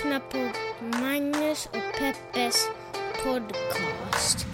lyssnar 0.00 0.20
på 0.20 0.52
Magnus 0.98 1.66
och 1.66 1.98
Peppes 1.98 2.68
podcast. 3.24 4.46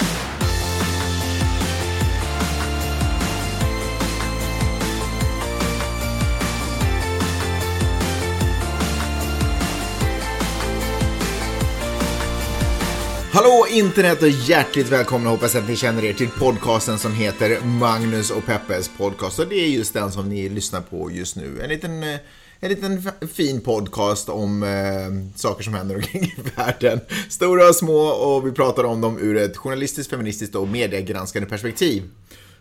Hallå 13.33 13.67
internet 13.71 14.23
och 14.23 14.29
hjärtligt 14.29 14.89
välkomna 14.89 15.31
hoppas 15.31 15.55
att 15.55 15.69
ni 15.69 15.77
känner 15.77 16.05
er 16.05 16.13
till 16.13 16.29
podcasten 16.29 16.99
som 16.99 17.15
heter 17.15 17.61
Magnus 17.61 18.31
och 18.31 18.47
Peppes 18.47 18.89
podcast 18.89 19.39
och 19.39 19.49
det 19.49 19.65
är 19.65 19.69
just 19.69 19.95
den 19.95 20.13
som 20.13 20.29
ni 20.29 20.49
lyssnar 20.49 20.81
på 20.81 21.11
just 21.11 21.37
nu. 21.37 21.61
En 21.63 21.69
liten, 21.69 22.03
eh, 22.03 22.19
en 22.61 22.69
liten 22.69 23.03
fin 23.35 23.61
podcast 23.61 24.29
om 24.29 24.63
eh, 24.63 25.39
saker 25.39 25.65
som 25.65 25.75
händer 25.75 25.95
omkring 25.97 26.23
i 26.25 26.35
världen. 26.57 27.01
Stora 27.29 27.69
och 27.69 27.75
små 27.77 27.99
och 27.99 28.47
vi 28.47 28.53
pratar 28.53 28.85
om 28.85 29.01
dem 29.01 29.19
ur 29.19 29.37
ett 29.37 29.57
journalistiskt, 29.57 30.11
feministiskt 30.11 30.55
och 30.55 30.69
mediegranskande 30.69 31.49
perspektiv. 31.49 32.03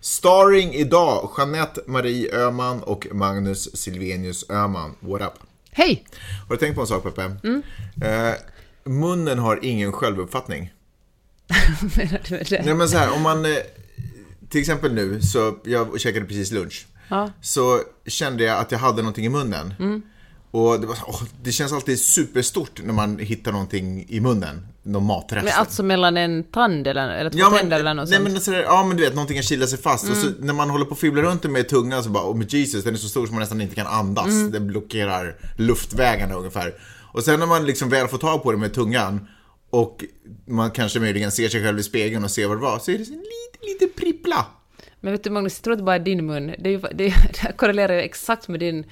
Starring 0.02 0.74
idag 0.74 1.32
Jeanette 1.38 1.82
Marie 1.88 2.32
Öhman 2.36 2.84
och 2.84 3.08
Magnus 3.12 3.78
Silvenius 3.78 4.50
Öhman. 4.50 4.96
What 5.00 5.22
up? 5.22 5.34
Hej! 5.72 6.06
Har 6.48 6.56
du 6.56 6.60
tänkt 6.60 6.76
på 6.76 6.82
en 6.82 6.88
sak 6.88 7.04
Peppe? 7.04 7.24
Eh, 8.08 8.34
munnen 8.86 9.40
har 9.40 9.60
ingen 9.66 9.92
självuppfattning. 9.92 10.74
Menar 11.98 12.22
du 12.30 12.38
det? 12.38 12.62
Nej 12.66 12.74
men 12.74 12.90
så 12.90 12.98
här, 12.98 13.16
om 13.16 13.22
man... 13.22 13.46
eh, 13.46 13.52
Till 14.50 14.62
exempel 14.62 14.94
nu, 14.94 15.22
så 15.22 15.58
jag 15.64 16.00
käkade 16.00 16.26
precis 16.26 16.52
lunch. 16.52 16.88
Ja. 17.08 17.30
Så 17.42 17.82
kände 18.08 18.44
jag 18.44 18.60
att 18.60 18.72
jag 18.72 18.80
hade 18.80 19.02
någonting 19.02 19.26
i 19.26 19.30
munnen. 19.30 19.74
Och 20.52 20.80
det, 20.80 20.88
var, 20.88 20.98
åh, 21.08 21.22
det 21.44 21.52
känns 21.52 21.74
alltid 21.74 22.00
superstort 22.00 22.82
när 22.84 22.94
man 22.94 23.20
hittar 23.20 23.52
någonting 23.52 24.06
i 24.10 24.20
munnen. 24.20 24.68
Någon 24.84 25.06
matrest. 25.06 25.46
Men 25.46 25.54
alltså 25.54 25.84
mellan 25.84 26.18
en 26.18 26.44
tand 26.44 26.88
eller, 26.88 27.10
eller 27.10 27.30
två 27.30 27.40
Ja 27.40 27.50
men, 27.50 27.60
tänder 27.60 27.80
eller 27.80 27.94
något 27.94 28.10
nej, 28.10 28.18
sånt? 28.18 28.32
men 28.32 28.42
så 28.42 28.52
där, 28.52 28.64
ja 28.64 28.84
men 28.84 28.98
du 28.98 29.04
vet, 29.04 29.14
någonting 29.14 29.38
kan 29.38 29.44
kila 29.44 29.68
sig 29.68 29.80
fast. 29.80 30.10
Och 30.10 30.18
så, 30.18 30.30
när 30.40 30.54
man 30.54 30.70
håller 30.70 30.86
på 30.86 30.92
och 30.92 30.98
fibblar 30.98 31.24
runt 31.24 31.42
det 31.42 31.50
med 31.50 31.70
tungan 31.70 32.04
så 32.04 32.10
bara, 32.10 32.24
oh 32.24 32.36
men 32.38 32.48
Jesus, 32.48 32.84
den 32.84 32.94
är 32.94 32.98
så 32.98 33.10
stor 33.10 33.28
så 33.28 33.34
man 33.34 33.40
nästan 33.40 33.62
inte 33.62 33.76
kan 33.76 33.88
andas. 33.88 34.52
Den 34.52 34.68
blockerar 34.68 35.36
luftvägarna 35.58 36.36
ungefär. 36.36 36.74
Och 37.14 37.24
sen 37.24 37.40
när 37.40 37.48
man 37.48 37.66
liksom 37.66 37.90
väl 37.90 38.08
får 38.08 38.18
tag 38.18 38.44
på 38.44 38.52
det 38.52 38.58
med 38.58 38.74
tungan 38.74 39.28
och 39.70 40.04
man 40.48 40.72
kanske 40.72 41.00
möjligen 41.00 41.32
ser 41.32 41.50
sig 41.50 41.64
själv 41.64 41.80
i 41.80 41.84
spegeln 41.84 42.24
och 42.24 42.32
ser 42.32 42.48
vad 42.48 42.58
det 42.58 42.62
var, 42.62 42.80
så 42.80 42.92
är 42.92 42.98
det 42.98 43.04
en 43.04 43.10
liten, 43.10 43.62
liten 43.62 43.90
prippla. 43.96 44.46
Men 45.00 45.12
vet 45.12 45.24
du 45.24 45.30
Magnus, 45.30 45.58
jag 45.58 45.64
tror 45.64 45.74
att 45.74 45.80
det 45.80 45.84
bara 45.84 45.96
är 45.96 46.00
din 46.00 46.26
mun. 46.26 46.56
Det, 46.60 46.70
är 46.70 46.72
ju, 46.72 46.80
det, 46.80 47.14
det 47.42 47.52
korrelerar 47.58 47.94
ju 47.94 48.00
exakt 48.00 48.48
med 48.48 48.60
din, 48.60 48.84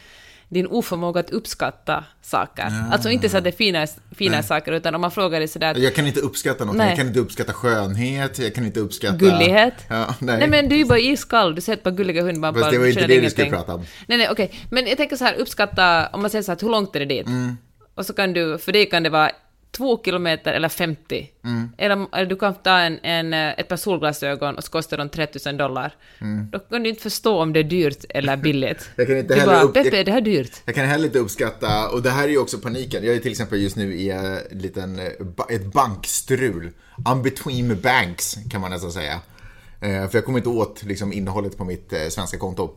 din 0.50 0.68
oförmåga 0.68 1.20
att 1.20 1.30
uppskatta 1.30 2.04
saker. 2.22 2.74
Alltså 2.92 3.10
inte 3.10 3.30
så 3.30 3.38
att 3.38 3.44
det 3.44 3.50
är 3.50 3.52
fina, 3.52 3.88
fina 4.16 4.44
saker, 4.44 4.72
utan 4.72 4.96
om 4.96 5.02
man 5.02 5.12
frågar 5.12 5.40
dig 5.40 5.48
sådär... 5.48 5.76
Jag 5.78 5.96
kan 5.96 6.08
inte 6.08 6.20
uppskatta 6.20 6.66
någonting. 6.66 6.78
Nej. 6.78 6.90
Jag 6.90 6.98
kan 6.98 7.08
inte 7.08 7.20
uppskatta 7.20 7.54
skönhet, 7.54 8.40
jag 8.40 8.56
kan 8.56 8.66
inte 8.66 8.80
uppskatta... 8.80 9.16
Gullighet? 9.16 9.74
Ja, 9.88 10.16
nej. 10.20 10.40
Nej 10.40 10.50
men 10.50 10.70
du 10.70 10.76
är 10.76 10.80
ju 10.80 10.86
bara 10.86 11.00
iskall, 11.00 11.56
du 11.56 11.62
ser 11.62 11.74
ett 11.74 11.84
par 11.84 11.92
gulliga 11.92 12.24
hundvalpar. 12.24 12.62
Fast 12.62 12.72
det 12.72 12.80
var 12.80 12.88
inte 12.88 13.08
det 13.08 13.20
vi 13.20 13.30
skulle 13.30 13.48
ingenting. 13.48 13.66
prata 13.66 13.76
om. 13.76 13.86
Nej 14.08 14.18
nej 14.18 14.28
okej, 14.32 14.52
men 14.70 14.88
jag 14.88 14.98
tänker 14.98 15.16
så 15.16 15.26
här, 15.26 15.36
uppskatta, 15.36 16.08
om 16.08 16.22
man 16.22 16.30
säger 16.30 16.44
så 16.44 16.52
här, 16.52 16.60
hur 16.62 16.70
långt 16.70 16.96
är 16.96 17.00
det 17.00 17.06
dit? 17.06 17.28
Mm. 17.28 17.58
Och 17.96 18.06
så 18.06 18.14
kan 18.14 18.34
du, 18.34 18.58
för 18.58 18.72
dig 18.72 18.90
kan 18.90 19.04
det 19.04 19.10
vara 19.10 19.32
två 19.78 20.04
kilometer 20.04 20.54
eller 20.54 20.70
50. 20.70 21.30
Mm. 21.44 21.70
Eller, 21.78 22.08
eller 22.16 22.26
du 22.26 22.36
kan 22.36 22.54
ta 22.54 22.80
en, 22.80 23.00
en, 23.04 23.34
eh, 23.34 23.60
ett 23.60 23.68
par 23.68 23.78
solglasögon 23.78 24.56
och 24.56 24.64
så 24.64 24.72
kostar 24.72 24.98
de 24.98 25.10
3000 25.10 25.58
dollar. 25.58 25.96
Då 26.52 26.60
kan 26.60 26.84
du 26.84 26.90
inte 26.90 27.02
förstå 27.02 27.42
om 27.42 27.54
det 27.54 27.60
är 27.60 27.64
dyrt 27.64 28.06
eller 28.10 28.38
billigt. 28.38 28.80
Mm. 28.80 28.92
Jag 28.96 29.08
kan 29.08 29.18
inte 29.18 29.36
du 29.36 29.46
bara, 29.46 29.62
upp- 29.62 29.74
Peppe, 29.74 30.00
är 30.00 30.04
det 30.04 30.12
här 30.12 30.22
dyrt? 30.22 30.62
Jag 30.66 30.76
kan 30.76 30.86
heller 30.86 31.06
inte 31.06 31.20
uppskatta, 31.20 31.90
och 31.90 32.02
det 32.02 32.10
här 32.10 32.24
är 32.24 32.28
ju 32.32 32.38
också 32.38 32.58
paniken. 32.58 33.04
Jag 33.06 33.16
är 33.16 33.20
till 33.20 33.32
exempel 33.32 33.62
just 33.62 33.76
nu 33.76 33.96
i 33.96 34.10
eh, 34.10 34.18
en 34.52 34.60
liten, 34.60 35.00
eh, 35.00 35.06
ett 35.50 35.74
bankstrul. 35.74 36.72
I'm 36.98 37.22
between 37.24 37.82
banks, 37.82 38.38
kan 38.52 38.62
man 38.62 38.72
nästan 38.72 38.92
säga. 38.92 39.20
För 39.80 40.10
jag 40.18 40.26
kommer 40.26 40.38
inte 40.40 40.50
åt 40.50 40.84
liksom, 40.84 41.14
innehållet 41.14 41.58
på 41.58 41.64
mitt 41.66 41.94
svenska 42.10 42.38
konto. 42.38 42.76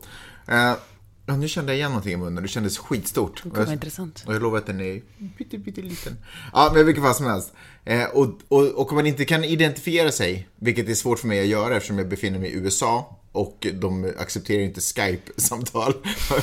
Ja, 1.29 1.37
nu 1.37 1.47
kände 1.47 1.71
jag 1.71 1.77
igen 1.77 1.91
någonting 1.91 2.13
i 2.13 2.17
munnen, 2.17 2.43
det 2.43 2.49
kändes 2.49 2.77
skitstort. 2.77 3.43
Gud, 3.43 3.53
vad 3.57 3.71
intressant. 3.71 4.23
Och 4.27 4.33
jag 4.33 4.41
lovar 4.41 4.57
att 4.57 4.65
den 4.65 4.81
är 4.81 5.01
pytte, 5.37 5.59
pytte 5.59 5.81
liten. 5.81 6.17
Ja, 6.53 6.69
men 6.73 6.81
i 6.81 6.83
vilket 6.83 7.03
fall 7.03 7.15
som 7.15 7.25
helst. 7.25 7.53
Eh, 7.85 8.03
och, 8.03 8.27
och, 8.47 8.65
och 8.65 8.91
om 8.91 8.95
man 8.95 9.07
inte 9.07 9.25
kan 9.25 9.43
identifiera 9.43 10.11
sig, 10.11 10.47
vilket 10.55 10.89
är 10.89 10.93
svårt 10.93 11.19
för 11.19 11.27
mig 11.27 11.41
att 11.41 11.47
göra 11.47 11.75
eftersom 11.75 11.97
jag 11.97 12.09
befinner 12.09 12.39
mig 12.39 12.49
i 12.49 12.53
USA 12.53 13.17
och 13.31 13.67
de 13.73 14.13
accepterar 14.17 14.61
inte 14.61 14.81
Skype-samtal. 14.81 15.93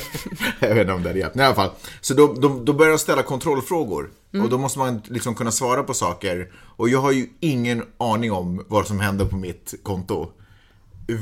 jag 0.59 0.75
vet 0.75 0.81
inte 0.81 0.93
om 0.93 1.03
det 1.03 1.09
är 1.09 1.13
det. 1.13 1.31
Men 1.33 1.43
i 1.43 1.45
alla 1.45 1.55
fall. 1.55 1.71
Så 2.01 2.13
då, 2.13 2.33
då, 2.33 2.63
då 2.63 2.73
börjar 2.73 2.91
de 2.91 2.99
ställa 2.99 3.23
kontrollfrågor. 3.23 4.09
Och 4.43 4.49
då 4.49 4.57
måste 4.57 4.79
man 4.79 5.01
liksom 5.05 5.35
kunna 5.35 5.51
svara 5.51 5.83
på 5.83 5.93
saker. 5.93 6.51
Och 6.55 6.89
jag 6.89 6.99
har 6.99 7.11
ju 7.11 7.27
ingen 7.39 7.83
aning 7.97 8.31
om 8.31 8.65
vad 8.67 8.87
som 8.87 8.99
händer 8.99 9.25
på 9.25 9.35
mitt 9.35 9.73
konto. 9.83 10.31
Jag 11.07 11.15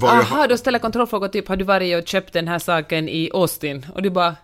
har... 0.00 0.08
Aha, 0.20 0.46
då 0.46 0.56
ställer 0.56 0.78
kontrollfrågor 0.78 1.28
typ, 1.28 1.48
har 1.48 1.56
du 1.56 1.64
varit 1.64 2.02
och 2.02 2.08
köpt 2.08 2.32
den 2.32 2.48
här 2.48 2.58
saken 2.58 3.08
i 3.08 3.30
Austin? 3.34 3.86
Och 3.94 4.02
du 4.02 4.10
bara, 4.10 4.36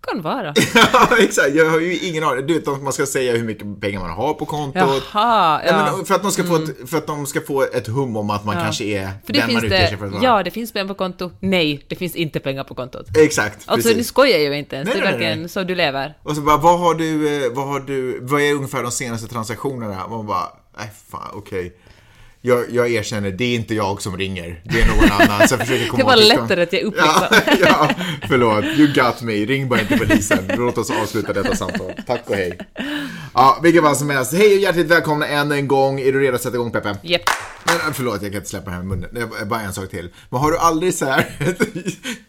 kan 0.00 0.22
vara. 0.22 0.54
Ja, 0.74 1.08
exakt. 1.18 1.54
Jag 1.54 1.70
har 1.70 1.80
ju 1.80 1.98
ingen 1.98 2.24
aning. 2.24 2.46
Du 2.46 2.54
vet, 2.54 2.82
man 2.82 2.92
ska 2.92 3.06
säga 3.06 3.32
hur 3.36 3.44
mycket 3.44 3.80
pengar 3.80 4.00
man 4.00 4.10
har 4.10 4.34
på 4.34 4.46
kontot. 4.46 5.02
Jaha, 5.12 5.60
Ja, 5.66 5.92
ja. 5.98 6.04
för, 6.06 6.14
att 6.14 6.22
de 6.22 6.32
ska 6.32 6.44
få 6.44 6.56
ett, 6.56 6.90
för 6.90 6.98
att 6.98 7.06
de 7.06 7.26
ska 7.26 7.40
få 7.40 7.62
ett 7.62 7.86
hum 7.86 8.16
om 8.16 8.30
att 8.30 8.44
man 8.44 8.54
kanske 8.54 8.84
är 8.84 9.10
För 9.26 9.32
den 9.32 9.52
man 9.52 9.64
utger 9.64 9.86
sig 9.86 9.96
för 9.96 10.06
att 10.06 10.12
vara. 10.12 10.24
ja, 10.24 10.42
det 10.42 10.50
finns 10.50 10.72
pengar 10.72 10.86
på 10.88 10.94
konto. 10.94 11.30
Nej, 11.40 11.84
det 11.88 11.96
finns 11.96 12.16
inte 12.16 12.40
pengar 12.40 12.64
på 12.64 12.74
kontot. 12.74 13.16
Exakt, 13.16 13.54
Alltså, 13.54 13.74
precis. 13.88 13.96
ni 13.96 14.04
skojar 14.04 14.38
ju 14.38 14.56
inte 14.58 14.76
ens. 14.76 14.86
Nej, 14.86 14.94
det 14.96 15.00
är 15.00 15.04
nej, 15.04 15.12
verkligen 15.12 15.38
nej. 15.40 15.48
så 15.48 15.62
du 15.62 15.74
lever. 15.74 16.14
Och 16.22 16.36
så 16.36 16.40
bara, 16.42 16.56
vad 16.56 16.78
har 16.80 16.94
du, 16.94 17.44
eh, 17.46 17.52
vad 17.52 17.66
har 17.68 17.80
du, 17.80 18.18
vad 18.22 18.40
är 18.40 18.54
ungefär 18.54 18.82
de 18.82 18.90
senaste 18.92 19.28
transaktionerna? 19.28 20.08
Man 20.08 20.26
bara, 20.26 20.48
nej 20.78 20.90
fan, 21.10 21.28
okej. 21.34 21.76
Jag, 22.42 22.70
jag 22.70 22.90
erkänner, 22.90 23.30
det 23.30 23.44
är 23.44 23.54
inte 23.54 23.74
jag 23.74 24.02
som 24.02 24.16
ringer. 24.16 24.60
Det 24.64 24.80
är 24.80 24.86
någon 24.86 25.10
annan. 25.10 25.48
Så 25.48 25.54
jag 25.54 25.60
försöker 25.66 25.88
komma 25.88 25.98
Det 25.98 26.04
var 26.04 26.16
lättare 26.16 26.62
att 26.62 26.72
ge 26.72 26.82
upp 26.82 26.94
Ja, 26.98 27.28
ja, 27.60 27.90
förlåt. 28.28 28.64
You 28.64 28.92
got 28.92 29.22
me. 29.22 29.32
Ring 29.32 29.68
bara 29.68 29.80
inte 29.80 29.98
polisen. 29.98 30.50
Låt 30.56 30.78
oss 30.78 30.90
avsluta 30.90 31.32
detta 31.32 31.56
samtal. 31.56 31.92
Tack 32.06 32.22
och 32.26 32.34
hej. 32.34 32.58
Ja, 33.34 33.60
vilket 33.62 33.82
fall 33.82 33.96
som 33.96 34.10
helst. 34.10 34.32
Hej 34.32 34.54
och 34.54 34.60
hjärtligt 34.60 34.86
välkomna 34.86 35.26
än 35.26 35.52
en 35.52 35.68
gång. 35.68 36.00
Är 36.00 36.12
du 36.12 36.20
redo 36.20 36.34
att 36.34 36.42
sätta 36.42 36.54
igång 36.54 36.70
Peppe? 36.70 36.96
Japp. 37.02 37.22
Men 37.64 37.76
äh, 37.76 37.92
förlåt, 37.92 38.22
jag 38.22 38.32
kan 38.32 38.38
inte 38.38 38.50
släppa 38.50 38.70
det 38.70 38.76
här 38.76 38.82
med 38.82 38.98
munnen. 38.98 39.30
Är 39.40 39.44
bara 39.44 39.60
en 39.60 39.72
sak 39.72 39.90
till. 39.90 40.10
Men 40.30 40.40
har 40.40 40.50
du 40.50 40.58
aldrig 40.58 40.94
så 40.94 41.04
här 41.04 41.26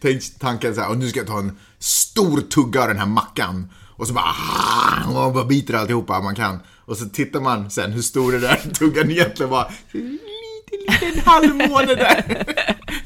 tänkt 0.02 0.40
tanken 0.40 0.74
så 0.74 0.80
här, 0.80 0.90
och 0.90 0.98
nu 0.98 1.08
ska 1.08 1.18
jag 1.20 1.26
ta 1.26 1.38
en 1.38 1.58
stor 1.78 2.40
tugga 2.40 2.82
av 2.82 2.88
den 2.88 2.98
här 2.98 3.06
mackan. 3.06 3.70
Och 3.96 4.06
så 4.06 4.14
bara, 4.14 5.26
och 5.26 5.32
bara 5.32 5.44
biter 5.44 5.74
alltihopa 5.74 6.20
man 6.20 6.34
kan. 6.34 6.58
Och 6.84 6.96
så 6.96 7.04
tittar 7.08 7.40
man 7.40 7.70
sen 7.70 7.92
hur 7.92 8.02
stor 8.02 8.32
den 8.32 8.40
där 8.40 8.56
tuggan 8.74 9.10
egentligen 9.10 9.50
var. 9.50 9.72
En 9.92 10.00
liten, 10.00 11.08
liten 11.08 11.22
halvmåne 11.24 11.94
där. 11.94 12.44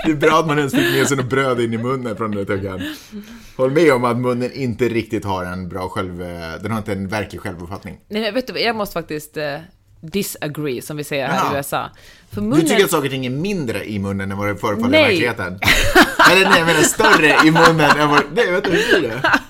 Det 0.04 0.12
är 0.12 0.16
bra 0.16 0.38
att 0.40 0.46
man 0.46 0.58
ens 0.58 0.72
fick 0.74 0.92
med 0.94 1.08
sig 1.08 1.16
något 1.16 1.26
bröd 1.30 1.60
in 1.60 1.72
i 1.74 1.78
munnen 1.78 2.16
från 2.16 2.30
den 2.30 2.44
där 2.46 2.56
tuggan. 2.56 2.82
Håll 3.56 3.70
med 3.70 3.92
om 3.92 4.04
att 4.04 4.16
munnen 4.16 4.52
inte 4.52 4.88
riktigt 4.88 5.24
har 5.24 5.44
en 5.44 5.68
bra 5.68 5.88
själv... 5.88 6.18
Den 6.62 6.70
har 6.70 6.78
inte 6.78 6.92
en 6.92 7.08
verklig 7.08 7.40
självuppfattning. 7.40 7.98
Nej, 8.08 8.22
men 8.22 8.34
vet 8.34 8.46
du 8.46 8.60
jag 8.60 8.76
måste 8.76 8.92
faktiskt 8.92 9.36
eh, 9.36 9.58
disagree, 10.00 10.82
som 10.82 10.96
vi 10.96 11.04
säger 11.04 11.26
här 11.28 11.36
Jaha. 11.36 11.54
i 11.54 11.56
USA. 11.56 11.90
För 12.30 12.40
Du 12.40 12.46
munnen... 12.46 12.66
tycker 12.66 12.84
att 12.84 12.90
saker 12.90 13.04
och 13.04 13.10
ting 13.10 13.26
är 13.26 13.30
mindre 13.30 13.84
i 13.90 13.98
munnen 13.98 14.32
än 14.32 14.38
vad 14.38 14.48
det 14.48 14.56
förefaller 14.56 14.98
i 14.98 15.02
verkligheten? 15.02 15.58
Eller 16.32 16.48
nej, 16.50 16.58
jag 16.58 16.66
menar 16.66 16.82
större 16.82 17.46
i 17.46 17.50
munnen 17.50 17.98
än 18.00 18.08
vad... 18.08 18.22
Nej, 18.34 18.50
vänta, 18.52 18.70
hur 18.70 19.00
blir 19.00 19.08
det? 19.08 19.22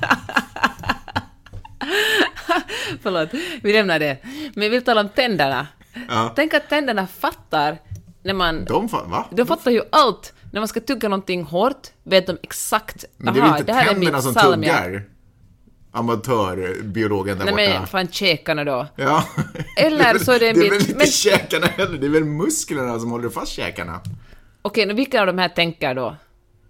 Förlåt, 3.02 3.28
vi 3.62 3.72
lämnar 3.72 3.98
det. 3.98 4.16
Men 4.54 4.62
jag 4.62 4.70
vill 4.70 4.82
tala 4.84 5.00
om 5.00 5.08
tänderna. 5.08 5.66
Ja. 6.08 6.32
Tänk 6.36 6.54
att 6.54 6.68
tänderna 6.68 7.06
fattar 7.06 7.78
när 8.22 8.34
man... 8.34 8.64
De 8.64 8.88
fan, 8.88 9.10
va? 9.10 9.26
De 9.30 9.46
fattar 9.46 9.70
ju 9.70 9.82
allt. 9.92 10.32
När 10.52 10.60
man 10.60 10.68
ska 10.68 10.80
tugga 10.80 11.08
någonting 11.08 11.42
hårt 11.42 11.88
vet 12.02 12.26
de 12.26 12.38
exakt. 12.42 13.04
Men 13.16 13.34
det 13.34 13.40
är 13.40 13.42
väl 13.42 13.50
inte 13.60 13.72
det 13.72 13.84
tänderna 13.84 14.22
som 14.22 14.34
salmiak. 14.34 14.84
tuggar? 14.84 15.04
Amatörbiologen 15.92 17.38
där 17.38 17.44
Nej 17.44 17.54
borta. 17.68 17.78
men 17.78 17.86
fan 17.86 18.08
käkarna 18.08 18.64
då. 18.64 18.86
Ja. 18.96 19.24
Eller 19.76 20.18
så 20.24 20.32
är 20.32 20.38
det 20.38 20.48
en 20.48 20.54
Det 20.58 20.66
är 20.66 20.70
väl 20.70 20.78
bit- 20.78 20.88
inte 20.88 20.98
men- 20.98 21.06
käkarna 21.06 21.66
heller, 21.66 21.98
det 21.98 22.06
är 22.06 22.10
väl 22.10 22.24
musklerna 22.24 22.98
som 22.98 23.10
håller 23.10 23.28
fast 23.28 23.52
käkarna? 23.52 24.00
Okej, 24.62 24.84
okay, 24.84 24.96
vilka 24.96 25.20
av 25.20 25.26
de 25.26 25.38
här 25.38 25.48
tänker 25.48 25.94
då? 25.94 26.16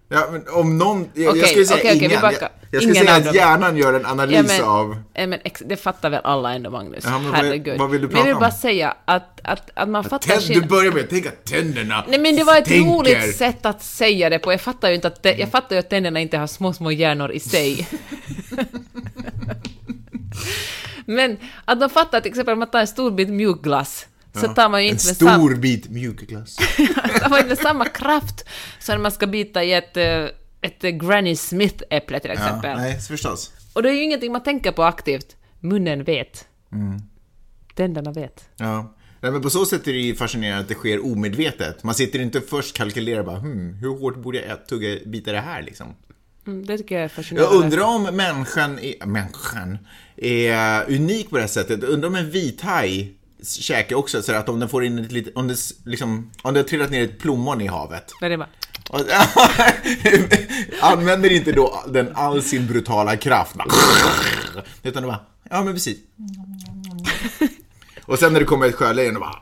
Ja, 0.09 0.29
men 0.33 0.49
om 0.49 0.79
någon... 0.79 1.09
Jag, 1.15 1.29
Okej, 1.31 1.41
jag 1.41 1.49
skulle 1.49 1.67
säga 1.67 1.93
vi 1.95 2.05
ingen. 2.07 2.21
backar. 2.21 2.41
jag, 2.41 2.51
jag 2.71 2.83
skulle 2.83 2.95
säga 2.95 3.15
att 3.31 3.35
hjärnan 3.35 3.77
gör 3.77 3.95
en 3.95 4.07
analys 4.07 4.37
Ja, 4.37 4.43
men, 4.59 4.65
av... 4.65 4.97
ja, 5.15 5.27
men 5.27 5.39
det 5.67 5.77
fattar 5.77 6.11
väl 6.11 6.21
alla 6.25 6.53
ändå, 6.55 6.71
Magnus? 6.71 7.05
Ja, 7.07 7.19
men 7.19 7.35
Herregud. 7.35 7.79
vad 7.79 7.91
vill 7.91 8.01
du 8.01 8.07
men 8.09 8.17
jag 8.17 8.25
vill 8.25 8.33
prata 8.35 8.41
bara 8.41 8.53
om? 8.55 8.61
säga 8.61 8.95
att, 9.05 9.41
att, 9.45 9.71
att 9.75 9.89
man 9.89 10.05
fattar 10.05 10.19
Tänd, 10.29 10.43
skillnad- 10.43 10.63
du 10.63 10.69
börjar 10.69 10.93
med 10.93 11.05
att 11.05 11.11
tänka 11.11 11.29
att 11.29 11.45
tänderna 11.45 12.05
Nej 12.09 12.19
men 12.21 12.37
det 12.37 12.45
var 12.45 12.57
ett 12.59 12.65
tänker. 12.65 12.91
roligt 12.91 13.37
sätt 13.37 13.67
att 13.67 13.83
säga 13.83 14.31
det 14.31 14.39
på. 14.39 14.53
Jag 14.53 14.61
fattar 14.61 14.89
ju 14.89 14.95
inte 14.95 15.09
att, 15.09 15.27
jag 15.39 15.51
fattar 15.51 15.77
ju 15.77 15.81
att 15.81 15.91
tänderna 15.91 16.21
inte 16.21 16.39
har 16.39 16.47
små, 16.47 16.73
små 16.73 16.91
hjärnor 16.91 17.33
i 17.33 17.41
sig. 17.41 17.89
men 21.07 21.37
att 21.65 21.81
de 21.81 21.91
fattar 21.91 22.21
till 22.21 22.29
exempel 22.31 22.53
om 22.53 22.59
man 22.59 22.71
tar 22.71 22.81
en 22.81 22.87
stor 22.87 23.11
bit 23.11 23.29
mjukglass 23.29 24.07
så 24.41 24.49
tar 24.55 24.69
man 24.69 24.83
ju 24.85 24.89
En 24.89 24.95
inte 24.95 25.07
med, 25.09 25.17
sam- 25.17 25.41
stor 25.41 25.55
bit 25.55 25.89
mjukglass. 25.91 26.57
tar 26.57 27.29
man 27.31 27.39
inte 27.39 27.49
med 27.49 27.59
samma 27.59 27.85
kraft 27.85 28.45
som 28.79 28.93
när 28.95 29.03
man 29.03 29.13
ska 29.13 29.27
bita 29.27 29.65
i 29.65 29.73
ett, 29.73 29.97
eh, 29.97 30.25
ett 30.61 30.83
Granny 30.83 31.37
Smith-äpple 31.37 32.19
till 32.21 32.31
Ja, 32.31 32.43
exempel. 32.45 32.77
nej, 32.77 33.01
förstås. 33.01 33.53
Och 33.73 33.83
det 33.83 33.89
är 33.91 33.93
ju 33.95 34.03
ingenting 34.03 34.33
man 34.33 34.43
tänker 34.43 34.73
på 34.73 34.85
aktivt. 34.85 35.37
Munnen 35.61 36.05
vet. 36.05 36.47
Tänderna 37.75 38.13
vet. 38.13 38.49
Ja. 38.57 38.93
Nej, 39.21 39.33
men 39.33 39.43
på 39.43 39.51
så 39.51 39.67
sätt 39.67 39.89
är 39.89 39.93
det 39.93 39.99
ju 39.99 40.15
fascinerande 40.15 40.61
att 40.63 40.69
det 40.69 40.75
sker 40.75 41.05
omedvetet. 41.07 41.83
Man 41.85 41.95
sitter 41.95 42.19
inte 42.19 42.41
först 42.41 42.71
och 42.71 42.77
kalkylerar 42.77 43.23
bara, 43.23 43.39
hmm, 43.39 43.75
hur 43.75 43.89
hårt 43.89 44.17
borde 44.17 44.39
jag 44.47 44.67
tugga 44.69 44.99
bita 45.07 45.33
det 45.33 45.41
här 45.41 45.63
liksom? 45.63 45.87
Mm, 46.47 46.67
det 46.67 46.79
tycker 46.79 46.95
jag 46.95 47.01
är 47.01 47.05
Jag 47.05 47.11
fascinerande. 47.13 47.57
undrar 47.57 47.83
om 47.85 48.03
människan 48.03 48.79
är, 48.79 49.07
människan 49.07 49.79
är 50.17 50.85
unik 50.91 51.31
på 51.31 51.37
det 51.37 51.43
här 51.43 51.49
sättet. 51.49 51.85
Undrar 51.85 52.09
om 52.09 52.15
en 52.15 52.31
vithaj 52.31 53.16
käkar 53.45 53.97
också 53.97 54.23
så 54.23 54.33
att 54.35 54.49
om 54.49 54.61
den 54.61 54.69
får 54.69 54.85
in 54.85 54.99
ett 54.99 55.13
litet, 55.13 55.37
om 55.37 55.49
det, 55.49 55.57
liksom, 55.85 56.31
om 56.43 56.55
det 56.55 56.61
har 56.61 56.65
trillat 56.65 56.91
ner 56.91 57.05
ett 57.05 57.19
plommon 57.19 57.61
i 57.61 57.67
havet. 57.67 58.13
Men 58.21 58.31
det 58.31 58.47
Och- 58.91 59.01
Använder 60.81 61.33
inte 61.33 61.53
då 61.53 61.83
den 61.89 62.13
all 62.17 62.43
sin 62.43 62.67
brutala 62.67 63.17
kraft. 63.17 63.55
Bara, 63.55 63.69
utan 64.83 65.03
det 65.03 65.07
bara, 65.07 65.21
ja 65.51 65.63
men 65.63 65.75
precis. 65.75 65.99
Och 68.05 68.19
sen 68.19 68.33
när 68.33 68.41
det 68.41 68.47
kommer 68.47 68.67
ett 68.69 68.75
sjölejon 68.75 69.17
och 69.17 69.21
bara, 69.23 69.37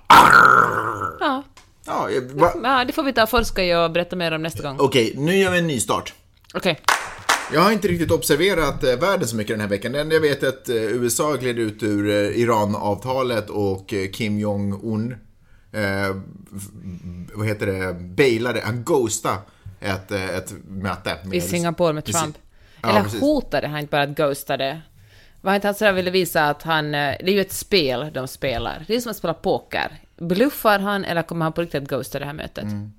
ja. 1.20 1.42
ja, 1.86 2.10
jag- 2.10 2.22
va- 2.40 2.54
ja, 2.62 2.84
det 2.84 2.92
får 2.92 3.02
vi 3.02 3.12
ta 3.12 3.22
och 3.22 3.30
forska 3.30 3.64
i 3.64 3.74
och 3.74 3.90
berätta 3.90 4.16
mer 4.16 4.32
om 4.32 4.42
nästa 4.42 4.62
gång. 4.62 4.76
Okej, 4.80 5.12
nu 5.16 5.36
gör 5.36 5.50
vi 5.50 5.58
en 5.58 5.66
ny 5.66 5.80
start. 5.80 6.12
Okej. 6.54 6.80
Jag 7.52 7.60
har 7.60 7.72
inte 7.72 7.88
riktigt 7.88 8.10
observerat 8.10 8.84
eh, 8.84 8.96
världen 8.96 9.28
så 9.28 9.36
mycket 9.36 9.52
den 9.52 9.60
här 9.60 9.68
veckan. 9.68 9.92
Det 9.92 10.00
enda 10.00 10.14
jag 10.14 10.20
vet 10.20 10.42
är 10.42 10.48
att 10.48 10.68
eh, 10.68 10.76
USA 10.76 11.36
gled 11.36 11.58
ut 11.58 11.82
ur 11.82 12.10
eh, 12.10 12.40
Iran-avtalet 12.40 13.50
och 13.50 13.94
Kim 14.12 14.38
Jong-Un, 14.38 15.14
eh, 15.72 16.16
vad 17.34 17.46
heter 17.46 17.66
det, 17.66 17.94
bailade, 17.94 18.60
han 18.64 18.84
ghostade 18.84 19.38
ett, 19.80 20.10
ett 20.10 20.54
möte. 20.68 21.16
Med 21.24 21.38
I 21.38 21.40
Singapore 21.40 21.92
med. 21.92 22.04
Trump. 22.04 22.38
Ja, 22.82 22.88
Eller 22.90 23.02
precis. 23.02 23.20
hotade 23.20 23.68
han 23.68 23.80
inte 23.80 23.90
bara 23.90 24.02
att 24.02 24.16
ghosta 24.16 24.56
det? 24.56 24.80
Var 25.40 25.54
inte 25.54 25.68
han 25.68 25.74
sådär 25.74 25.92
ville 25.92 26.10
visa 26.10 26.48
att 26.48 26.62
han... 26.62 26.92
Det 26.92 26.98
är 26.98 27.32
ju 27.32 27.40
ett 27.40 27.52
spel 27.52 28.10
de 28.14 28.28
spelar. 28.28 28.84
Det 28.86 28.96
är 28.96 29.00
som 29.00 29.10
att 29.10 29.16
spela 29.16 29.34
poker. 29.34 30.00
Bluffar 30.16 30.78
han 30.78 31.04
eller 31.04 31.22
kommer 31.22 31.44
han 31.44 31.52
på 31.52 31.62
riktigt 31.62 31.82
att 31.82 31.88
ghosta 31.88 32.18
det 32.18 32.24
här 32.24 32.32
mötet? 32.32 32.64
Mm. 32.64 32.92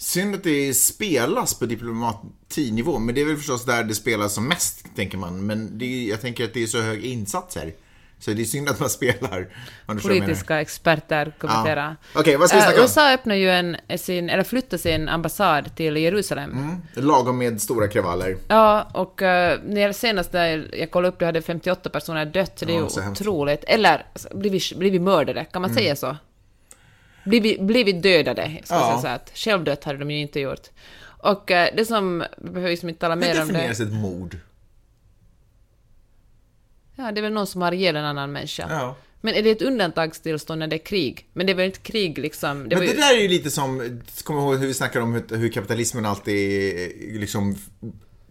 Synd 0.00 0.34
att 0.34 0.44
det 0.44 0.74
spelas 0.74 1.54
på 1.58 1.66
diplomatinivå, 1.66 2.98
men 2.98 3.14
det 3.14 3.20
är 3.20 3.24
väl 3.24 3.36
förstås 3.36 3.64
där 3.64 3.84
det 3.84 3.94
spelas 3.94 4.34
som 4.34 4.48
mest, 4.48 4.84
tänker 4.96 5.18
man. 5.18 5.46
Men 5.46 5.82
är, 5.82 6.08
jag 6.08 6.20
tänker 6.20 6.44
att 6.44 6.54
det 6.54 6.62
är 6.62 6.66
så 6.66 6.80
höga 6.80 7.06
insatser. 7.06 7.72
Så 8.20 8.30
det 8.30 8.42
är 8.42 8.44
synd 8.44 8.68
att 8.68 8.80
man 8.80 8.90
spelar. 8.98 9.48
Politiska 10.02 10.60
experter 10.60 11.32
kommenterar. 11.38 11.96
Ja. 12.14 12.20
Okej, 12.20 12.36
vad 12.36 12.48
ska 12.48 12.56
vi 12.56 12.62
Eh, 12.62 12.66
snacka 12.66 12.78
om? 12.80 12.82
USA 12.84 13.12
öppnar 13.12 13.34
ju 13.34 13.50
en, 13.50 13.76
sin, 13.98 14.30
eller 14.30 14.42
flyttar 14.44 14.76
sin 14.78 15.08
ambassad 15.08 15.76
till 15.76 15.96
Jerusalem. 15.96 16.50
Mm. 16.52 16.76
Lagom 16.94 17.38
med 17.38 17.62
stora 17.62 17.88
kravaller. 17.88 18.36
Ja, 18.48 18.90
och 18.94 19.22
uh, 19.22 19.92
senast 19.92 20.32
när 20.32 20.68
jag 20.76 20.90
kollade 20.90 21.08
upp 21.08 21.18
det 21.18 21.26
hade 21.26 21.42
58 21.42 21.90
personer 21.90 22.26
dött, 22.26 22.58
så 22.58 22.64
det 22.64 22.72
är 22.72 22.74
Ja, 22.80 22.88
ju 22.96 23.02
hemskt. 23.02 23.20
otroligt. 23.20 23.64
Eller 23.64 24.06
alltså, 24.12 24.28
blivit, 24.36 24.76
blivit 24.76 25.02
mördade, 25.02 25.44
kan 25.44 25.62
man 25.62 25.74
säga 25.74 25.96
så? 25.96 26.16
Blivit, 27.28 27.60
blivit 27.60 28.02
dödade, 28.02 28.60
ska 28.64 28.74
Ja. 28.74 28.88
säga 28.88 29.00
så 29.00 29.06
att 29.08 29.30
självdött 29.38 29.84
hade 29.84 29.98
de 29.98 30.10
ju 30.10 30.18
inte 30.20 30.40
gjort. 30.40 30.66
Och 31.20 31.50
eh, 31.50 31.68
det 31.76 31.84
som, 31.84 32.24
vi 32.38 32.50
behöver 32.50 32.70
ju 32.70 32.88
inte 32.88 33.00
tala 33.00 33.14
Hur 33.14 33.20
mer 33.20 33.28
om 33.42 33.46
det. 33.48 33.52
definieras 33.52 33.80
ett 33.80 33.92
mord? 33.92 34.36
Ja, 36.96 37.12
det 37.12 37.20
är 37.20 37.22
väl 37.22 37.32
någon 37.32 37.46
som 37.46 37.62
har 37.62 37.72
ihjäl 37.72 37.96
en 37.96 38.04
annan 38.04 38.32
människa. 38.32 38.66
Ja. 38.70 38.96
Men 39.20 39.34
är 39.34 39.42
det 39.42 39.50
ett 39.50 39.62
undantagstillstånd 39.62 40.58
när 40.58 40.66
det 40.66 40.76
är 40.76 40.84
krig? 40.84 41.26
Men 41.32 41.46
det 41.46 41.52
är 41.52 41.54
väl 41.54 41.66
inte 41.66 41.78
krig 41.80 42.18
liksom? 42.18 42.68
Det 42.68 42.76
Men 42.76 42.86
det 42.86 42.92
ju, 42.92 42.96
där 43.00 43.16
är 43.16 43.20
ju 43.20 43.28
lite 43.28 43.50
som, 43.50 44.00
kommer 44.24 44.40
ihåg 44.40 44.56
hur 44.58 44.66
vi 44.66 44.74
snackar 44.74 45.00
om 45.00 45.12
hur, 45.14 45.36
hur 45.36 45.48
kapitalismen 45.48 46.06
alltid 46.06 46.72
eh, 46.82 47.20
liksom 47.20 47.56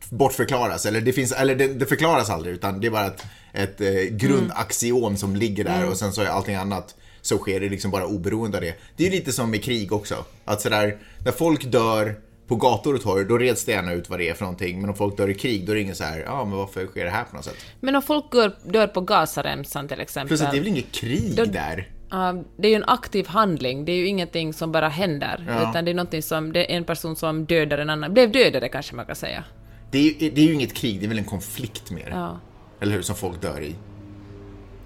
bortförklaras, 0.10 0.86
eller 0.86 1.02
det 1.02 1.14
finns, 1.14 1.32
eller 1.32 1.56
det, 1.56 1.68
det 1.68 1.86
förklaras 1.86 2.30
aldrig, 2.30 2.56
utan 2.56 2.80
det 2.82 2.88
är 2.88 2.92
bara 2.92 3.06
ett, 3.08 3.26
ett 3.54 3.82
eh, 3.82 3.88
grundaxiom 4.18 5.18
som 5.18 5.36
ligger 5.36 5.64
där 5.64 5.90
och 5.90 5.98
sen 5.98 6.14
så 6.14 6.22
är 6.22 6.26
allting 6.26 6.56
annat 6.56 6.96
så 7.28 7.38
sker 7.38 7.60
det 7.60 7.70
liksom 7.70 7.92
bara 7.92 8.06
oberoende 8.06 8.58
av 8.58 8.62
det. 8.64 8.76
Det 8.96 9.04
är 9.08 9.10
ju 9.10 9.16
lite 9.16 9.32
som 9.32 9.52
med 9.52 9.64
krig 9.64 9.92
också, 9.92 10.26
att 10.46 10.62
sådär, 10.62 10.98
när 11.26 11.32
folk 11.32 11.64
dör 11.72 12.16
på 12.48 12.56
gator 12.56 12.96
och 12.96 13.02
torg, 13.02 13.26
då 13.26 13.38
reds 13.38 13.66
det 13.66 13.72
gärna 13.72 13.94
ut 13.94 14.10
vad 14.10 14.20
det 14.20 14.30
är 14.30 14.34
för 14.34 14.44
någonting, 14.46 14.82
men 14.82 14.90
om 14.90 14.96
folk 14.96 15.18
dör 15.18 15.30
i 15.30 15.34
krig, 15.34 15.66
då 15.66 15.72
är 15.72 15.76
det 15.76 15.82
ingen 15.82 15.96
så 15.96 16.04
här, 16.04 16.20
ja 16.20 16.46
men 16.46 16.58
varför 16.58 16.86
sker 16.86 17.06
det 17.06 17.12
här 17.12 17.24
på 17.24 17.36
något 17.36 17.46
sätt? 17.46 17.56
men 17.80 17.96
om 17.96 18.02
folk 18.02 18.32
dör, 18.32 18.56
dör 18.66 18.88
på 18.88 19.02
Gazaremsan 19.02 19.88
till 19.88 20.00
exempel. 20.00 20.28
Plus 20.28 20.42
att 20.42 20.52
det 20.52 20.58
är 20.58 20.60
väl 20.60 20.68
inget 20.68 20.92
krig 20.92 21.34
Då- 21.36 21.46
där? 21.46 21.92
Ja, 22.10 22.44
det 22.58 22.68
är 22.68 22.70
ju 22.70 22.76
en 22.76 22.84
aktiv 22.84 23.28
handling, 23.28 23.86
det 23.86 23.92
är 23.92 23.96
ju 23.96 24.08
ingenting 24.08 24.54
som 24.54 24.72
bara 24.72 24.90
händer, 24.90 25.46
Ja. 25.48 25.70
utan 25.70 25.86
det 25.86 25.92
är 25.92 25.96
någonting 25.96 26.22
som, 26.24 26.54
det 26.54 26.72
är 26.74 26.78
en 26.78 26.84
person 26.84 27.16
som 27.16 27.46
dödar 27.46 27.78
en 27.78 27.90
annan, 27.90 28.14
blev 28.14 28.32
dödade 28.32 28.70
kanske 28.70 28.96
man 28.96 29.06
kan 29.06 29.16
säga. 29.16 29.44
Det 29.92 29.98
är, 30.10 30.14
det 30.32 30.42
är 30.42 30.46
ju 30.46 30.54
inget 30.54 30.74
krig, 30.74 31.00
det 31.00 31.06
är 31.06 31.10
väl 31.10 31.18
en 31.18 31.24
konflikt 31.26 31.92
mer? 31.92 32.10
Ja. 32.12 32.40
Eller 32.82 32.94
hur? 32.96 33.02
Som 33.02 33.16
folk 33.16 33.42
dör 33.42 33.62
i. 33.62 33.76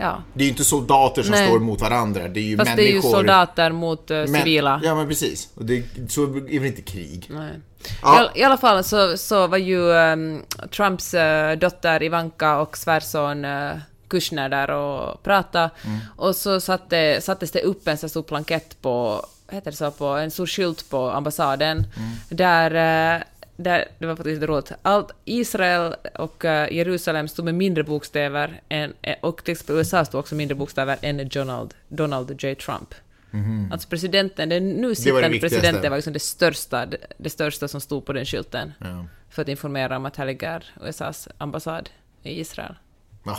Ja. 0.01 0.23
Det 0.33 0.43
är 0.43 0.45
ju 0.45 0.51
inte 0.51 0.63
soldater 0.63 1.23
som 1.23 1.31
Nej. 1.31 1.47
står 1.47 1.59
mot 1.59 1.81
varandra, 1.81 2.27
det 2.27 2.39
är 2.39 2.43
ju 2.43 2.57
Fast 2.57 2.69
människor. 2.69 2.83
det 2.83 2.91
är 2.91 2.95
ju 2.95 3.01
soldater 3.01 3.71
mot 3.71 4.11
uh, 4.11 4.17
Men- 4.17 4.27
civila. 4.27 4.81
Ja, 4.83 4.95
men 4.95 5.07
precis. 5.07 5.49
Och 5.55 5.65
det, 5.65 5.83
så 6.09 6.23
är 6.23 6.59
väl 6.59 6.65
inte 6.65 6.81
krig. 6.81 7.27
Nej. 7.29 7.51
Ja. 8.01 8.31
I, 8.35 8.39
I 8.39 8.43
alla 8.43 8.57
fall 8.57 8.83
så, 8.83 9.17
så 9.17 9.47
var 9.47 9.57
ju 9.57 9.93
ehm, 9.93 10.41
Trumps 10.75 11.13
eh, 11.13 11.57
dotter 11.57 12.03
Ivanka 12.03 12.57
och 12.57 12.77
svärson 12.77 13.45
uh, 13.45 13.73
Kushner 14.07 14.49
där 14.49 14.71
och 14.71 15.23
pratade. 15.23 15.69
Mm. 15.85 15.97
Och 16.15 16.35
så 16.35 16.61
satte, 16.61 17.21
sattes 17.21 17.51
det 17.51 17.61
upp 17.61 17.87
en 17.87 17.97
så 17.97 18.09
stor 18.09 18.23
plankett 18.23 18.81
på, 18.81 19.25
heter 19.51 19.71
det 19.71 19.77
så, 19.77 19.91
på 19.91 20.05
en 20.05 20.31
stor 20.31 20.45
skylt 20.45 20.89
på 20.89 21.09
ambassaden. 21.09 21.77
Mm. 21.77 22.09
Där, 22.29 23.23
där, 23.55 23.87
det 23.99 24.05
var 24.05 24.15
faktiskt 24.15 24.41
roligt, 24.43 24.71
allt 24.81 25.11
Israel 25.25 25.95
och 26.15 26.45
eh, 26.45 26.73
Jerusalem 26.73 27.27
stod 27.27 27.45
med 27.45 27.55
mindre 27.55 27.83
bokstäver 27.83 28.61
än, 28.69 28.93
eh, 29.01 29.15
och 29.21 29.43
till 29.43 29.51
exempel 29.51 29.75
USA 29.75 30.05
stod 30.05 30.19
också 30.19 30.35
mindre 30.35 30.55
bokstäver 30.55 30.97
än 31.01 31.29
Donald, 31.29 31.73
Donald 31.87 32.43
J. 32.43 32.55
Trump. 32.55 32.93
Alltså 33.71 33.89
presidenten, 33.89 34.49
den 34.49 34.69
nu 34.69 34.95
sittande 34.95 35.21
Mhm. 35.21 35.31
viktigaste. 35.31 35.55
presidenten 35.55 35.91
var 35.91 35.97
liksom 35.97 36.13
det 36.13 36.19
största, 36.19 36.85
det, 36.85 36.97
det 37.17 37.29
största 37.29 37.67
som 37.67 37.81
stod 37.81 38.05
på 38.05 38.13
den 38.13 38.25
skylten. 38.25 38.73
Ja. 38.79 39.05
För 39.29 39.41
att 39.41 39.47
informera 39.47 39.97
om 39.97 40.05
att 40.05 40.15
här 40.17 40.25
ligger 40.25 40.63
USAs 40.87 41.27
ambassad 41.37 41.89
i 42.23 42.39
Israel. 42.39 42.75
Ja. 43.23 43.37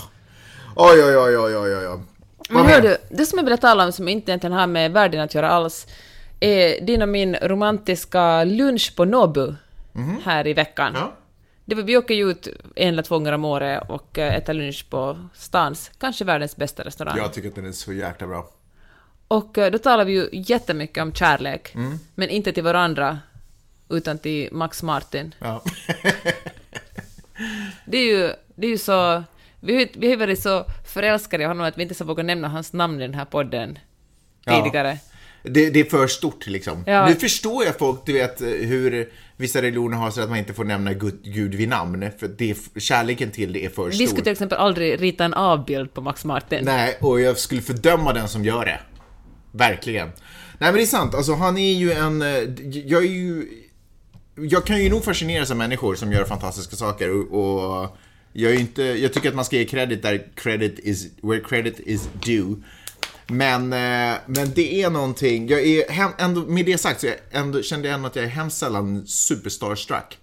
Oj, 0.76 1.04
oj, 1.04 1.16
oj, 1.16 1.36
oj, 1.38 1.56
oj, 1.56 1.88
oj. 1.88 2.00
Men 2.50 2.66
hör 2.66 2.80
du, 2.80 2.96
det 3.10 3.26
som 3.26 3.38
jag 3.38 3.44
ville 3.44 3.56
tala 3.56 3.84
om 3.84 3.92
som 3.92 4.08
inte 4.08 4.30
egentligen 4.30 4.52
har 4.56 4.66
med 4.66 4.92
världen 4.92 5.20
att 5.20 5.34
göra 5.34 5.48
alls 5.50 5.86
är 6.40 6.80
din 6.86 7.02
och 7.02 7.08
min 7.08 7.36
romantiska 7.36 8.44
lunch 8.44 8.92
på 8.96 9.04
Nobu 9.04 9.54
här 10.24 10.46
i 10.46 10.52
veckan. 10.54 10.92
Ja. 10.94 11.12
Det 11.64 11.74
var, 11.74 11.82
vi 11.82 11.96
åker 11.96 12.14
ju 12.14 12.30
ut 12.30 12.48
en 12.76 12.88
eller 12.88 13.02
två 13.02 13.14
gånger 13.18 13.32
om 13.32 13.44
året 13.44 13.82
och 13.90 14.18
eh, 14.18 14.34
äter 14.34 14.54
lunch 14.54 14.86
på 14.90 15.28
stans, 15.34 15.90
kanske 15.98 16.24
världens 16.24 16.56
bästa 16.56 16.84
restaurang. 16.84 17.16
Jag 17.16 17.32
tycker 17.32 17.48
att 17.48 17.54
den 17.54 17.66
är 17.66 17.72
så 17.72 17.92
jäkla 17.92 18.26
bra. 18.26 18.48
Och 19.28 19.58
eh, 19.58 19.70
då 19.70 19.78
talar 19.78 20.04
vi 20.04 20.12
ju 20.12 20.28
jättemycket 20.32 21.02
om 21.02 21.12
kärlek, 21.12 21.74
Mm. 21.74 21.98
men 22.14 22.28
inte 22.28 22.52
till 22.52 22.62
varandra, 22.62 23.18
utan 23.88 24.18
till 24.18 24.48
Max 24.52 24.82
Martin. 24.82 25.34
Ja. 25.38 25.62
Det 27.84 27.98
är 27.98 28.04
ju, 28.06 28.32
det 28.54 28.66
är 28.66 28.70
ju 28.70 28.78
så... 28.78 29.24
Vi, 29.60 29.76
har- 29.76 29.88
vi 30.00 30.10
har 30.10 30.16
varit 30.16 30.42
så 30.42 30.64
förälskade 30.86 31.42
i 31.42 31.46
honom 31.46 31.66
att 31.66 31.78
vi 31.78 31.82
inte 31.82 31.94
så 31.94 32.04
vågar 32.04 32.24
nämna 32.24 32.48
hans 32.48 32.72
namn 32.72 33.00
i 33.00 33.06
den 33.06 33.14
här 33.14 33.24
podden 33.24 33.78
Ja. 34.44 34.52
Det, 35.42 35.70
det 35.70 35.80
är 35.80 35.84
för 35.84 36.06
stort 36.06 36.46
liksom. 36.46 36.84
Ja. 36.86 37.08
Nu 37.08 37.14
förstår 37.14 37.64
jag 37.64 37.78
folk, 37.78 38.06
du 38.06 38.12
vet 38.12 38.40
hur 38.40 39.08
vissa 39.36 39.62
religioner 39.62 39.96
har 39.96 40.10
så 40.10 40.20
att 40.20 40.28
man 40.28 40.38
inte 40.38 40.54
får 40.54 40.64
nämna 40.64 40.92
Gud, 40.92 41.18
Gud 41.24 41.54
vid 41.54 41.68
namn. 41.68 42.10
För 42.18 42.28
det, 42.28 42.56
kärleken 42.76 43.30
till 43.30 43.52
det 43.52 43.64
är 43.64 43.68
för 43.68 43.86
Vi 43.88 43.92
stor. 43.96 44.06
skulle 44.06 44.22
till 44.22 44.32
exempel 44.32 44.58
aldrig 44.58 45.02
rita 45.02 45.24
en 45.24 45.34
avbild 45.34 45.94
på 45.94 46.00
Max 46.00 46.24
Martin. 46.24 46.64
Nej, 46.64 46.96
och 47.00 47.20
jag 47.20 47.38
skulle 47.38 47.60
fördöma 47.62 48.12
den 48.12 48.28
som 48.28 48.44
gör 48.44 48.64
det. 48.64 48.80
Verkligen. 49.52 50.08
Nej 50.08 50.14
men 50.58 50.74
det 50.74 50.82
är 50.82 50.86
sant, 50.86 51.14
alltså 51.14 51.34
han 51.34 51.58
är 51.58 51.72
ju 51.72 51.92
en... 51.92 52.22
eh, 52.22 52.28
Jag 52.84 53.02
är 53.04 53.08
ju... 53.08 53.48
Jag 54.34 54.66
kan 54.66 54.82
ju 54.82 54.90
nog 54.90 55.04
fascineras 55.04 55.50
av 55.50 55.56
människor 55.56 55.94
som 55.94 56.12
gör 56.12 56.24
fantastiska 56.24 56.76
saker 56.76 57.10
och, 57.10 57.82
och 57.82 57.96
jag 58.32 58.50
är 58.50 58.54
ju 58.54 58.60
inte... 58.60 58.82
Jag 58.82 59.12
tycker 59.12 59.28
att 59.28 59.34
man 59.34 59.44
ska 59.44 59.56
ge 59.56 59.64
credit 59.64 60.02
där 60.02 60.26
credit 60.34 60.78
is... 60.78 61.06
Where 61.22 61.40
credit 61.40 61.80
is 61.80 62.08
due. 62.24 62.56
Men, 63.32 63.72
eh, 63.72 64.18
men 64.26 64.52
det 64.54 64.82
är 64.82 64.90
någonting, 64.90 65.48
jag 65.48 65.60
är 65.60 65.90
hem, 65.90 66.10
ändå, 66.18 66.40
med 66.40 66.66
det 66.66 66.78
sagt 66.78 67.00
så 67.00 67.06
jag 67.06 67.16
ändå, 67.30 67.62
kände 67.62 67.88
jag 67.88 67.94
ändå 67.94 68.06
att 68.06 68.16
jag 68.16 68.24
är 68.24 68.28
hemskt 68.28 68.58
sällan 68.58 69.06
superstarstruck. 69.06 70.18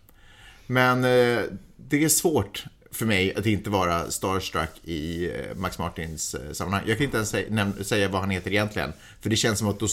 Men 0.67 1.03
eh, 1.03 1.41
det 1.77 2.03
är 2.03 2.09
svårt 2.09 2.65
för 2.91 3.05
mig 3.05 3.35
att 3.35 3.45
inte 3.45 3.69
vara 3.69 4.11
starstruck 4.11 4.69
i 4.83 5.25
eh, 5.25 5.55
Max 5.55 5.77
Martins 5.77 6.35
sammanhang. 6.51 6.83
Jag 6.87 6.97
kan 6.97 7.05
inte 7.05 7.17
ens 7.17 7.29
säga, 7.29 7.71
säga 7.83 8.09
vad 8.09 8.21
han 8.21 8.29
heter 8.29 8.51
egentligen. 8.51 8.93
För 9.21 9.29
det 9.29 9.35
känns 9.35 9.59
som 9.59 9.67
att 9.67 9.79
då 9.79 9.87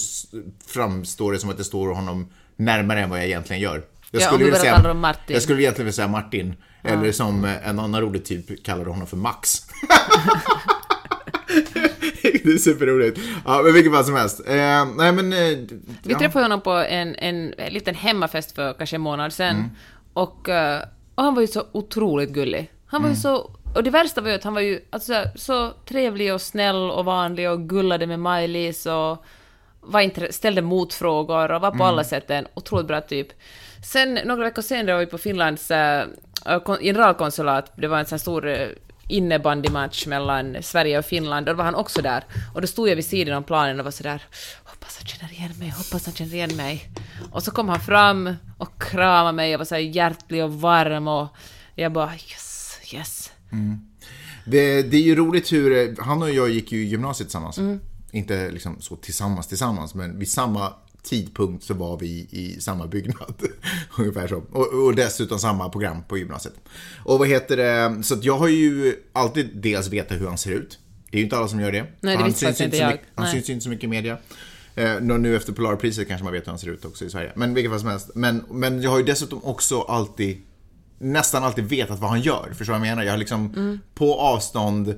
framstår 0.67 1.33
det 1.33 1.39
som 1.39 1.51
att 1.51 1.59
det 1.59 1.65
står 1.65 1.95
honom 1.95 2.29
närmare 2.57 3.01
än 3.01 3.11
vad 3.11 3.19
jag 3.19 3.27
egentligen 3.27 3.63
gör. 3.63 3.83
Jag 4.11 4.23
Ja, 4.23 4.33
om 4.33 4.39
du 4.39 4.45
vilja 4.45 4.77
honom 4.77 4.99
Martin. 4.99 5.35
Jag 5.35 5.43
skulle 5.43 5.63
egentligen 5.63 5.87
vilja 5.87 5.97
säga 5.97 6.09
Martin. 6.09 6.55
Eller 6.83 7.13
som 7.13 7.45
en 7.45 7.79
annan 7.79 8.01
rolig 8.01 8.25
typ 8.25 8.65
kallade 8.65 8.91
honom 8.91 9.07
för 9.07 9.17
Max. 9.17 9.67
det 12.23 12.53
är 12.53 12.59
superroligt. 12.59 13.21
Ja, 13.45 13.61
men 13.65 13.73
vilket 13.75 13.93
fall 13.93 14.05
som 14.05 14.15
helst. 14.15 14.41
Eh, 14.47 14.87
nej 14.97 15.13
men... 15.13 15.33
Eh, 15.33 15.39
Vi 15.39 16.13
ja. 16.13 16.19
träffade 16.19 16.45
honom 16.45 16.61
på 16.61 16.71
en, 16.71 17.15
en, 17.15 17.55
en 17.59 17.73
liten 17.73 17.95
hemmafest 17.95 18.53
för 18.55 18.73
kanske 18.73 18.97
en 18.97 19.03
månad 19.03 19.33
sedan. 19.33 19.57
Mm. 19.57 19.71
Och, 20.13 20.49
eh, 20.49 20.83
och 21.15 21.23
han 21.25 21.35
var 21.35 21.41
ju 21.43 21.47
så 21.49 21.65
otroligt 21.73 22.31
gullig. 22.31 22.71
Han 22.87 23.01
Mm. 23.01 23.11
var 23.11 23.17
ju 23.17 23.21
så 23.21 23.51
och 23.75 23.83
det 23.85 23.91
värsta 23.91 24.21
var 24.21 24.29
ju 24.29 24.35
att 24.35 24.45
han 24.45 24.55
var 24.55 24.61
ju 24.61 24.81
alltså, 24.91 25.23
så 25.35 25.71
trevlig 25.89 26.35
och 26.35 26.41
snäll 26.41 26.91
och 26.91 27.05
vanlig 27.05 27.51
och 27.51 27.69
gullade 27.69 28.07
med 28.07 28.21
Maj-Lis 28.21 28.87
och 28.87 29.25
var 29.81 30.01
intre- 30.01 30.33
ställde 30.33 30.63
motfrågor 30.63 31.51
och 31.51 31.61
var 31.61 31.71
på 31.71 31.85
alla 31.85 32.05
sätt 32.05 32.31
en 32.31 32.47
otroligt 32.55 32.87
bra 32.87 33.01
typ. 33.01 33.29
Sen 33.85 34.15
några 34.25 34.45
veckor 34.45 34.63
senare 34.63 34.93
var 34.95 35.01
vi 35.01 35.07
på 35.07 35.19
Finlands 35.19 35.71
äh, 35.71 36.05
kon- 36.65 36.79
generalkonsulat, 36.83 37.73
det 37.77 37.89
var 37.89 37.99
en 37.99 38.07
sån 38.07 38.19
stor 38.19 38.47
äh, 38.49 38.69
innebandymatch 39.09 40.07
mellan 40.07 40.57
Sverige 40.63 40.99
och 40.99 41.05
Finland, 41.05 41.49
och 41.49 41.55
då 41.55 41.59
var 41.59 41.65
han 41.65 41.75
också 41.75 42.03
där. 42.03 42.25
Och 42.55 42.61
då 42.61 42.67
stod 42.67 42.89
jag 42.89 42.97
vid 42.97 43.05
sidan 43.05 43.37
om 43.37 43.45
planen 43.45 43.79
och 43.79 43.85
var 43.85 43.91
sådär 43.91 44.23
hoppas 44.87 44.99
han 44.99 45.07
känner 45.07 45.33
igen 45.33 45.53
mig, 45.59 45.69
hoppas 45.71 46.07
han 46.07 46.15
känner 46.15 46.35
igen 46.35 46.57
mig. 46.57 46.91
Och 47.33 47.43
så 47.43 47.51
kom 47.51 47.69
han 47.69 47.81
fram 47.81 48.35
och 48.59 48.83
kramade 48.83 49.33
mig 49.33 49.55
och 49.55 49.59
var 49.59 49.65
så 49.65 49.77
hjärtlig 49.77 50.45
och 50.45 50.61
varm 50.61 51.09
och 51.09 51.29
jag 51.75 51.93
bara 51.93 52.13
yes, 52.13 52.79
yes. 52.93 53.33
Det, 54.47 54.83
det 54.83 54.97
är 54.97 55.03
ju 55.03 55.15
roligt 55.15 55.53
hur, 55.53 55.97
han 56.03 56.23
och 56.23 56.31
jag 56.31 56.49
gick 56.49 56.73
ju 56.73 56.79
i 56.83 56.87
gymnasiet 56.87 57.29
tillsammans. 57.29 57.59
Inte 58.13 58.51
liksom 58.51 58.81
så 58.81 58.97
tillsammans 58.97 59.49
tillsammans, 59.49 59.95
men 59.95 60.19
vid 60.19 60.31
samma 60.31 60.73
tidpunkt 61.07 61.65
så 61.65 61.75
var 61.75 61.99
vi 61.99 62.27
i 62.31 62.57
samma 62.61 62.87
byggnad. 62.87 63.35
Ungefär 63.99 64.29
så. 64.29 64.37
Och, 64.53 64.85
och 64.87 64.95
dessutom 64.95 65.39
samma 65.39 65.69
program 65.69 66.03
på 66.09 66.19
gymnasiet. 66.19 66.55
Och 67.05 67.19
vad 67.19 67.29
heter 67.29 67.57
det, 67.57 68.03
så 68.05 68.15
att 68.15 68.25
jag 68.25 68.39
har 68.39 68.49
ju 68.49 68.95
alltid 69.13 69.51
dels 69.55 69.89
vetat 69.89 70.21
hur 70.21 70.27
han 70.27 70.39
ser 70.39 70.51
ut. 70.51 70.79
Det 71.11 71.17
är 71.17 71.19
ju 71.19 71.25
inte 71.25 71.37
alla 71.37 71.49
som 71.49 71.61
gör 71.61 71.73
det. 71.73 71.87
det 72.01 72.17
han 72.17 72.33
syns 72.33 72.61
inte 72.61 72.77
så 72.77 72.83
jag. 72.83 72.91
mycket, 72.93 73.07
Han 73.15 73.25
Nej. 73.25 73.35
syns 73.35 73.51
inte 73.51 73.63
så 73.65 73.69
mycket 73.71 73.85
i 73.85 73.89
media. 73.89 74.19
Eh, 74.75 75.01
nu 75.01 75.37
efter 75.37 75.53
Polarpriset 75.53 76.09
kanske 76.09 76.25
man 76.25 76.33
vet 76.33 76.43
hur 76.47 76.51
han 76.53 76.59
ser 76.59 76.69
ut 76.69 76.85
också 76.85 77.05
i 77.05 77.11
Sverige. 77.11 77.33
Men 77.37 77.55
vilket 77.55 77.71
fall 77.73 77.81
som 77.81 77.89
helst. 77.89 78.11
Men, 78.15 78.45
men 78.51 78.83
jag 78.83 78.91
har 78.91 78.99
ju 78.99 79.05
dessutom 79.05 79.45
också 79.45 79.81
alltid 79.81 80.43
nästan 80.99 81.45
alltid 81.45 81.65
vetat 81.65 82.01
vad 82.01 82.11
han 82.11 82.21
gör. 82.21 82.49
Förstår 82.59 82.75
du 82.75 82.79
vad 82.81 82.89
jag 82.89 82.93
menar? 82.97 83.03
Jag 83.03 83.13
har 83.13 83.19
liksom 83.19 83.53
Mm. 83.57 83.79
på 83.95 84.15
avstånd 84.21 84.95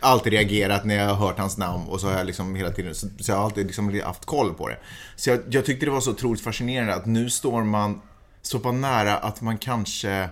alltid 0.00 0.32
reagerat 0.32 0.84
när 0.84 0.94
jag 0.94 1.08
har 1.08 1.26
hört 1.26 1.38
hans 1.38 1.58
namn 1.58 1.86
och 1.88 2.00
så 2.00 2.06
har 2.06 2.16
jag 2.16 2.26
liksom 2.26 2.54
hela 2.54 2.70
tiden, 2.70 2.94
så, 2.94 3.08
så 3.20 3.32
jag 3.32 3.36
har 3.36 3.44
alltid 3.44 3.66
liksom 3.66 4.00
haft 4.04 4.24
koll 4.24 4.54
på 4.54 4.68
det. 4.68 4.78
Så 5.16 5.30
jag, 5.30 5.40
jag 5.50 5.64
tyckte 5.64 5.86
det 5.86 5.92
var 5.92 6.00
så 6.00 6.10
otroligt 6.10 6.40
fascinerande 6.40 6.94
att 6.94 7.06
nu 7.06 7.30
står 7.30 7.64
man 7.64 8.00
så 8.42 8.58
pass 8.58 8.74
nära 8.74 9.16
att 9.16 9.40
man 9.40 9.58
kanske 9.58 10.28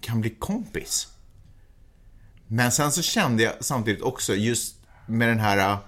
kan 0.00 0.20
bli 0.20 0.30
kompis. 0.30 1.08
Men 2.46 2.72
sen 2.72 2.92
så 2.92 3.02
kände 3.02 3.42
jag 3.42 3.52
samtidigt 3.60 4.02
också 4.02 4.34
just 4.34 4.76
med 5.06 5.28
den 5.28 5.38
här 5.38 5.58
äh, 5.58 5.78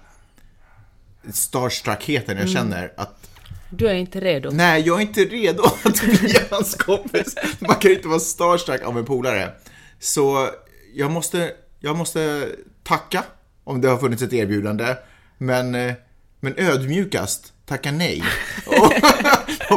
starstruckheten 1.31 2.37
jag 2.37 2.49
känner 2.49 2.93
att 2.97 3.29
Du 3.69 3.87
är 3.87 3.93
inte 3.93 4.19
redo. 4.19 4.51
Nej, 4.51 4.81
jag 4.85 4.97
är 4.97 5.01
inte 5.01 5.25
redo 5.25 5.63
att 5.83 6.01
bli 6.01 6.35
hans 6.51 6.75
kompis. 6.75 7.35
Man 7.59 7.75
kan 7.75 7.91
ju 7.91 7.97
inte 7.97 8.07
vara 8.07 8.19
starstruck 8.19 8.81
av 8.81 8.97
en 8.97 9.05
polare. 9.05 9.53
Så 9.99 10.49
jag 10.93 11.11
måste, 11.11 11.51
jag 11.79 11.97
måste 11.97 12.49
tacka 12.83 13.23
om 13.63 13.81
det 13.81 13.87
har 13.87 13.97
funnits 13.97 14.21
ett 14.21 14.33
erbjudande. 14.33 14.95
Men, 15.37 15.75
eh, 15.75 15.93
men 16.39 16.53
ödmjukast 16.57 17.53
tacka 17.65 17.91
nej. 17.91 18.23
Och, 18.67 18.93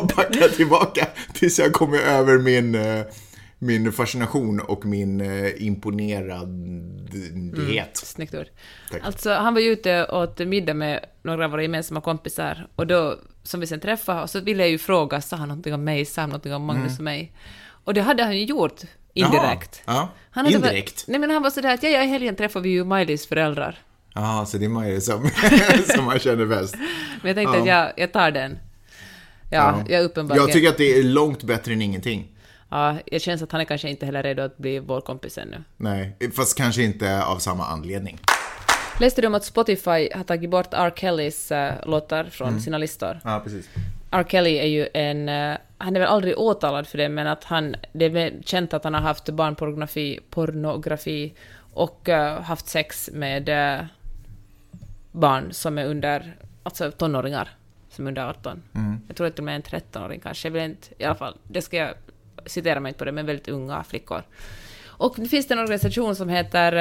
och 0.01 0.07
backa 0.07 0.49
tillbaka 0.49 1.07
tills 1.35 1.59
jag 1.59 1.73
kommer 1.73 1.99
över 1.99 2.39
min, 2.39 2.75
eh, 2.75 3.05
min 3.59 3.93
fascination 3.93 4.61
och 4.61 4.87
min 4.87 5.21
eh, 5.21 5.67
imponeradhet. 5.67 7.97
Snyggt 7.97 8.35
ord. 8.35 8.47
Tack. 8.91 9.01
Alltså, 9.05 9.31
han 9.31 9.55
var 9.55 9.61
ju 9.61 9.71
ute 9.71 10.05
och 10.05 10.23
åt 10.23 10.39
middag 10.39 10.75
med 10.75 11.05
några 11.23 11.45
av 11.45 11.51
våra 11.51 11.63
gemensamma 11.63 12.01
kompisar, 12.01 12.69
och 12.77 12.87
då, 12.87 13.19
som 13.43 13.61
vi 13.61 13.67
sen 13.67 13.81
träffade, 13.81 14.23
och 14.23 14.31
så 14.31 14.41
ville 14.41 14.63
jag 14.63 14.71
ju 14.71 14.79
fråga, 14.79 15.21
sa 15.21 15.37
han 15.37 15.49
någonting 15.49 15.75
om 15.75 15.85
mig, 15.85 16.05
sa 16.05 16.21
han 16.21 16.31
någonting 16.31 16.55
om 16.55 16.65
Magnus 16.65 16.99
och 16.99 17.05
mig? 17.05 17.33
Och 17.85 17.95
det 17.95 18.01
hade 18.01 18.23
han 18.23 18.37
ju 18.37 18.45
gjort, 18.45 18.83
indirekt. 19.17 19.83
Jaha, 19.87 19.97
ja. 19.97 20.09
Han 20.31 20.47
Indirekt? 20.47 20.73
Varit, 20.75 21.05
nej 21.09 21.21
men 21.21 21.31
han 21.31 21.43
var 21.43 21.51
sådär 21.51 21.75
att, 21.75 21.83
ja, 21.83 21.89
ja, 21.89 22.03
i 22.03 22.07
helgen 22.07 22.37
träffade 22.37 22.63
vi 22.63 22.69
ju 22.69 22.85
Maj-Lis 22.85 23.27
föräldrar. 23.27 23.79
Ja, 24.15 24.47
så 24.49 24.59
det 24.59 24.65
är 24.65 24.69
Maja 24.69 25.01
som, 25.01 25.31
som 25.97 26.05
man 26.05 26.19
känner 26.19 26.47
bäst. 26.47 26.75
Men 27.23 27.27
jag 27.29 27.37
tänkte 27.37 27.57
Ja. 27.57 27.61
att 27.61 27.67
jag, 27.67 27.93
jag 27.97 28.13
tar 28.13 28.31
den. 28.31 28.59
Ja, 29.51 29.83
jag 29.89 30.01
är 30.01 30.05
uppenbarligen... 30.05 30.47
Jag 30.47 30.53
tycker 30.55 30.69
att 30.69 30.77
det 30.79 30.99
är 30.99 31.03
långt 31.03 31.43
bättre 31.43 31.73
än 31.73 31.83
ingenting. 31.83 32.29
Ja, 32.71 32.97
jag 33.07 33.21
känns 33.21 33.43
att 33.43 33.53
han 33.53 33.61
är 33.61 33.65
kanske 33.65 33.89
inte 33.91 34.07
heller 34.07 34.23
redo 34.23 34.43
att 34.43 34.57
bli 34.59 34.79
vår 34.79 35.01
kompis 35.01 35.39
ännu. 35.39 35.65
Nej, 35.77 36.17
fast 36.37 36.57
kanske 36.59 36.83
inte 36.83 37.25
av 37.25 37.39
samma 37.39 37.67
anledning. 37.67 38.19
Läste 39.01 39.21
du 39.21 39.27
om 39.27 39.35
att 39.35 39.45
Spotify 39.45 40.09
har 40.15 40.25
tagit 40.25 40.51
bort 40.51 40.69
R. 40.73 40.93
Kellys 40.97 41.53
äh, 41.53 41.75
låtar 41.87 42.25
från 42.25 42.49
Mm. 42.49 42.61
sina 42.61 42.79
listor? 42.79 43.21
Ja, 43.25 43.41
precis. 43.45 43.69
R. 44.21 44.25
Kelly 44.29 44.57
är 44.57 44.67
ju 44.67 44.89
en... 44.95 45.29
eh, 45.29 45.57
han 45.79 45.97
är 45.97 46.01
väl 46.01 46.09
aldrig 46.09 46.39
åtalad 46.39 46.87
för 46.87 46.99
det, 46.99 47.09
men 47.09 47.27
att 47.27 47.45
han... 47.45 47.77
Det 47.93 48.05
är 48.05 48.43
känt 48.45 48.75
att 48.75 48.85
han 48.85 48.95
har 48.95 49.01
haft 49.01 49.29
barnpornografi 49.31 50.21
pornografi 50.31 51.35
och 51.73 52.09
eh, 52.09 52.41
haft 52.43 52.69
sex 52.69 53.11
med 53.13 53.49
eh, 53.49 53.85
barn 55.13 55.53
som 55.53 55.79
är 55.79 55.85
under... 55.87 56.37
Alltså 56.63 56.91
tonåringar 56.91 57.49
som 57.91 58.07
är 58.07 58.11
under 58.11 58.29
18. 58.29 58.63
Jag 59.09 59.17
tror 59.17 59.27
att 59.27 59.37
de 59.37 59.49
är 59.49 59.53
en 59.53 59.63
13-åring 59.63 60.21
kanske. 60.21 60.49
Jag 60.49 60.53
vill 60.53 60.63
inte... 60.63 60.89
I 60.99 61.05
alla 61.05 61.15
fall, 61.15 61.37
det 61.49 61.63
ska 61.63 61.77
jag... 61.77 61.95
Citera 62.47 62.81
mig 62.81 62.91
inte 62.91 62.99
på 62.99 63.05
det, 63.05 63.13
men 63.13 63.27
väldigt 63.27 63.49
unga 63.49 63.85
flickor. 63.85 64.23
Och 64.87 65.15
det 65.17 65.27
finns 65.29 65.47
det 65.49 65.55
en 65.55 65.59
organisation 65.61 66.17
som 66.17 66.29
heter... 66.29 66.73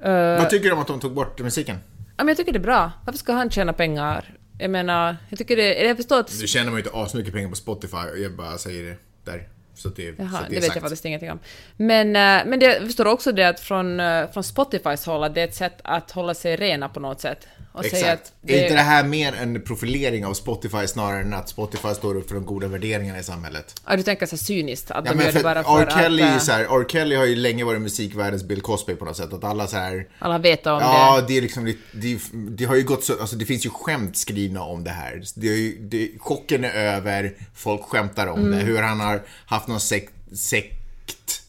eh, 0.00 0.38
Vad 0.38 0.50
tycker 0.50 0.64
du 0.68 0.72
om 0.72 0.78
att 0.78 0.86
de 0.86 1.00
tog 1.00 1.14
bort 1.14 1.40
musiken? 1.40 1.76
Ja, 1.96 2.24
men 2.24 2.28
jag 2.28 2.36
tycker 2.36 2.52
det 2.52 2.58
är 2.58 2.60
bra. 2.60 2.92
Varför 3.04 3.18
ska 3.18 3.32
han 3.32 3.50
tjäna 3.50 3.72
pengar? 3.72 4.24
Jag 4.60 4.70
menar, 4.70 5.16
jag 5.28 5.38
tycker 5.38 5.56
det... 5.56 5.82
Jag 5.82 5.96
förstår 5.96 6.20
att... 6.20 6.32
Nu 6.40 6.46
tjänar 6.46 6.70
man 6.70 6.74
ju 6.74 6.84
inte 6.84 6.96
asmycket 6.96 7.32
pengar 7.32 7.48
på 7.48 7.56
Spotify, 7.56 8.22
jag 8.22 8.36
bara 8.36 8.58
säger 8.58 8.84
det 8.84 8.96
där. 9.24 9.48
Så 9.74 9.88
det, 9.88 10.16
så 10.16 10.22
Jaha, 10.22 10.38
att 10.38 10.48
det, 10.48 10.54
det 10.54 10.54
vet 10.54 10.64
sagt. 10.64 10.76
jag 10.76 10.82
faktiskt 10.82 11.04
ingenting 11.04 11.30
om. 11.30 11.38
Men, 11.76 12.06
eh, 12.06 12.46
men 12.50 12.58
det, 12.58 12.66
jag 12.66 12.82
förstår 12.82 13.06
också 13.06 13.32
det 13.32 13.48
att 13.48 13.60
från, 13.60 14.00
eh, 14.00 14.30
från 14.30 14.44
Spotifys 14.44 15.06
håll 15.06 15.24
att 15.24 15.34
det 15.34 15.40
är 15.40 15.44
ett 15.44 15.54
sätt 15.54 15.76
att 15.84 16.10
hålla 16.10 16.34
sig 16.34 16.56
rena 16.56 16.88
på 16.88 17.00
något 17.00 17.20
sätt. 17.20 17.48
Och 17.72 17.84
säga 17.84 18.12
Exakt. 18.12 18.32
att 18.44 18.50
Är 18.50 18.62
inte 18.62 18.74
det 18.74 18.80
här 18.80 19.04
mer 19.04 19.32
en 19.32 19.62
profilering 19.62 20.26
av 20.26 20.34
Spotify 20.34 20.86
snarare 20.86 21.20
än 21.20 21.34
att 21.34 21.48
Spotify 21.48 21.94
står 21.94 22.16
upp 22.16 22.28
för 22.28 22.34
de 22.34 22.44
goda 22.46 22.68
värderingarna 22.68 23.18
i 23.18 23.22
samhället? 23.22 23.80
Ja, 23.86 23.96
du 23.96 24.02
tänker 24.02 24.26
så 24.26 24.36
cyniskt, 24.36 24.90
att 24.90 25.06
Ja, 25.06 25.12
de 25.12 25.18
gör 25.18 25.26
det 25.26 25.32
för 25.32 25.42
bara 25.42 25.58
R. 25.58 25.64
för 25.64 25.90
Kelly, 25.90 26.22
att 26.22 26.32
eh, 26.32 26.38
så 26.38 26.52
här, 26.52 26.60
R. 26.80 26.84
Kelly 26.88 27.16
har 27.16 27.24
ju 27.24 27.36
länge 27.36 27.64
varit 27.64 27.80
musikvärldens 27.80 28.44
Bill 28.44 28.60
Cosby 28.60 28.94
på 28.94 29.04
något 29.04 29.16
sätt. 29.16 29.32
Att 29.32 29.44
alla 29.44 29.66
så 29.66 29.76
här, 29.76 30.08
alla 30.18 30.38
vet 30.38 30.66
om 30.66 30.78
Ja, 30.80 31.20
det. 31.20 31.26
det 31.26 31.38
är 31.38 31.42
liksom 31.42 31.74
det, 31.92 32.18
det 32.32 32.64
har 32.64 32.74
ju 32.76 32.82
gått 32.84 33.04
så, 33.04 33.20
alltså 33.20 33.36
det 33.36 33.44
finns 33.44 33.66
ju 33.66 33.70
skämt 33.70 34.16
skrivna 34.16 34.62
om 34.62 34.84
det 34.84 34.90
här. 34.90 35.22
Det 35.36 35.48
är 35.48 35.56
ju, 35.56 35.78
det, 35.80 36.10
chocken 36.18 36.64
är 36.64 36.70
över, 36.74 37.32
folk 37.54 37.82
skämtar 37.82 38.26
om 38.26 38.38
Mm. 38.40 38.50
det. 38.58 38.64
Hur 38.64 38.82
han 38.82 39.00
har 39.00 39.22
haft 39.46 39.68
någon 39.68 39.80
sekt, 39.80 40.12
sekt 40.34 40.76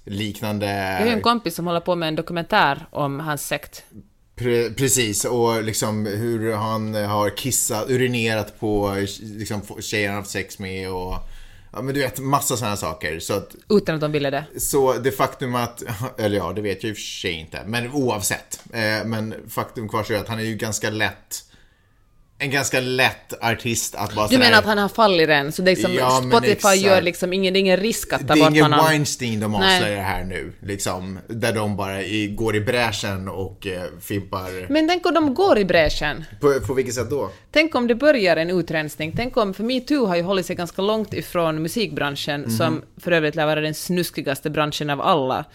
liknande... 0.05 0.65
Jag 0.65 0.99
har 0.99 1.13
en 1.13 1.21
kompis 1.21 1.55
som 1.55 1.67
håller 1.67 1.79
på 1.79 1.95
med 1.95 2.07
en 2.07 2.15
dokumentär 2.15 2.85
om 2.91 3.19
hans 3.19 3.47
sekt. 3.47 3.83
Pre, 4.41 4.69
precis, 4.69 5.25
och 5.25 5.63
liksom 5.63 6.05
hur 6.05 6.53
han 6.53 6.93
har 6.93 7.37
kissat, 7.37 7.89
urinerat 7.89 8.59
på 8.59 8.95
liksom, 9.21 9.61
tjejer 9.79 10.07
han 10.07 10.17
haft 10.17 10.29
sex 10.29 10.59
med 10.59 10.89
och 10.91 11.15
Ja 11.73 11.81
men 11.81 11.93
du 11.95 12.01
vet, 12.01 12.19
massa 12.19 12.57
sådana 12.57 12.77
saker. 12.77 13.19
Så, 13.19 13.33
att, 13.33 13.55
Utan 13.69 13.95
att 13.95 14.01
de 14.01 14.11
ville 14.11 14.29
det. 14.29 14.45
så 14.57 14.93
det 14.93 15.11
faktum 15.11 15.55
att, 15.55 15.83
eller 16.19 16.37
ja, 16.37 16.53
det 16.53 16.61
vet 16.61 16.83
jag 16.83 16.89
i 16.89 16.93
och 16.93 16.97
för 16.97 17.03
sig 17.03 17.31
inte, 17.31 17.63
men 17.65 17.91
oavsett. 17.91 18.61
Eh, 18.73 19.05
men 19.05 19.35
faktum 19.49 19.89
kvarstår 19.89 20.15
att 20.15 20.27
han 20.27 20.39
är 20.39 20.43
ju 20.43 20.55
ganska 20.55 20.89
lätt, 20.89 21.43
en 22.41 22.51
ganska 22.51 22.79
lätt 22.79 23.43
artist 23.43 23.95
att 23.95 24.15
bara 24.15 24.27
Du 24.27 24.37
menar 24.37 24.57
att 24.59 24.65
han 24.65 24.77
har 24.77 24.89
fallit 24.89 25.27
redan, 25.27 25.51
så 25.51 25.61
det 25.61 25.71
är 25.71 25.75
liksom, 25.75 25.93
Ja, 25.93 26.21
Spotify 26.31 26.75
gör 26.75 27.01
liksom 27.01 27.33
ingen, 27.33 27.53
det 27.53 27.59
är 27.59 27.61
ingen 27.61 27.77
risk 27.77 28.13
att 28.13 28.27
ta 28.27 28.33
Det 28.33 28.39
är 28.39 28.43
bort 28.43 28.49
ingen 28.51 28.63
honom. 28.63 28.85
Weinstein 28.85 29.39
de 29.39 29.55
avslöjar 29.55 30.01
här 30.03 30.23
nu, 30.23 30.53
liksom. 30.61 31.19
Där 31.27 31.53
de 31.53 31.75
bara 31.77 32.01
i, 32.03 32.27
går 32.27 32.55
i 32.55 32.59
bräschen 32.61 33.27
och 33.27 33.67
eh, 33.67 33.83
fimpar. 34.01 34.65
Men 34.69 34.87
tänk 34.87 35.05
om 35.05 35.13
de 35.13 35.33
går 35.33 35.57
i 35.57 35.65
bräschen. 35.65 36.25
På, 36.39 36.59
på 36.67 36.73
vilket 36.73 36.95
sätt 36.95 37.09
då? 37.09 37.29
Tänk 37.51 37.75
om 37.75 37.87
det 37.87 37.95
börjar 37.95 38.37
en 38.37 38.49
utrensning. 38.49 39.13
Tänk 39.17 39.37
om, 39.37 39.53
för 39.53 39.63
metoo 39.63 40.05
har 40.05 40.15
ju 40.15 40.21
hållit 40.21 40.45
sig 40.45 40.55
ganska 40.55 40.81
långt 40.81 41.13
ifrån 41.13 41.61
musikbranschen, 41.61 42.41
Mhm. 42.41 42.49
som 42.57 42.81
för 42.97 43.11
övrigt 43.11 43.35
lär 43.35 43.45
vara 43.45 43.61
den 43.61 43.73
snuskigaste 43.73 44.49
branschen 44.49 44.89
av 44.89 45.01
alla. 45.01 45.45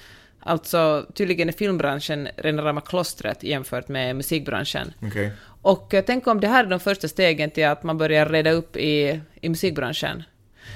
Alltså, 0.41 1.07
tydligen 1.15 1.49
är 1.49 1.53
filmbranschen 1.53 2.29
rena 2.37 2.63
rama 2.63 2.81
klostret 2.81 3.43
jämfört 3.43 3.89
med 3.89 4.17
musikbranschen. 4.17 4.93
Okej. 5.03 5.31
Och 5.67 5.95
tänk 6.07 6.27
om 6.27 6.41
det 6.41 6.49
här 6.49 6.65
är 6.65 6.69
de 6.69 6.81
första 6.81 7.09
stegen 7.09 7.51
till 7.51 7.67
att 7.67 7.83
man 7.83 7.99
börjar 7.99 8.27
reda 8.27 8.51
upp 8.51 8.77
i, 8.77 9.21
i 9.41 9.49
musikbranschen. 9.49 10.23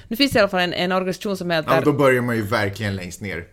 Nu 0.08 0.16
finns 0.16 0.32
det 0.32 0.36
i 0.36 0.40
alla 0.40 0.48
fall 0.48 0.60
en, 0.60 0.72
en 0.72 0.92
organisation 0.92 1.36
som 1.36 1.50
Ja, 1.50 1.56
heter... 1.56 1.82
då 1.84 1.92
börjar 1.92 2.22
man 2.22 2.36
ju 2.36 2.42
verkligen 2.42 2.96
längst 2.96 3.20
ner. 3.20 3.44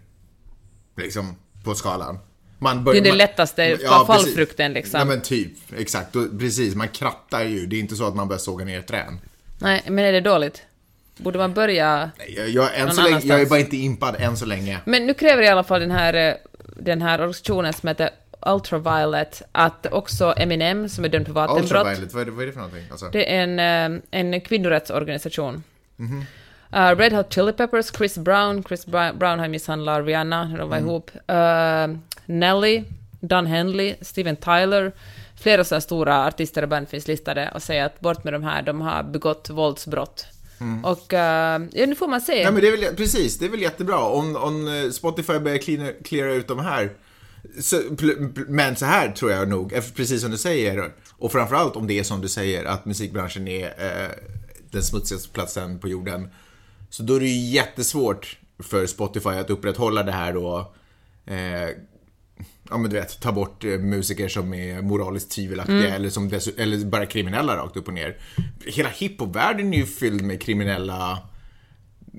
Liksom, 0.97 1.35
på 1.63 1.75
skalan. 1.75 2.19
Man 2.59 2.77
det 2.77 2.83
börjar, 2.83 3.01
är 3.01 3.05
det 3.05 3.15
lättaste, 3.15 3.63
Ja, 3.63 3.77
precis. 3.77 4.07
fallfrukten 4.07 4.73
liksom. 4.73 4.99
Ja 4.99 5.05
men 5.05 5.21
typ, 5.21 5.51
exakt. 5.77 6.13
Då, 6.13 6.27
precis, 6.39 6.75
man 6.75 6.87
krattar 6.87 7.43
ju. 7.43 7.65
Det 7.65 7.75
är 7.75 7.79
inte 7.79 7.95
så 7.95 8.07
att 8.07 8.15
man 8.15 8.27
börjar 8.27 8.39
såga 8.39 8.65
ner 8.65 8.79
ett 8.79 8.87
träd. 8.87 9.17
Nej, 9.59 9.83
men 9.87 10.05
är 10.05 10.11
det 10.11 10.21
dåligt? 10.21 10.61
Borde 11.17 11.37
man 11.37 11.53
börja... 11.53 12.11
Nej, 12.17 12.33
Jag, 12.37 12.49
jag, 12.49 12.79
än 12.79 12.91
så 12.91 13.01
länge, 13.01 13.21
jag 13.23 13.41
är 13.41 13.45
bara 13.45 13.59
inte 13.59 13.77
impad 13.77 14.15
än 14.19 14.37
så 14.37 14.45
länge. 14.45 14.79
Men 14.85 15.05
nu 15.05 15.13
kräver 15.13 15.43
i 15.43 15.47
alla 15.47 15.63
fall 15.63 15.79
den 15.79 15.91
här, 15.91 16.13
eh, 16.13 16.35
den 16.79 17.01
här 17.01 17.19
organisationen 17.19 17.73
som 17.73 17.87
heter 17.87 18.09
Ultraviolet 18.45 19.41
att 19.51 19.85
också 19.91 20.33
Eminem, 20.37 20.89
som 20.89 21.05
är 21.05 21.09
dömd 21.09 21.25
för 21.25 21.33
vattenbrott, 21.33 21.63
Ultraviolet, 21.63 22.13
vad 22.13 22.21
är 22.21 22.25
det, 22.25 22.31
vad 22.31 22.41
är 22.43 22.47
det 22.47 22.53
för 22.53 22.59
någonting? 22.59 22.85
Alltså, 22.91 23.09
det 23.11 23.35
är 23.35 23.43
en, 23.43 23.59
eh, 23.93 24.01
en 24.11 24.41
kvinnorättsorganisation. 24.41 25.63
Uh, 26.75 26.95
Red 26.95 27.13
Hot 27.13 27.33
Chili 27.33 27.53
Peppers, 27.53 27.91
Chris 27.91 28.17
Brown. 28.17 28.63
Chris 28.63 28.85
Brown 28.85 29.39
har 29.39 29.47
misshandlat 29.47 30.05
Rihanna 30.05 30.43
när 30.43 30.57
de 30.57 30.69
var 30.69 30.77
ihop. 30.77 31.11
Uh, 31.31 31.97
Nelly, 32.25 32.83
Don 33.19 33.45
Henley, 33.45 33.95
Steven 34.01 34.35
Tyler. 34.35 34.91
Flera 35.41 35.63
så 35.63 35.75
här 35.75 35.79
stora 35.79 36.25
artister 36.25 36.61
och 36.61 36.69
band 36.69 36.89
finns 36.89 37.07
listade 37.07 37.51
och 37.53 37.61
säger 37.61 37.85
att 37.85 37.99
bort 37.99 38.23
med 38.23 38.33
de 38.33 38.43
här, 38.43 38.61
de 38.61 38.81
har 38.81 39.03
begått 39.03 39.49
våldsbrott. 39.49 40.25
Och 40.83 41.13
uh, 41.13 41.19
ja, 41.19 41.85
nu 41.85 41.95
får 41.95 42.07
man 42.07 42.21
se. 42.21 42.41
Ja, 42.41 42.51
men 42.51 42.61
det 42.61 42.67
är 42.67 42.77
väl, 42.77 42.95
precis, 42.95 43.39
det 43.39 43.45
är 43.45 43.49
väl 43.49 43.61
jättebra. 43.61 43.99
Om, 43.99 44.35
om 44.35 44.89
Spotify 44.93 45.39
börjar 45.39 45.57
cleana, 45.57 45.91
cleara 46.05 46.33
ut 46.33 46.47
de 46.47 46.59
här. 46.59 46.89
Så, 47.59 47.81
men 48.47 48.75
så 48.75 48.85
här 48.85 49.11
tror 49.11 49.31
jag 49.31 49.49
nog, 49.49 49.73
precis 49.95 50.21
som 50.21 50.31
du 50.31 50.37
säger, 50.37 50.93
och 51.11 51.31
framförallt 51.31 51.75
om 51.75 51.87
det 51.87 51.99
är 51.99 52.03
som 52.03 52.21
du 52.21 52.29
säger, 52.29 52.65
att 52.65 52.85
musikbranschen 52.85 53.47
är 53.47 53.65
eh, 53.65 54.09
den 54.71 54.83
smutsigaste 54.83 55.29
platsen 55.29 55.79
på 55.79 55.87
jorden. 55.87 56.29
Så 56.89 57.03
då 57.03 57.15
är 57.15 57.19
det 57.19 57.27
ju 57.27 57.49
jättesvårt 57.49 58.37
för 58.59 58.85
Spotify 58.85 59.29
att 59.29 59.49
upprätthålla 59.49 60.03
det 60.03 60.11
här 60.11 60.33
då. 60.33 60.73
Eh, 61.25 61.69
ja 62.69 62.77
men 62.77 62.83
du 62.83 62.95
vet, 62.95 63.21
ta 63.21 63.31
bort 63.31 63.63
eh, 63.63 63.79
musiker 63.79 64.27
som 64.27 64.53
är 64.53 64.81
moraliskt 64.81 65.31
tvivelaktiga 65.31 65.95
eller, 65.95 66.09
som 66.09 66.31
eller 66.57 66.85
bara 66.85 67.05
kriminella 67.05 67.57
rakt 67.57 67.77
upp 67.77 67.87
och 67.87 67.93
ner. 67.93 68.17
Hela 68.65 68.89
hiphopvärlden 68.89 69.73
är 69.73 69.77
ju 69.77 69.85
fylld 69.85 70.21
med 70.21 70.41
kriminella 70.41 71.19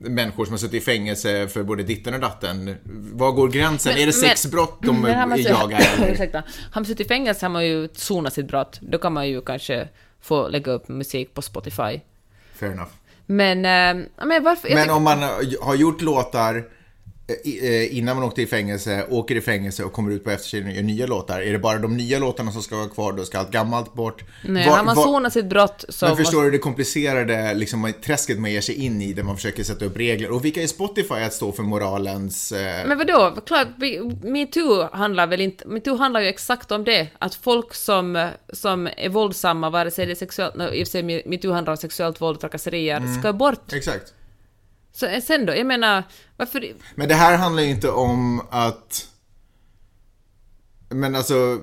människor 0.00 0.45
som 0.45 0.52
har 0.52 0.59
suttit 0.59 0.83
i 0.83 0.85
fängelse 0.85 1.49
för 1.49 1.62
både 1.62 1.83
ditten 1.83 2.14
och 2.14 2.21
datten. 2.21 2.76
Var 3.12 3.33
går 3.33 3.49
gränsen? 3.49 3.93
Men- 3.93 4.02
är 4.02 4.07
det 4.07 4.12
sexbrott 4.12 4.78
de 4.83 5.00
Men 5.02 5.43
jagar? 5.43 5.81
Ursäkta. 6.12 6.38
Har 6.73 6.81
man 6.81 6.85
suttit 6.85 7.07
i 7.07 7.09
fängelse 7.09 7.47
har 7.47 7.50
man 7.50 7.67
ju 7.67 7.88
sonat 7.93 8.33
sitt 8.33 8.49
brott. 8.49 8.78
Då 8.81 8.99
kan 8.99 9.12
man 9.12 9.28
ju 9.28 9.40
kanske 9.40 9.88
få 10.21 10.49
lägga 10.49 10.73
upp 10.73 10.88
musik 10.88 11.35
på 11.35 11.43
Spotify. 11.43 12.00
Fair 12.55 12.73
enough. 12.73 12.90
Men, 13.26 13.64
ja, 14.17 14.25
men 14.25 14.45
varför? 14.45 14.75
Men 14.75 14.90
om 14.90 15.02
man 15.02 15.19
har 15.61 15.75
gjort 15.75 16.00
låtar 16.00 16.64
innan 17.90 18.16
man 18.16 18.25
åkte 18.25 18.42
i 18.42 18.47
fängelse, 18.47 19.06
åker 19.11 19.35
i 19.35 19.40
fängelse 19.40 19.85
och 19.85 19.92
kommer 19.92 20.12
ut 20.12 20.25
på 20.25 20.30
efterkälken 20.30 20.68
och 20.70 20.75
gör 20.76 20.82
nya 20.82 21.06
låtar. 21.06 21.40
Är 21.40 21.52
det 21.52 21.58
bara 21.58 21.78
de 21.78 21.97
nya 21.97 22.18
låtarna 22.18 22.52
som 22.52 22.62
ska 22.62 22.76
vara 22.76 22.88
kvar 22.88 23.12
då? 23.12 23.25
Ska 23.25 23.38
allt 23.38 23.50
gammalt 23.50 23.94
bort? 23.94 24.25
Nej, 24.44 24.68
Var- 24.68 24.76
har 24.76 24.85
man 24.85 24.97
var- 24.97 25.04
sonat 25.04 25.32
sitt 25.32 25.47
brott 25.47 25.85
så... 25.88 26.06
Men 26.06 26.16
förstår 26.16 26.42
du 26.42 26.50
det 26.50 26.58
komplicerade 26.58 27.54
liksom, 27.54 27.92
träsket 28.04 28.38
man 28.38 28.52
ger 28.52 28.61
sig 28.61 28.75
in 28.75 29.02
i 29.02 29.12
där 29.12 29.23
man 29.23 29.37
försöker 29.37 29.64
sätta 29.64 29.85
upp 29.85 29.97
regler? 29.97 30.30
Och 30.30 30.44
vilka 30.44 30.62
är 30.62 30.66
Spotify 30.66 31.14
att 31.14 31.32
stå 31.35 31.52
för 31.52 31.62
moralens... 31.62 32.52
Eh, 32.52 32.87
Men 32.88 32.99
vadå? 32.99 33.35
Klart, 33.47 33.68
metoo 34.23 34.88
handlar 34.92 35.26
väl 35.26 35.40
inte... 35.40 35.68
Metoo 35.68 35.97
handlar 35.97 36.20
ju 36.20 36.26
exakt 36.28 36.73
om 36.73 36.85
det. 36.85 37.08
Att 37.18 37.35
folk 37.35 37.75
som, 37.75 38.30
som 38.52 38.88
är 38.97 39.08
våldsamma, 39.08 39.70
vare 39.70 39.90
sig 39.90 40.06
det 40.06 40.12
är 40.12 40.16
sexuellt... 40.16 40.54
no, 40.56 40.62
I 40.62 40.82
och 40.85 40.88
för 40.88 40.90
sig 40.90 41.23
metoo 41.26 41.52
handlar 41.52 41.70
om 41.73 41.76
sexuellt 41.76 42.20
våld 42.20 42.35
och 42.37 42.40
trakasserier, 42.40 42.97
Mm. 42.97 43.20
ska 43.20 43.32
bort. 43.32 43.73
Exakt. 43.73 44.12
Så 44.99 45.07
eh, 45.07 45.23
sen 45.23 45.47
då? 45.47 45.57
Jag 45.57 45.67
menar, 45.67 46.05
varför... 46.37 46.75
Men 46.95 47.09
det 47.09 47.14
här 47.14 47.37
handlar 47.37 47.62
ju 47.62 47.71
inte 47.71 47.90
om 47.90 48.43
att... 48.50 49.09
Men 50.88 51.14
alltså... 51.17 51.61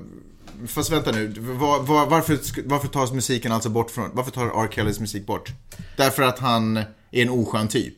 Fast 0.67 0.91
vänta 0.91 1.11
nu, 1.11 1.27
var, 1.27 1.79
var, 1.79 2.05
varför, 2.05 2.39
varför 2.65 2.87
tas 2.87 3.11
musiken 3.11 3.51
alltså 3.51 3.69
bort 3.69 3.91
från... 3.91 4.11
Varför 4.13 4.31
tar 4.31 4.63
R. 4.63 4.67
Kellys 4.71 4.99
musik 4.99 5.25
bort? 5.25 5.49
Därför 5.97 6.23
att 6.23 6.39
han 6.39 6.77
är 6.77 6.85
en 7.11 7.29
oskön 7.29 7.67
typ? 7.67 7.95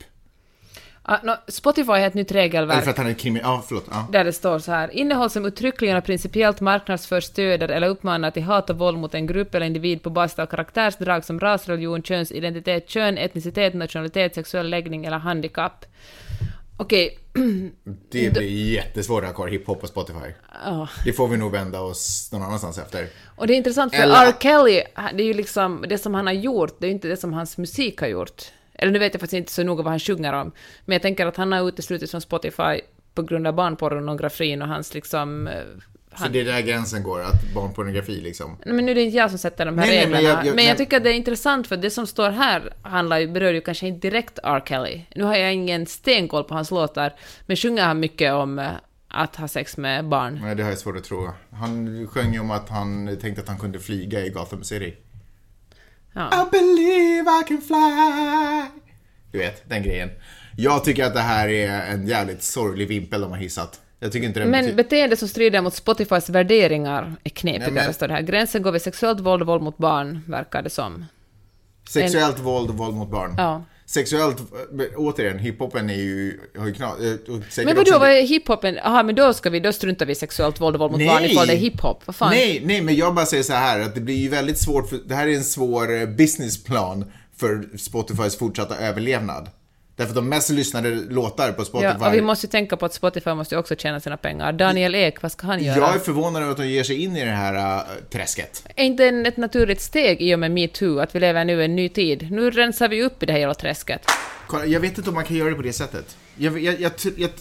Ah, 1.09 1.17
no, 1.23 1.31
Spotify 1.47 1.91
har 1.91 1.99
ett 1.99 2.13
nytt 2.13 2.31
regelverk. 2.31 2.73
Eller 2.75 2.83
för 2.83 2.91
att 2.91 2.97
han 2.97 3.07
är 3.07 3.13
krimi... 3.13 3.39
Ja, 3.43 3.63
förlåt. 3.67 3.85
Ja. 3.91 4.07
Där 4.11 4.23
det 4.23 4.33
står 4.33 4.59
så 4.59 4.71
här. 4.71 4.91
Innehåll 4.91 5.29
som 5.29 5.45
uttryckligen 5.45 5.97
och 5.97 6.03
principiellt 6.05 6.61
marknadsför, 6.61 7.21
stöder 7.21 7.69
eller 7.69 7.87
uppmanar 7.87 8.31
till 8.31 8.43
hat 8.43 8.69
och 8.69 8.77
våld 8.77 8.97
mot 8.97 9.13
en 9.15 9.27
grupp 9.27 9.55
eller 9.55 9.65
individ 9.65 10.03
på 10.03 10.09
basis 10.09 10.39
av 10.39 10.45
karaktärsdrag 10.45 11.25
som 11.25 11.39
ras, 11.39 11.67
religion, 11.67 12.03
könsidentitet, 12.03 12.89
kön, 12.89 13.17
etnicitet, 13.17 13.73
nationalitet, 13.73 14.35
sexuell 14.35 14.69
läggning 14.69 15.05
eller 15.05 15.17
handikapp. 15.17 15.85
Okej, 16.77 17.17
Det 18.11 18.33
blir 18.33 18.73
jättesvårt 18.73 19.23
att 19.23 19.27
ha 19.29 19.35
kvar 19.35 19.47
hiphop 19.47 19.81
på 19.81 19.87
Spotify. 19.87 20.33
ja. 20.65 20.87
Det 21.05 21.13
får 21.13 21.27
vi 21.27 21.37
nog 21.37 21.51
vända 21.51 21.81
oss 21.81 22.29
någon 22.33 22.41
annanstans 22.43 22.77
efter. 22.77 23.07
Och 23.35 23.47
det 23.47 23.53
är 23.53 23.57
intressant 23.57 23.95
för 23.95 24.03
Eller- 24.03 24.27
R. 24.27 24.33
Kelly, 24.39 24.81
det 25.13 25.23
är 25.23 25.27
ju 25.27 25.33
liksom 25.33 25.85
det 25.89 25.97
som 25.97 26.13
han 26.13 26.25
har 26.27 26.33
gjort, 26.33 26.75
det 26.79 26.85
är 26.85 26.87
ju 26.89 26.93
inte 26.93 27.07
det 27.07 27.17
som 27.17 27.33
hans 27.33 27.57
musik 27.57 28.01
har 28.01 28.07
gjort. 28.07 28.41
Eller 28.77 28.91
nu 28.91 28.99
vet 28.99 29.13
jag 29.13 29.21
faktiskt 29.21 29.37
inte 29.39 29.51
så 29.51 29.63
noga 29.63 29.83
vad 29.83 29.91
han 29.91 29.99
sjunger 29.99 30.33
om, 30.33 30.51
men 30.85 30.93
jag 30.93 31.01
tänker 31.01 31.25
att 31.25 31.37
han 31.37 31.51
har 31.51 31.67
uteslutits 31.67 32.11
från 32.11 32.21
Spotify 32.21 32.81
på 33.13 33.21
grund 33.23 33.47
av 33.47 33.53
barnpornografin 33.53 34.61
och 34.61 34.67
hans 34.67 34.93
liksom... 34.93 35.47
eh, 35.47 35.53
Så 36.17 36.23
Han, 36.23 36.31
det 36.31 36.39
är 36.39 36.45
där 36.45 36.61
gränsen 36.61 37.03
går, 37.03 37.21
att 37.21 37.53
barnpornografi 37.55 38.21
liksom. 38.21 38.57
Nej, 38.65 38.75
men 38.75 38.85
nu 38.85 38.91
är 38.91 38.95
det 38.95 39.01
inte 39.01 39.17
jag 39.17 39.29
som 39.29 39.39
sätter 39.39 39.65
de 39.65 39.77
här 39.77 39.87
Nej, 39.87 39.95
nej, 39.97 40.05
men 40.07 40.13
reglerna. 40.15 40.37
jag- 40.39 40.47
jag- 40.47 40.55
men 40.55 40.65
jag 40.65 40.77
tycker 40.77 40.97
att 40.97 41.03
det 41.03 41.09
är 41.09 41.13
intressant 41.13 41.67
för 41.67 41.77
det 41.77 41.89
som 41.89 42.07
står 42.07 42.29
här 42.29 42.73
handlar 42.81 43.19
ju, 43.19 43.27
berör 43.27 43.53
ju 43.53 43.61
kanske 43.61 43.87
inte 43.87 44.07
direkt 44.09 44.39
R. 44.43 44.63
Kelly. 44.67 45.01
Nu 45.15 45.23
har 45.23 45.35
jag 45.35 45.53
ingen 45.53 45.85
stenkoll 45.85 46.43
på 46.43 46.53
hans 46.53 46.71
låtar, 46.71 47.13
men 47.45 47.57
sjunger 47.57 47.83
han 47.83 47.99
mycket 47.99 48.33
om 48.33 48.59
eh, 48.59 48.67
att 49.07 49.35
ha 49.35 49.47
sex 49.47 49.77
med 49.77 50.05
barn? 50.07 50.39
Nej, 50.43 50.55
det 50.55 50.63
har 50.63 50.69
jag 50.69 50.79
svårt 50.79 50.97
att 50.97 51.03
tro. 51.03 51.29
Han 51.51 52.07
sjöng 52.07 52.33
ju 52.33 52.39
om 52.39 52.51
att 52.51 52.69
han 52.69 53.17
tänkte 53.21 53.41
att 53.41 53.47
han 53.47 53.57
kunde 53.57 53.79
flyga 53.79 54.25
i 54.25 54.29
Gotham 54.29 54.63
City. 54.63 54.95
Ja. 56.17 56.47
I 56.47 56.49
believe 56.51 57.29
I 57.41 57.43
can 57.47 57.61
fly. 57.61 58.81
Du 59.31 59.37
vet, 59.37 59.69
den 59.69 59.83
grejen. 59.83 60.09
Jag 60.57 60.83
tycker 60.83 61.05
att 61.05 61.13
det 61.13 61.19
här 61.19 61.47
är 61.47 61.93
en 61.93 62.07
jävligt 62.07 62.43
sorglig 62.43 62.87
vimpel 62.87 63.21
de 63.21 63.31
har 63.31 63.37
hissat. 63.37 63.81
Jag 63.99 64.11
tycker 64.11 64.27
inte 64.27 64.39
den 64.39 64.49
Men 64.49 64.75
beteende 64.75 65.15
som 65.17 65.27
strider 65.27 65.61
mot 65.61 65.73
Spotifys 65.73 66.29
värderingar 66.29 67.15
är 67.23 67.29
knepigare, 67.29 67.71
Nej, 67.71 67.83
men- 67.83 67.93
står 67.93 68.07
det 68.07 68.13
här. 68.13 68.21
Gränsen 68.21 68.61
går 68.61 68.71
vid 68.71 68.81
sexuellt 68.81 69.19
våld 69.19 69.41
och 69.41 69.47
våld 69.47 69.63
mot 69.63 69.77
barn, 69.77 70.23
verkar 70.27 70.61
det 70.61 70.69
som. 70.69 71.05
Sexuellt 71.89 72.39
våld 72.39 72.69
och 72.69 72.75
våld 72.77 72.95
mot 72.95 73.11
barn. 73.11 73.35
Ja. 73.37 73.63
Sexuellt, 73.89 74.37
återigen, 74.95 75.39
hiphopen 75.39 75.89
är 75.89 75.93
ju, 75.93 76.39
har 76.57 76.67
ju 76.67 76.73
knas, 76.73 76.99
eh, 76.99 77.15
Men 77.27 77.39
också- 77.41 77.61
vadå, 77.63 77.99
vad 77.99 78.09
är 78.09 78.21
hiphopen? 78.21 78.75
Jaha, 78.75 79.03
men 79.03 79.15
då 79.15 79.33
ska 79.33 79.49
vi, 79.49 79.59
då 79.59 79.73
struntar 79.73 80.05
vi 80.05 80.11
i 80.11 80.15
sexuellt 80.15 80.61
våld 80.61 80.75
och 80.75 80.79
våld 80.79 80.91
mot 80.91 80.99
Nej. 80.99 81.07
barn 81.07 81.25
ifall 81.25 81.47
det 81.47 81.53
är 81.53 81.57
hiphop. 81.57 82.01
Vad 82.05 82.15
fan? 82.15 82.29
Nej, 82.29 82.61
nej, 82.65 82.81
men 82.81 82.95
jag 82.95 83.15
bara 83.15 83.25
säger 83.25 83.43
så 83.43 83.53
här 83.53 83.79
att 83.79 83.95
det 83.95 84.01
blir 84.01 84.15
ju 84.15 84.29
väldigt 84.29 84.57
svårt 84.57 84.89
för, 84.89 84.99
det 85.05 85.15
här 85.15 85.27
är 85.27 85.35
en 85.35 85.43
svår 85.43 85.95
eh, 86.01 86.05
businessplan 86.05 87.05
för 87.37 87.77
Spotifys 87.77 88.37
fortsatta 88.37 88.77
överlevnad. 88.77 89.49
Därför 89.97 90.11
att 90.11 90.15
de 90.15 90.29
mest 90.29 90.49
lyssnade 90.49 90.89
låtar 90.89 91.51
på 91.51 91.65
Spotify. 91.65 91.95
Ja, 91.99 92.07
och 92.07 92.13
vi 92.13 92.21
måste 92.21 92.47
tänka 92.47 92.77
på 92.77 92.85
att 92.85 92.93
Spotify 92.93 93.33
måste 93.33 93.57
också 93.57 93.75
tjäna 93.75 93.99
sina 93.99 94.17
pengar. 94.17 94.53
Daniel 94.53 94.95
Ek, 94.95 95.21
vad 95.21 95.31
ska 95.31 95.47
han 95.47 95.63
göra? 95.63 95.77
Jag 95.77 95.95
är 95.95 95.99
förvånad 95.99 96.41
över 96.41 96.51
att 96.51 96.57
de 96.57 96.67
ger 96.67 96.83
sig 96.83 97.03
in 97.03 97.17
i 97.17 97.25
det 97.25 97.31
här 97.31 97.77
äh, 97.77 97.83
träsket. 98.09 98.63
Är 98.75 98.83
inte 98.83 99.05
en, 99.05 99.25
ett 99.25 99.37
naturligt 99.37 99.81
steg 99.81 100.21
i 100.21 100.35
och 100.35 100.39
med 100.39 100.51
metoo, 100.51 100.99
att 100.99 101.15
vi 101.15 101.19
lever 101.19 101.45
nu 101.45 101.61
i 101.61 101.65
en 101.65 101.75
ny 101.75 101.89
tid? 101.89 102.31
Nu 102.31 102.51
rensar 102.51 102.89
vi 102.89 103.03
upp 103.03 103.23
i 103.23 103.25
det 103.25 103.33
här 103.33 103.39
jävla 103.39 103.53
träsket. 103.53 104.01
Jag 104.65 104.79
vet 104.79 104.97
inte 104.97 105.09
om 105.09 105.15
man 105.15 105.25
kan 105.25 105.37
göra 105.37 105.49
det 105.49 105.55
på 105.55 105.61
det 105.61 105.73
sättet. 105.73 106.17
Jag, 106.35 106.59
jag, 106.59 106.81
jag, 106.81 106.91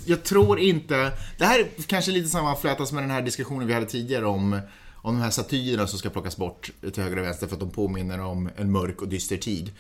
jag, 0.05 0.23
tror 0.23 0.59
inte... 0.59 1.13
Det 1.39 1.45
här 1.45 1.59
är 1.61 1.67
kanske 1.87 2.11
lite 2.11 2.29
sammanflätas 2.29 2.93
med 2.93 3.03
den 3.03 3.11
här 3.11 3.23
diskussionen 3.23 3.67
vi 3.67 3.75
hade 3.75 3.87
tidigare 3.87 4.27
om, 4.27 4.61
om 4.95 5.15
de 5.15 5.23
här 5.23 5.31
statyerna 5.31 5.87
som 5.87 5.99
ska 5.99 6.11
plockas 6.11 6.37
bort 6.37 6.71
till 6.93 7.03
höger 7.03 7.19
och 7.19 7.25
vänster 7.25 7.47
för 7.47 7.55
att 7.55 7.61
de 7.61 7.71
påminner 7.71 8.21
om 8.21 8.51
en 8.57 8.73
mörk 8.73 9.03
och 9.03 9.09
dyster 9.09 9.37
tid. 9.37 9.71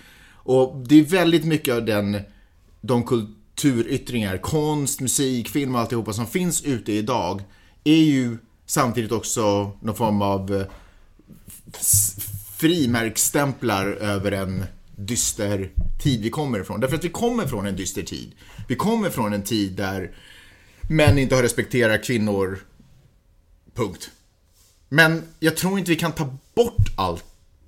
Och 0.46 0.76
det 0.86 0.98
är 0.98 1.02
väldigt 1.02 1.44
mycket 1.44 1.74
av 1.74 1.84
den, 1.84 2.20
de 2.86 3.04
kulturyttringar, 3.04 4.38
konst, 4.38 5.00
musik, 5.00 5.48
film 5.48 5.74
och 5.74 5.80
alltihopa 5.80 6.12
som 6.12 6.26
finns 6.26 6.62
ute 6.62 6.92
idag 6.92 7.42
är 7.84 8.02
ju 8.02 8.38
samtidigt 8.66 9.12
också 9.12 9.72
någon 9.80 9.96
form 9.96 10.22
av 10.22 10.54
eh, 10.54 10.66
frimärksstämplar 12.56 13.86
över 13.86 14.32
en 14.32 14.64
dyster 14.96 15.70
tid 16.02 16.22
vi 16.22 16.30
kommer 16.30 16.60
ifrån. 16.60 16.80
Därför 16.80 16.96
att 16.96 17.04
vi 17.04 17.08
kommer 17.08 17.46
från 17.46 17.66
en 17.66 17.76
dyster 17.76 18.02
tid. 18.02 18.32
Vi 18.68 18.76
kommer 18.76 19.10
från 19.10 19.32
en 19.32 19.42
tid 19.42 19.72
där 19.72 20.10
män 20.90 21.18
inte 21.18 21.34
har 21.34 21.42
respekterat 21.42 22.04
kvinnor. 22.04 22.58
Punkt. 23.74 24.10
Men 24.88 25.22
jag 25.40 25.56
tror 25.56 25.78
inte 25.78 25.90
vi 25.90 25.96
kan 25.96 26.12
ta 26.12 26.36
bort 26.54 26.88
allt 26.96 27.24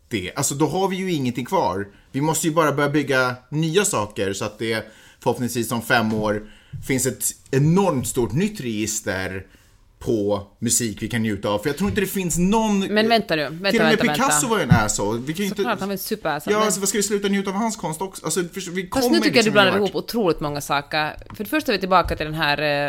det. 0.09 0.33
Alltså 0.37 0.55
då 0.55 0.67
har 0.67 0.89
vi 0.89 0.97
ju 0.97 1.13
ingenting 1.13 1.45
kvar. 1.45 1.89
Vi 2.13 2.21
måste 2.21 2.47
ju 2.47 2.55
bara 2.55 2.73
börja 2.73 2.91
bygga 2.91 3.37
nya 3.51 3.85
saker 3.85 4.33
så 4.33 4.45
att 4.45 4.59
det 4.59 4.87
förhoppningsvis 5.23 5.73
om 5.73 5.83
fem 5.83 6.15
år 6.15 6.43
finns 6.87 7.07
ett 7.07 7.25
enormt 7.51 8.09
stort 8.09 8.33
nytt 8.33 8.61
register 8.61 9.47
på 9.99 10.47
musik 10.59 11.03
vi 11.03 11.09
kan 11.09 11.23
njuta 11.23 11.49
av. 11.49 11.59
För 11.59 11.69
jag 11.69 11.77
tror 11.77 11.91
inte 11.91 12.01
det 12.01 12.07
finns 12.07 12.39
någon... 12.39 12.81
Men 12.81 13.09
vänta 13.09 13.37
nu, 13.37 13.43
vänta, 13.43 13.71
Till 13.71 13.81
och 13.81 13.87
med 13.87 13.99
vänta, 13.99 14.13
Picasso 14.15 14.31
vänta. 14.31 14.47
var 14.47 14.59
ju 14.59 14.63
en 14.63 14.71
asshole. 14.71 15.21
Vi 15.27 15.33
kan 15.33 15.39
ju 15.39 15.45
inte... 15.45 15.57
Såklart, 15.57 15.81
han 15.81 15.89
var 15.89 15.93
en 15.93 15.99
superasshole, 15.99 16.55
Ja, 16.55 16.59
men- 16.59 16.67
alltså 16.67 16.87
ska 16.87 16.99
vi 16.99 17.03
sluta 17.03 17.29
njuta 17.29 17.51
av 17.51 17.57
hans 17.57 17.77
konst 17.77 18.03
också? 18.03 18.25
Alltså, 18.25 18.41
för, 18.41 18.71
vi 18.71 18.89
kommer 18.89 19.03
Fast 19.03 19.13
nu 19.13 19.17
tycker 19.19 19.27
jag 19.27 19.33
du 19.33 19.37
liksom 19.39 19.53
blandar 19.53 19.77
ihop 19.77 19.95
otroligt 19.95 20.41
många 20.41 20.61
saker. 20.61 21.17
För 21.35 21.45
det 21.45 21.51
första 21.51 21.73
är 21.73 21.77
vi 21.77 21.81
tillbaka 21.81 22.17
till 22.17 22.27
den 22.27 22.35
här, 22.35 22.89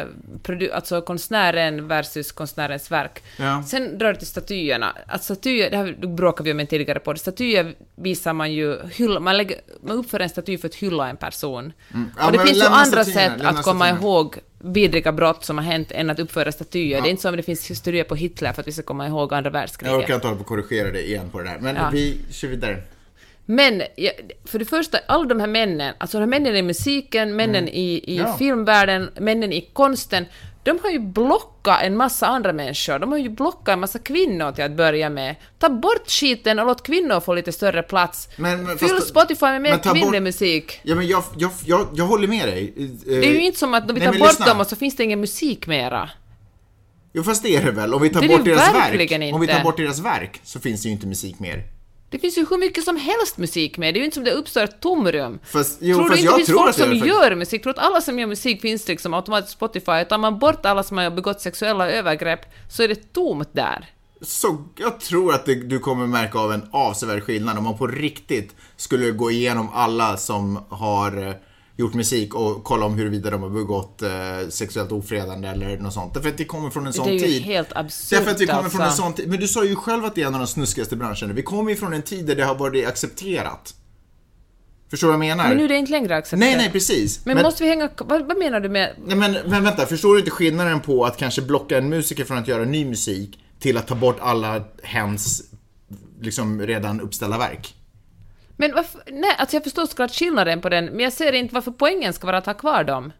eh, 0.50 0.76
alltså 0.76 1.02
konstnären 1.02 1.88
versus 1.88 2.32
konstnärens 2.32 2.91
verk. 2.91 3.24
Ja. 3.38 3.63
Sen 3.67 3.98
drar 3.98 4.13
du 4.13 4.19
till 4.19 4.28
statyerna. 4.28 4.95
Att 5.08 5.24
statyer, 5.24 5.69
det 5.69 5.78
här 5.78 6.08
bråkade 6.15 6.48
vi 6.48 6.52
om 6.54 6.60
en 6.60 6.67
tidigare 6.67 7.00
podd, 7.00 7.19
statyer 7.19 7.76
visar 7.95 8.34
man 8.34 8.54
ju, 8.54 8.78
hylla, 8.91 9.19
man, 9.19 9.38
lägger, 9.38 9.58
man 9.84 9.98
uppför 9.98 10.19
en 10.19 10.30
staty 10.30 10.58
för 10.58 10.67
att 10.67 10.76
hylla 10.76 11.10
en 11.10 11.17
person. 11.17 11.74
Mm. 11.93 12.12
Ja, 12.17 12.26
och 12.26 12.32
det 12.32 12.39
finns 12.39 12.58
ju 12.58 12.65
andra 12.67 13.06
sätt 13.06 13.41
att 13.41 13.63
komma 13.63 13.89
ihåg 13.89 14.39
vidriga 14.60 15.12
brott 15.12 15.45
som 15.45 15.58
har 15.58 15.65
hänt 15.65 15.91
än 15.91 16.10
att 16.10 16.19
uppföra 16.19 16.52
statyer. 16.52 17.02
Det 17.02 17.08
är 17.08 17.10
inte 17.10 17.22
som 17.22 17.34
att 17.34 17.38
det 17.38 17.43
finns 17.43 17.69
historier 17.72 18.04
på 18.04 18.15
Hitler 18.15 18.54
för 18.54 18.62
att 18.62 18.67
vi 18.67 18.72
ska 18.72 18.82
komma 18.82 19.08
ihåg 19.08 19.34
andra 19.34 19.36
Jag 19.36 19.45
orkar 19.45 19.52
världskriget. 19.60 20.10
inte 20.10 20.28
hålla 20.28 20.36
på 20.36 20.41
och 20.41 20.48
korrigera 20.48 20.91
dig 20.91 21.06
igen 21.06 21.30
på 21.32 21.39
det 21.39 21.43
där. 21.50 21.60
Men 21.60 21.76
Ja. 21.76 21.89
vi 21.93 22.17
kör 22.32 22.48
vidare. 22.48 22.82
Men 23.45 23.82
ja, 23.95 24.12
för 24.45 24.60
det 24.60 24.65
första, 24.65 24.98
alla 25.08 25.26
de 25.26 25.39
här 25.39 25.48
männen, 25.48 25.93
alltså 25.98 26.17
de 26.19 26.22
här 26.34 26.39
männen 26.39 26.56
i 26.56 26.62
musiken, 26.62 27.36
männen 27.36 27.67
i, 27.67 28.04
i 28.13 28.17
Ja. 28.17 28.36
filmvärlden, 28.38 29.10
männen 29.19 29.54
i 29.54 29.62
konsten, 29.74 30.26
de 30.73 30.79
har 30.84 30.89
ju 30.89 30.99
blockat 30.99 31.82
en 31.84 31.97
massa 31.97 32.27
andra 32.27 32.53
människor. 32.53 32.99
De 32.99 33.12
har 33.12 33.19
ju 33.19 33.29
blockat 33.29 33.67
en 33.73 33.79
massa 33.79 33.99
kvinnor 33.99 34.51
till 34.51 34.63
att 34.63 34.71
börja 34.71 35.10
med. 35.10 35.36
Ta 35.60 35.69
bort 35.69 36.08
skiten 36.12 36.60
och 36.60 36.65
låt 36.65 36.84
kvinnor 36.84 37.19
få 37.19 37.34
lite 37.34 37.51
större 37.51 37.84
plats. 37.84 38.29
Men- 38.38 38.63
men 38.63 38.77
Fyll 38.77 38.89
fast- 38.89 39.08
Spotify 39.10 39.45
med 39.45 39.62
mer 39.62 39.77
kvinnlig 39.77 40.03
bort- 40.12 40.21
musik. 40.23 40.79
Ja, 40.84 40.95
men 40.95 41.08
jag, 41.08 41.23
jag, 41.38 41.51
jag, 41.65 41.88
jag 41.95 42.05
håller 42.05 42.27
med 42.27 42.47
dig. 42.47 42.73
Eh, 42.77 42.86
Det 43.05 43.27
är 43.27 43.34
ju 43.34 43.41
inte 43.45 43.60
som 43.60 43.73
att 43.73 43.89
om 43.89 43.95
vi 43.95 43.99
nej, 43.99 44.05
tar 44.08 44.12
men 44.13 44.19
bort 44.19 44.29
lyssna. 44.29 44.45
dem 44.45 44.60
och 44.60 44.67
så 44.67 44.75
finns 44.75 44.95
det 44.95 45.03
ingen 45.03 45.19
musik 45.19 45.67
mera. 45.67 46.10
Jo, 47.13 47.23
fast 47.23 47.43
det 47.43 47.55
är 47.55 47.65
det 47.65 47.71
väl. 47.71 47.93
Om 47.93 48.01
vi 48.01 48.10
tar 48.10 48.21
Det 48.21 48.27
bort 48.27 48.45
deras 48.45 48.73
verk. 48.73 49.34
Om 49.34 49.41
vi 49.41 49.47
tar 49.47 49.63
bort 49.63 49.77
deras 49.77 49.99
verk 49.99 50.39
så 50.43 50.60
finns 50.60 50.82
det 50.82 50.88
ju 50.88 50.93
inte 50.93 51.08
musik 51.08 51.39
mer. 51.39 51.63
Det 52.10 52.19
finns 52.19 52.38
ju 52.38 52.45
hur 52.50 52.58
mycket 52.58 52.84
som 52.84 52.98
helst 52.98 53.38
musik 53.38 53.78
med. 53.78 53.93
Det 53.93 53.98
är 53.98 54.00
ju 54.00 54.06
inte 54.06 54.15
som 54.15 54.24
det 54.24 54.32
uppstår 54.32 54.63
ett 54.63 54.82
tomrum. 54.82 55.39
Fast, 55.43 55.78
jo, 55.82 55.98
tror 55.98 56.10
du 56.10 56.17
inte 56.17 56.32
det 56.32 56.36
finns 56.36 56.58
folk 56.60 56.76
som 56.76 56.86
faktiskt. 56.86 57.06
gör 57.06 57.36
musik? 57.36 57.63
Tror 57.63 57.72
att 57.72 57.80
alla 57.80 58.02
som 58.02 58.19
gör 58.19 58.28
musik 58.28 58.62
finns 58.62 58.88
liksom 58.88 59.13
automatiskt 59.13 59.54
Spotify? 59.54 60.06
Tar 60.10 60.17
man 60.17 60.39
bort 60.39 60.65
alla 60.65 60.84
som 60.84 60.98
har 60.98 61.12
begått 61.12 61.41
sexuella 61.41 61.91
övergrepp 61.91 62.39
så 62.69 62.84
är 62.84 62.88
det 62.88 63.13
tomt 63.13 63.50
där. 63.52 63.89
Så 64.22 64.65
jag 64.76 65.00
tror 65.00 65.34
att 65.34 65.45
det, 65.45 65.56
du 65.56 65.80
kommer 65.80 66.08
märka 66.08 66.39
av 66.39 66.54
en 66.54 66.69
avsevärd 66.72 67.24
skillnad 67.24 67.58
om 67.58 67.63
man 67.63 67.78
på 67.78 67.88
riktigt 67.88 68.56
skulle 68.76 69.12
gå 69.12 69.32
igenom 69.32 69.69
alla 69.74 70.17
som 70.17 70.60
har 70.69 71.28
eh, 71.28 71.34
gjort 71.80 71.94
musik 71.94 72.36
och 72.36 72.63
kolla 72.63 72.86
om 72.86 72.98
huruvida 72.98 73.30
de 73.30 73.42
har 73.42 73.50
begått 73.50 74.02
eh, 74.02 74.10
sexuellt 74.50 74.92
ofredande 74.92 75.48
eller 75.48 75.78
något 75.78 75.94
sånt. 75.94 76.13
Därför 76.13 76.30
att 76.30 76.38
det 76.38 76.46
kommer 76.46 76.70
från 76.70 76.88
en 76.88 76.94
sån 76.94 77.08
det 77.08 77.12
är 77.12 77.13
ju 77.13 77.20
tid. 77.20 77.42
helt 77.42 77.76
absurt 77.76 78.20
Därför 78.20 78.32
att 78.32 78.42
vi 78.42 78.48
kommer 78.48 78.63
alltså. 78.63 78.78
från 78.78 78.88
en 78.88 78.94
sån 78.94 79.13
tid. 79.13 79.30
Men 79.30 79.39
du 79.39 79.48
sa 79.48 79.65
ju 79.65 79.76
själv 79.76 80.06
att 80.06 80.15
det 80.15 80.22
är 80.22 80.28
en 80.28 80.34
av 80.34 80.39
de 80.39 80.48
snuskigaste 80.48 80.96
branscherna. 80.96 81.34
Vi 81.34 81.42
kommer 81.42 81.70
ju 81.70 81.76
från 81.76 81.94
en 81.94 82.02
tid 82.02 82.26
där 82.26 82.36
det 82.36 82.44
har 82.44 82.56
varit 82.56 82.88
accepterat. 82.88 83.74
Förstår 84.89 85.08
du 85.08 85.18
vad 85.18 85.26
jag 85.26 85.38
menar? 85.38 85.48
Men 85.48 85.58
nu 85.58 85.63
är 85.63 85.68
det 85.68 85.78
inte 85.78 85.92
längre 85.92 86.15
accepterat. 86.15 86.39
Nej, 86.39 86.58
nej, 86.58 86.72
precis. 86.72 87.26
Men, 87.26 87.42
måste 87.42 87.63
vi 87.63 87.70
hänga... 87.70 87.89
Vad, 87.98 88.28
vad 88.28 88.38
menar 88.38 88.60
du 88.60 88.70
med... 88.70 88.96
Nej 89.06 89.18
men, 89.18 89.38
men 89.46 89.63
vänta, 89.63 89.86
förstår 89.86 90.13
du 90.13 90.20
inte 90.20 90.32
skillnaden 90.32 90.80
på 90.80 91.06
att 91.06 91.18
kanske 91.18 91.42
blocka 91.42 91.78
en 91.78 91.89
musiker 91.89 92.26
från 92.26 92.38
att 92.38 92.48
göra 92.48 92.65
ny 92.65 92.86
musik 92.86 93.39
till 93.60 93.78
att 93.78 93.88
ta 93.88 93.96
bort 93.96 94.18
alla 94.20 94.63
hens 94.84 95.44
liksom 96.22 96.62
redan 96.62 97.02
uppställda 97.02 97.38
verk? 97.38 97.76
Men 98.60 98.76
varför... 98.76 99.02
Nej, 99.12 99.36
alltså 99.38 99.56
jag 99.56 99.63
förstår 99.63 99.86
såklart 99.86 100.12
skillnaden 100.12 100.62
på 100.62 100.69
den, 100.69 100.86
men 100.86 101.00
jag 101.00 101.13
ser 101.13 101.34
inte 101.34 101.54
varför 101.54 101.72
poängen 101.72 102.13
ska 102.13 102.28
vara 102.28 102.38
att 102.38 102.45
ha 102.45 102.54
kvar 102.54 102.84
dem. 102.84 103.12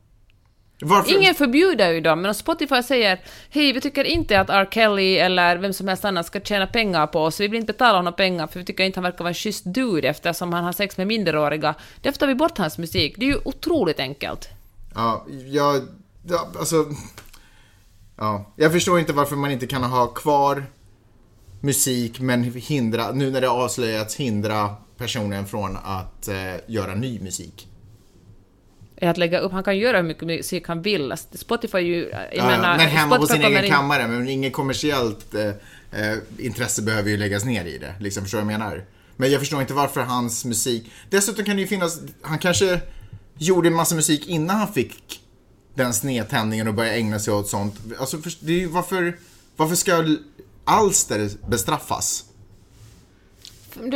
Varför? 0.82 1.18
Ingen 1.18 1.36
förbjuder 1.36 1.92
ju 1.92 2.02
dem, 2.02 2.22
men 2.22 2.30
om 2.30 2.36
Spotify 2.36 2.84
säger 2.84 3.22
hej, 3.50 3.74
vi 3.74 3.82
tycker 3.82 4.04
inte 4.04 4.40
att 4.40 4.50
R. 4.50 4.68
Kelly 4.72 5.16
eller 5.16 5.58
vem 5.58 5.74
som 5.74 5.88
helst 5.88 6.06
annan 6.06 6.24
ska 6.24 6.40
tjäna 6.40 6.68
pengar 6.68 7.08
på 7.08 7.20
oss, 7.20 7.40
vi 7.40 7.48
vill 7.48 7.60
inte 7.60 7.74
betala 7.74 7.98
honom 7.98 8.14
pengar 8.14 8.48
för 8.48 8.60
vi 8.60 8.66
tycker 8.66 8.84
inte 8.84 8.98
han 8.98 9.04
verkar 9.04 9.20
vara 9.20 9.30
en 9.30 9.34
schysst 9.34 9.64
dude 9.66 10.08
eftersom 10.08 10.54
han 10.54 10.64
har 10.64 10.72
sex 10.72 10.98
med 10.98 11.08
minderåriga, 11.08 11.76
därför 12.02 12.20
tar 12.20 12.28
vi 12.28 12.36
bort 12.36 12.58
hans 12.58 12.78
musik. 12.78 13.16
Det 13.18 13.26
är 13.26 13.30
ju 13.30 13.40
otroligt 13.46 14.00
enkelt. 14.00 14.50
Ja, 14.96 15.26
jag... 15.48 15.82
Ja, 16.28 16.50
alltså... 16.60 16.86
Ja, 18.18 18.54
jag 18.56 18.72
förstår 18.72 19.00
inte 19.00 19.14
varför 19.14 19.36
man 19.36 19.52
inte 19.52 19.68
kan 19.68 19.84
ha 19.84 20.08
kvar 20.08 20.66
musik 21.62 22.20
men 22.20 22.44
hindra, 22.44 23.12
nu 23.12 23.32
när 23.32 23.42
det 23.42 23.50
avslöjats, 23.50 24.16
hindra 24.16 24.76
personen 25.00 25.48
från 25.48 25.78
att 25.84 26.28
eh, 26.28 26.36
göra 26.68 26.96
ny 26.96 27.20
musik. 27.20 27.68
Att 29.02 29.18
lägga 29.18 29.40
upp, 29.40 29.52
han 29.52 29.64
kan 29.64 29.78
göra 29.78 29.98
hur 29.98 30.04
mycket 30.04 30.24
musik 30.24 30.68
han 30.68 30.82
vill. 30.82 31.12
Alltså, 31.12 31.28
Spotify 31.38 31.78
ju... 31.78 32.10
Jag 32.10 32.28
Ja, 32.34 32.46
menar, 32.46 32.78
men 32.78 32.88
hemma 32.88 33.18
på 33.18 33.26
Spotify 33.26 33.34
sin 33.38 33.44
kommer 33.44 33.58
egen 33.60 33.66
in- 33.66 33.72
kammare, 33.72 34.08
men 34.08 34.30
inget 34.30 34.54
kommersiellt 34.54 35.34
eh, 35.34 35.48
eh, 36.02 36.18
intresse 36.38 36.82
behöver 36.82 37.10
ju 37.10 37.18
läggas 37.18 37.46
ner 37.46 37.66
i 37.66 37.78
det. 37.78 37.96
Liksom, 38.00 38.24
förstår 38.24 38.38
du 38.40 38.44
vad 38.46 38.54
jag 38.54 38.60
menar? 38.60 38.86
Men 39.18 39.32
jag 39.32 39.40
förstår 39.40 39.62
inte 39.62 39.74
varför 39.74 40.02
hans 40.02 40.46
musik... 40.46 40.92
Dessutom 41.10 41.46
kan 41.46 41.56
det 41.56 41.62
ju 41.62 41.68
finnas... 41.68 42.00
Han 42.22 42.40
kanske 42.40 42.80
gjorde 43.38 43.68
en 43.68 43.74
massa 43.76 43.96
musik 43.96 44.28
innan 44.28 44.56
han 44.58 44.74
fick 44.74 45.22
den 45.76 45.94
snedtändningen 45.94 46.68
och 46.68 46.74
började 46.74 46.98
ägna 46.98 47.20
sig 47.20 47.34
åt 47.34 47.48
sånt. 47.48 47.76
Alltså, 48.00 48.18
det 48.40 48.52
är 48.54 48.58
ju 48.60 48.68
varför... 48.68 49.18
Varför 49.56 49.76
ska 49.76 50.18
alster 50.66 51.30
bestraffas? 51.50 52.26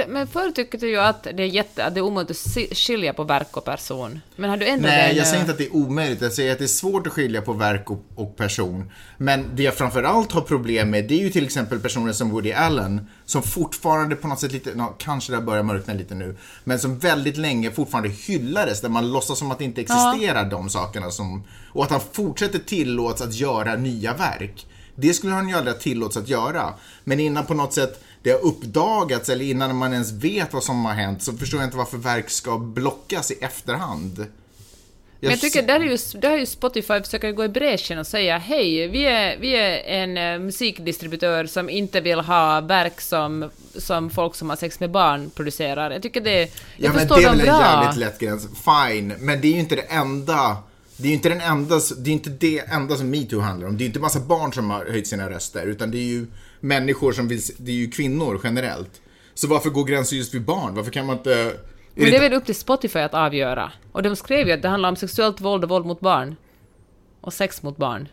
Men 0.08 0.28
förr 0.28 0.52
tyckte 0.52 0.88
jag 0.88 1.06
att 1.08 1.24
det 1.24 1.44
är, 1.44 1.48
jätte, 1.48 1.86
att 1.86 1.94
det 1.94 2.00
är 2.00 2.02
omöjligt 2.02 2.32
att 2.32 2.78
skilja 2.78 3.14
på 3.14 3.24
verk 3.24 3.58
och 3.58 3.66
person. 3.66 4.22
Men 4.36 4.50
har 4.50 4.58
du 4.58 4.68
ändrat 4.68 4.92
Nej, 4.92 5.18
jag 5.18 5.28
säger 5.28 5.38
eh, 5.38 5.42
inte 5.42 5.52
att 5.52 5.58
det 5.58 5.66
är 5.66 5.76
omöjligt. 5.76 6.22
Jag 6.22 6.34
säger 6.34 6.52
att 6.52 6.58
det 6.58 6.66
är 6.66 6.68
svårt 6.68 7.08
att 7.08 7.14
skilja 7.14 7.42
på 7.42 7.54
verk 7.54 7.92
och, 7.92 8.04
och 8.16 8.38
person. 8.38 8.92
Men 9.18 9.56
det 9.56 9.64
jag 9.64 9.74
framförallt 9.74 10.32
har 10.32 10.42
problem 10.42 10.90
med, 10.90 11.08
det 11.08 11.14
är 11.14 11.20
ju 11.20 11.30
till 11.30 11.46
exempel 11.46 11.80
personer 11.80 12.14
som 12.14 12.30
Woody 12.30 12.52
Allen, 12.52 13.08
som 13.26 13.44
fortfarande 13.44 14.16
på 14.16 14.28
något 14.28 14.40
sätt 14.40 14.52
lite, 14.52 14.76
no, 14.76 14.96
kanske 14.98 15.34
det 15.34 15.42
börjar 15.42 15.64
mörkna 15.64 15.94
lite 15.94 16.16
nu, 16.16 16.38
men 16.64 16.80
som 16.80 17.00
väldigt 17.00 17.38
länge 17.38 17.72
fortfarande 17.72 18.10
hyllades, 18.10 18.82
där 18.82 18.90
man 18.90 19.12
låtsas 19.12 19.40
som 19.40 19.52
att 19.52 19.58
det 19.58 19.66
inte 19.66 19.82
existerar 19.82 20.50
de 20.50 20.70
sakerna 20.70 21.12
som, 21.12 21.44
och 21.74 21.84
att 21.84 21.92
han 21.92 22.02
fortsätter 22.12 22.60
tillåts 22.60 23.22
att 23.22 23.34
göra 23.34 23.76
nya 23.76 24.14
verk. 24.14 24.66
Det 24.96 25.14
skulle 25.14 25.34
han 25.34 25.50
ju 25.50 25.56
aldrig 25.56 25.76
ha 25.76 25.82
tillåts 25.82 26.18
att 26.18 26.30
göra. 26.30 26.74
Men 27.04 27.20
innan 27.20 27.46
på 27.46 27.54
något 27.54 27.74
sätt 27.74 28.04
det 28.24 28.32
har 28.32 28.40
uppdagats 28.40 29.30
eller 29.30 29.46
innan 29.46 29.76
man 29.76 29.94
ens 29.94 30.12
vet 30.12 30.54
vad 30.54 30.64
som 30.64 30.86
har 30.86 30.94
hänt 30.94 31.24
så 31.24 31.34
förstår 31.34 31.60
jag 31.60 31.68
inte 31.68 31.78
varför 31.78 31.98
verk 31.98 32.30
ska 32.30 32.58
blockas 32.58 33.32
i 33.32 33.38
efterhand. 33.42 34.28
Men 35.20 35.32
jag 35.32 35.42
tycker 35.42 35.62
där 35.62 35.80
är 35.80 35.84
ju, 35.84 35.98
där 36.20 36.32
är 36.32 36.38
ju 36.38 36.46
Spotify 36.46 37.02
försöker 37.02 37.32
gå 37.32 37.44
i 37.44 37.50
bräschen 37.50 38.00
och 38.00 38.08
säga 38.08 38.38
hej, 38.38 38.88
vi 38.88 39.06
är, 39.06 39.38
vi 39.38 39.56
är 39.56 39.78
en 39.78 40.18
eh, 40.18 40.40
musikdistributör 40.40 41.46
som 41.46 41.70
inte 41.70 42.02
vill 42.02 42.20
ha 42.20 42.62
verk 42.62 43.02
som, 43.02 43.50
som 43.76 44.10
folk 44.10 44.36
som 44.36 44.50
har 44.50 44.58
sex 44.58 44.80
med 44.80 44.92
barn 44.92 45.30
producerar. 45.36 45.92
Jag 45.92 46.02
tycker 46.02 46.22
det, 46.22 46.40
jag 46.40 46.50
Ja 46.78 46.90
men 46.90 47.00
förstår 47.00 47.16
det 47.16 47.24
är 47.24 47.30
väl 47.30 47.40
en 47.40 47.46
jävligt 47.46 47.98
lätt 47.98 48.20
gräns. 48.20 48.48
Fine, 48.48 49.14
men 49.20 49.42
det 49.42 49.48
är 49.48 49.54
ju 49.54 49.60
inte 49.60 49.76
det 49.76 49.82
enda 49.82 50.58
det 50.98 51.04
är 51.04 51.10
ju 51.10 51.14
inte 51.14 51.30
den 51.30 51.42
enda, 51.42 51.80
det 51.98 52.10
är 52.10 52.14
inte 52.14 52.30
det 52.30 52.60
enda 52.60 52.96
som 52.96 53.10
metoo 53.10 53.40
handlar 53.40 53.68
om. 53.68 53.78
Det 53.78 53.82
är 53.82 53.86
ju 53.86 53.90
inte 53.90 54.00
massa 54.00 54.20
barn 54.20 54.54
som 54.54 54.70
har 54.70 54.86
höjt 54.86 55.08
sina 55.08 55.30
röster, 55.30 55.66
utan 55.66 55.92
det 55.92 55.98
är 55.98 56.06
ju 56.06 56.28
människor 56.64 57.12
som 57.12 57.28
vill, 57.28 57.42
det 57.58 57.72
är 57.72 57.76
ju 57.76 57.90
kvinnor 57.90 58.42
generellt. 58.44 59.02
Så 59.34 59.48
varför 59.48 59.70
går 59.70 59.84
gränsen 59.84 60.18
just 60.18 60.34
vid 60.34 60.42
barn? 60.42 60.76
Varför 60.76 60.92
kan 60.92 61.06
man 61.06 61.18
inte... 61.18 61.54
Men 61.96 62.06
det 62.06 62.16
är 62.16 62.22
väl 62.22 62.34
upp 62.34 62.46
till 62.46 62.56
Spotify 62.56 63.00
att 63.00 63.14
avgöra. 63.14 63.72
Och 63.92 64.04
de 64.04 64.16
skrev 64.16 64.48
ju 64.48 64.54
att 64.54 64.62
det 64.62 64.68
handlar 64.68 64.90
om 64.90 64.96
sexuellt 64.96 65.42
våld 65.42 65.64
och 65.64 65.70
våld 65.70 65.86
mot 65.86 66.00
barn. 66.00 66.36
Och 67.22 67.34
sex 67.34 67.64
mot 67.64 67.78
barn. 67.78 68.08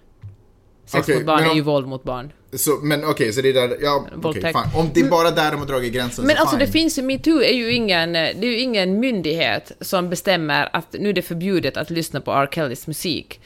Sex 0.90 1.02
Okej, 1.04 1.16
mot 1.16 1.26
barn 1.26 1.36
men 1.36 1.46
är 1.46 1.50
om- 1.50 1.56
ju 1.56 1.62
våld 1.62 1.86
mot 1.88 2.02
barn. 2.04 2.32
Så, 2.52 2.78
men 2.82 3.04
okej, 3.04 3.32
så 3.32 3.40
det 3.40 3.48
är 3.48 3.52
där, 3.52 3.76
ja, 3.80 4.06
fine. 4.34 4.44
Om 4.74 4.90
det 4.94 5.00
är 5.00 5.10
bara 5.10 5.30
där 5.30 5.50
de 5.50 5.56
har 5.60 5.66
dragit 5.66 5.92
gränsen 5.92 6.26
Men 6.26 6.36
så 6.36 6.40
alltså 6.42 6.56
fine. 6.56 6.66
det 6.66 6.72
finns 6.72 6.98
ju, 6.98 7.02
metoo 7.02 7.42
är 7.42 7.52
ju 7.52 7.72
ingen, 7.72 8.12
det 8.12 8.18
är 8.28 8.44
ju 8.44 8.58
ingen 8.60 9.00
myndighet 9.00 9.72
som 9.80 10.10
bestämmer 10.10 10.76
att 10.76 10.92
nu 10.92 11.08
är 11.08 11.12
det 11.12 11.22
förbjudet 11.22 11.76
att 11.76 11.90
lyssna 11.90 12.20
på 12.20 12.32
R. 12.32 12.48
Kellys 12.54 12.86
musik. 12.86 13.40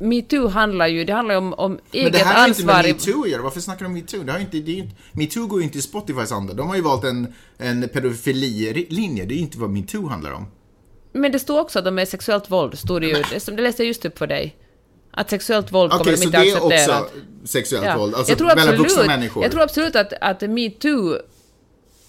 Metoo 0.00 0.48
handlar 0.48 0.86
ju, 0.86 1.04
det 1.04 1.12
handlar 1.12 1.34
ju 1.34 1.38
om, 1.38 1.52
om 1.54 1.72
Men 1.72 1.80
eget 1.92 2.12
det 2.12 2.18
här 2.18 2.24
har 2.40 2.48
inte 2.48 2.60
ansvar. 2.62 2.74
med 2.82 2.84
metoo 2.86 3.22
att 3.22 3.30
göra. 3.30 3.42
Varför 3.42 3.60
snackar 3.60 3.84
de 3.84 3.86
om 3.86 3.94
metoo? 3.94 4.22
Det 4.22 4.32
har 4.32 4.38
inte, 4.38 4.56
det 4.56 4.72
är 4.72 4.76
inte, 4.76 4.94
metoo 5.12 5.46
går 5.46 5.58
ju 5.60 5.64
inte 5.64 5.78
i 5.78 5.82
Spotifys 5.82 6.32
anda. 6.32 6.54
De 6.54 6.68
har 6.68 6.76
ju 6.76 6.82
valt 6.82 7.04
en, 7.04 7.34
en 7.58 7.88
pedofililinje. 7.88 9.24
Det 9.24 9.34
är 9.34 9.36
ju 9.36 9.42
inte 9.42 9.58
vad 9.58 9.70
metoo 9.70 10.06
handlar 10.08 10.32
om. 10.32 10.46
Men 11.12 11.32
det 11.32 11.38
står 11.38 11.60
också 11.60 11.78
att 11.78 11.84
de 11.84 11.98
är 11.98 12.04
sexuellt 12.04 12.50
våld, 12.50 12.78
står 12.78 13.00
det 13.00 13.06
ju. 13.06 13.22
Det 13.56 13.62
läste 13.62 13.82
jag 13.82 13.86
just 13.88 14.04
upp 14.04 14.18
för 14.18 14.26
dig. 14.26 14.56
Att 15.20 15.30
sexuellt 15.30 15.72
våld 15.72 15.92
Okej, 15.92 15.98
kommer 16.04 16.10
de 16.12 16.16
så 16.16 16.24
inte 16.24 16.38
det 16.38 16.50
är 16.50 16.56
acceptera. 16.56 17.00
också 17.00 17.14
sexuellt 17.44 17.86
Ja. 17.86 17.96
våld? 17.98 18.14
Alltså 18.14 18.30
jag 18.30 18.38
tror 18.38 18.48
mellan 18.48 18.68
absolut, 18.68 18.80
vuxna 18.92 19.04
människor? 19.16 19.42
Jag 19.42 19.52
tror 19.52 19.62
absolut 19.62 19.96
att, 19.96 20.12
att 20.20 20.40
metoo 20.40 21.16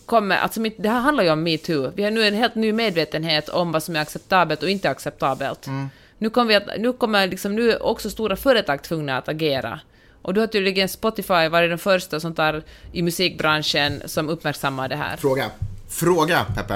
kommer, 0.06 0.38
alltså 0.38 0.60
met- 0.60 0.76
det 0.78 0.90
här 0.90 1.00
handlar 1.00 1.24
ju 1.24 1.30
om 1.32 1.44
metoo. 1.44 1.92
Vi 1.96 2.04
har 2.04 2.12
nu 2.12 2.28
en 2.28 2.34
helt 2.34 2.56
ny 2.56 2.74
medvetenhet 2.74 3.50
om 3.50 3.72
vad 3.72 3.84
som 3.84 3.96
är 3.96 4.00
acceptabelt 4.00 4.64
och 4.64 4.70
inte 4.70 4.90
acceptabelt. 4.90 5.68
Mm. 5.68 5.90
Nu 6.18 6.30
kommer, 6.30 6.48
vi 6.48 6.56
att, 6.56 6.64
nu 6.80 6.94
kommer 6.94 7.28
liksom, 7.28 7.56
nu 7.56 7.72
är 7.72 7.84
också 7.84 8.10
stora 8.10 8.36
företag 8.36 8.84
tvungna 8.84 9.18
att 9.18 9.30
agera. 9.30 9.80
Och 10.22 10.34
då 10.34 10.42
har 10.42 10.48
tydligen 10.48 10.90
Spotify 10.90 11.48
varit 11.48 11.72
den 11.72 11.78
första 11.80 12.20
som 12.20 12.34
tar 12.36 12.64
i 12.92 13.02
musikbranschen 13.02 14.02
som 14.06 14.30
uppmärksammar 14.30 14.90
det 14.90 14.96
här. 14.96 15.18
Fråga. 15.18 15.46
Fråga, 15.90 16.46
Peppe. 16.56 16.74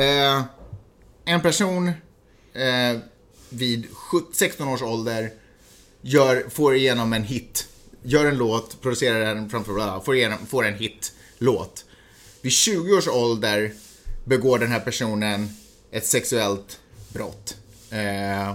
Eh, 0.00 0.42
en 1.24 1.40
person 1.40 1.88
eh, 2.54 3.00
vid 3.50 3.86
16 4.32 4.68
års 4.68 4.82
ålder 4.82 5.30
gör, 6.02 6.48
får 6.50 6.74
igenom 6.74 7.12
en 7.12 7.24
hit. 7.24 7.68
Gör 8.02 8.26
en 8.26 8.38
låt, 8.38 8.82
producerar 8.82 9.34
den 9.34 9.50
framför 9.50 9.72
bla, 9.72 10.00
får, 10.00 10.16
igenom, 10.16 10.38
får 10.46 10.66
en 10.66 10.74
hit-låt. 10.74 11.84
Vid 12.40 12.52
20 12.52 12.96
års 12.96 13.08
ålder 13.08 13.72
begår 14.24 14.58
den 14.58 14.72
här 14.72 14.80
personen 14.80 15.48
ett 15.90 16.06
sexuellt 16.06 16.80
brott. 17.12 17.56
Eh, 17.90 18.54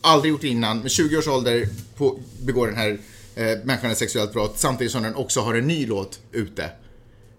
aldrig 0.00 0.30
gjort 0.30 0.44
innan, 0.44 0.78
men 0.78 0.88
20 0.88 1.16
års 1.16 1.28
ålder 1.28 1.68
på, 1.96 2.20
begår 2.42 2.66
den 2.66 2.76
här 2.76 2.98
eh, 3.34 3.58
människan 3.64 3.90
ett 3.90 3.98
sexuellt 3.98 4.32
brott 4.32 4.58
samtidigt 4.58 4.92
som 4.92 5.02
den 5.02 5.14
också 5.14 5.40
har 5.40 5.54
en 5.54 5.66
ny 5.66 5.86
låt 5.86 6.20
ute. 6.32 6.70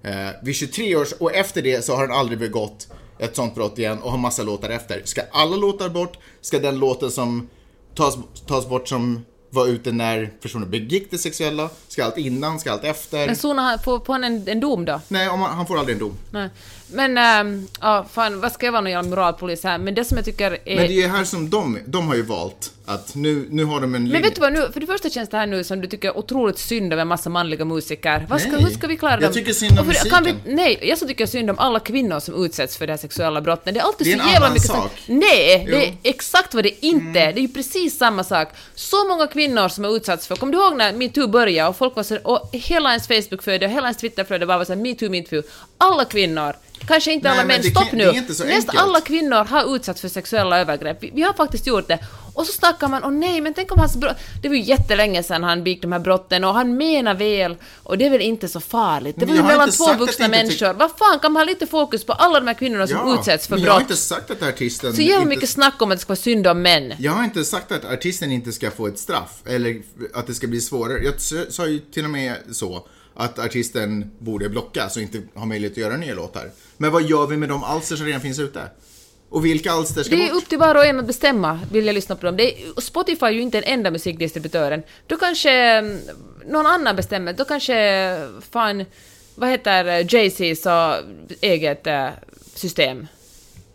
Eh, 0.04 0.30
vid 0.44 0.56
23 0.56 0.96
års, 0.96 1.12
och 1.12 1.34
efter 1.34 1.62
det 1.62 1.86
så 1.86 1.96
har 1.96 2.08
den 2.08 2.18
aldrig 2.18 2.40
begått 2.40 2.88
ett 3.20 3.36
sånt 3.36 3.56
brott 3.56 3.80
igen 3.80 4.00
och 4.00 4.12
har 4.12 4.18
massa 4.18 4.44
låtar 4.44 4.70
efter. 4.70 5.02
Ska 5.06 5.22
alla 5.32 5.56
låtar 5.56 5.90
bort? 5.90 6.18
Ska 6.42 6.60
den 6.60 6.80
låten 6.80 7.12
som 7.12 7.50
tas, 7.96 8.18
tas 8.48 8.70
bort 8.70 8.88
som 8.88 9.26
var 9.50 9.68
ute 9.68 9.92
när 9.92 10.34
personen 10.42 10.70
begick 10.70 11.12
det 11.12 11.18
sexuella? 11.18 11.70
Ska 11.88 12.06
allt 12.06 12.18
innan? 12.18 12.60
Ska 12.60 12.72
allt 12.72 12.84
efter? 12.84 13.26
Men 13.26 13.36
Sona, 13.36 13.78
får, 13.78 14.00
får 14.00 14.14
han 14.14 14.24
en, 14.24 14.48
en 14.48 14.60
dom 14.60 14.86
då? 14.86 15.02
Nej, 15.08 15.30
om 15.30 15.42
han, 15.42 15.56
han 15.56 15.68
får 15.68 15.78
aldrig 15.78 15.96
en 15.96 16.00
dom. 16.00 16.14
Nej. 16.32 16.50
Men, 16.92 17.18
ähm, 17.18 17.68
ja, 17.82 18.06
fan, 18.14 18.42
vad 18.42 18.52
ska 18.52 18.66
jag 18.66 18.72
vara 18.74 18.82
någon 18.82 18.92
jävla 18.92 19.10
moralpolis 19.10 19.64
här? 19.64 19.78
Men 19.78 19.96
det 19.96 20.06
som 20.06 20.18
jag 20.18 20.26
tycker 20.26 20.52
är... 20.66 20.76
Men 20.76 20.88
det 20.88 20.94
är 20.94 21.02
ju 21.02 21.08
här 21.08 21.24
som 21.24 21.50
de, 21.50 21.80
de 21.86 22.08
har 22.08 22.16
ju 22.16 22.22
valt 22.22 22.72
att 22.86 23.16
nu, 23.16 23.48
nu 23.50 23.64
har 23.64 23.76
de 23.82 23.84
en 23.86 23.92
Men 23.92 24.04
linje. 24.06 24.22
vet 24.22 24.36
du 24.36 24.42
vad, 24.42 24.54
nu, 24.54 24.70
för 24.74 24.80
det 24.80 24.86
första 24.86 25.10
känns 25.10 25.30
det 25.30 25.38
här 25.38 25.46
nu 25.48 25.64
som 25.64 25.82
du 25.82 25.88
tycker 25.88 26.18
otroligt 26.18 26.60
synd 26.60 26.94
om 26.94 27.00
en 27.00 27.08
massa 27.08 27.30
manliga 27.30 27.66
musiker. 27.66 28.26
Vad 28.30 28.42
ska, 28.42 28.52
Nej. 28.52 28.64
hur 28.64 28.70
ska 28.72 28.88
vi 28.88 28.98
klara 28.98 29.12
Jag 29.14 29.22
dem? 29.22 29.34
tycker 29.34 29.54
synd 29.54 29.80
om 29.80 29.86
för- 29.92 30.10
kan 30.10 30.24
vi, 30.24 30.34
musiken. 30.34 30.56
Nej, 30.56 30.80
jag 30.82 30.98
så 30.98 31.08
tycker 31.08 31.26
synd 31.26 31.50
om 31.50 31.60
alla 31.60 31.80
kvinnor 31.80 32.20
som 32.20 32.46
utsätts 32.46 32.78
för 32.78 32.88
det 32.88 32.94
här 32.94 32.98
sexuella 32.98 33.42
brotten. 33.42 33.74
Det 33.74 33.80
är 33.80 33.84
alltid 33.84 34.08
Det 34.08 34.12
är 34.14 34.18
så 34.18 34.24
en 34.24 34.30
jävla 34.30 34.46
annan 34.46 34.54
mycket 34.54 34.68
sak. 34.68 34.92
Så, 35.06 35.12
nej, 35.14 35.66
det 35.68 35.76
är 35.76 35.80
Jo. 35.82 35.86
Mm. 35.88 35.98
exakt 36.04 36.54
vad 36.54 36.64
det 36.64 36.86
inte 36.86 37.20
är. 37.20 37.34
Det 37.34 37.40
är 37.40 37.42
ju 37.42 37.48
precis 37.54 37.98
samma 37.98 38.24
sak. 38.24 38.48
Så 38.76 39.08
många 39.08 39.28
kvinnor 39.28 39.68
som 39.70 39.84
har 39.84 39.96
utsatts 39.96 40.28
för, 40.28 40.36
kommer 40.36 40.54
du 40.54 40.60
ihåg 40.60 40.76
när 40.78 40.94
metoo 40.94 41.28
började 41.28 41.70
och 41.70 41.78
folk 41.78 41.96
var 41.96 42.04
så, 42.04 42.18
och 42.18 42.50
hela 42.52 42.90
ens 42.90 43.08
Facebookflöde 43.08 43.66
och 43.66 43.72
hela 43.72 43.88
ens 43.88 43.98
Twitterflöde 43.98 44.46
bara 44.46 44.58
var 44.58 44.66
så 44.66 44.74
här 44.74 44.82
metoo, 44.82 45.10
metoo. 45.10 45.42
Alla 45.78 46.06
kvinnor, 46.06 46.54
kanske 46.88 47.12
inte 47.14 47.30
alla 47.32 47.44
män, 47.44 47.64
stopp 47.64 47.90
kan- 47.90 47.98
nu. 47.98 48.12
Nästan 48.12 48.48
enkelt. 48.48 48.78
alla 48.78 49.02
kvinnor 49.02 49.44
har 49.46 49.76
utsatts 49.76 50.02
för 50.02 50.08
sexuella 50.10 50.60
övergrepp. 50.60 51.04
Vi, 51.04 51.12
vi 51.16 51.22
har 51.22 51.34
faktiskt 51.34 51.68
gjort 51.68 51.88
det. 51.88 52.00
Och 52.34 52.46
så 52.46 52.52
snackar 52.52 52.88
man, 52.88 53.04
åh 53.04 53.12
nej, 53.12 53.42
men 53.42 53.54
tänk 53.54 53.72
om 53.72 53.80
hans 53.80 53.96
brott... 53.96 54.18
Det 54.42 54.48
var 54.50 54.56
ju 54.56 54.62
jättelänge 54.62 55.24
sedan 55.24 55.44
han 55.44 55.64
begick 55.64 55.82
de 55.82 55.92
här 55.92 56.00
brotten 56.00 56.44
och 56.44 56.54
han 56.54 56.78
menar 56.78 57.14
väl 57.14 57.56
och 57.84 57.98
det 57.98 58.06
är 58.06 58.10
väl 58.10 58.22
inte 58.22 58.48
så 58.48 58.60
farligt. 58.60 59.16
Det 59.20 59.26
var 59.26 59.36
ju 59.36 59.44
mellan 59.44 59.72
två 59.72 59.94
vuxna 59.94 60.28
människor. 60.28 60.74
Vad 60.74 60.92
fan, 60.98 61.20
kan 61.20 61.32
man 61.32 61.40
ha 61.40 61.46
lite 61.46 61.68
fokus 61.68 62.04
på 62.04 62.14
alla 62.14 62.40
de 62.40 62.48
här 62.48 62.54
kvinnorna 62.54 62.88
som 62.88 63.14
utsätts 63.20 63.48
för 63.48 63.56
men 63.56 63.64
jag 63.66 63.72
har 63.72 63.80
brott? 63.80 63.90
inte 63.90 64.02
sagt 64.02 64.32
att 64.32 64.44
artisten 64.44 64.94
Så 64.96 65.02
jävla 65.02 65.16
inte- 65.18 65.30
mycket 65.30 65.50
snack 65.50 65.82
om 65.82 65.92
att 65.92 65.98
det 65.98 66.02
ska 66.02 66.10
vara 66.10 66.16
synd 66.16 66.48
om 66.48 66.62
män. 66.62 66.94
Jag 67.00 67.12
har 67.12 67.24
inte 67.24 67.44
sagt 67.46 67.72
att 67.72 67.86
artisten 67.86 68.32
inte 68.32 68.52
ska 68.52 68.72
få 68.72 68.88
ett 68.88 69.00
straff, 69.00 69.32
eller 69.46 69.82
att 70.14 70.28
det 70.28 70.34
ska 70.34 70.48
bli 70.48 70.62
svårare. 70.62 71.00
Jag 71.04 71.14
sa 71.54 71.68
ju 71.68 71.80
till 71.80 72.04
och 72.04 72.10
med 72.10 72.36
så, 72.52 72.88
att 73.20 73.40
artisten 73.40 74.12
borde 74.20 74.50
blockas 74.50 74.96
och 74.96 75.02
inte 75.02 75.22
ha 75.36 75.46
möjlighet 75.46 75.72
att 75.74 75.78
göra 75.78 75.98
nya 75.98 76.14
låtar. 76.16 76.52
Men 76.78 76.92
vad 76.92 77.04
gör 77.04 77.28
vi 77.28 77.38
med 77.38 77.50
de 77.50 77.64
alster 77.64 77.96
som 77.96 78.06
redan 78.06 78.22
finns 78.22 78.40
ute? 78.40 78.62
Och 79.30 79.46
vilka 79.46 79.72
alster 79.72 80.04
ska 80.04 80.16
Det 80.16 80.28
är 80.28 80.34
bort? 80.34 80.44
upp 80.44 80.50
till 80.50 80.58
var 80.58 80.76
och 80.76 80.86
en 80.86 81.00
att 81.00 81.08
bestämma, 81.08 81.60
vill 81.72 81.86
jag 81.86 81.94
lyssna 81.94 82.16
på 82.16 82.26
dem. 82.26 82.40
Är, 82.40 82.82
Spotify 82.82 83.26
är 83.26 83.32
ju 83.32 83.42
inte 83.42 83.62
den 83.62 83.74
enda 83.74 83.92
musikdistributören. 83.92 84.84
Då 85.08 85.18
kanske 85.18 85.52
mm, 85.52 86.00
någon 86.46 86.66
annan 86.66 86.96
bestämmer. 86.96 87.34
Då 87.34 87.46
kanske, 87.46 88.28
fan, 88.52 88.86
vad 89.36 89.50
heter 89.50 89.86
eh, 89.86 90.06
Jay-Z's 90.14 91.04
eget 91.42 91.88
eh, 91.88 92.08
system? 92.54 93.08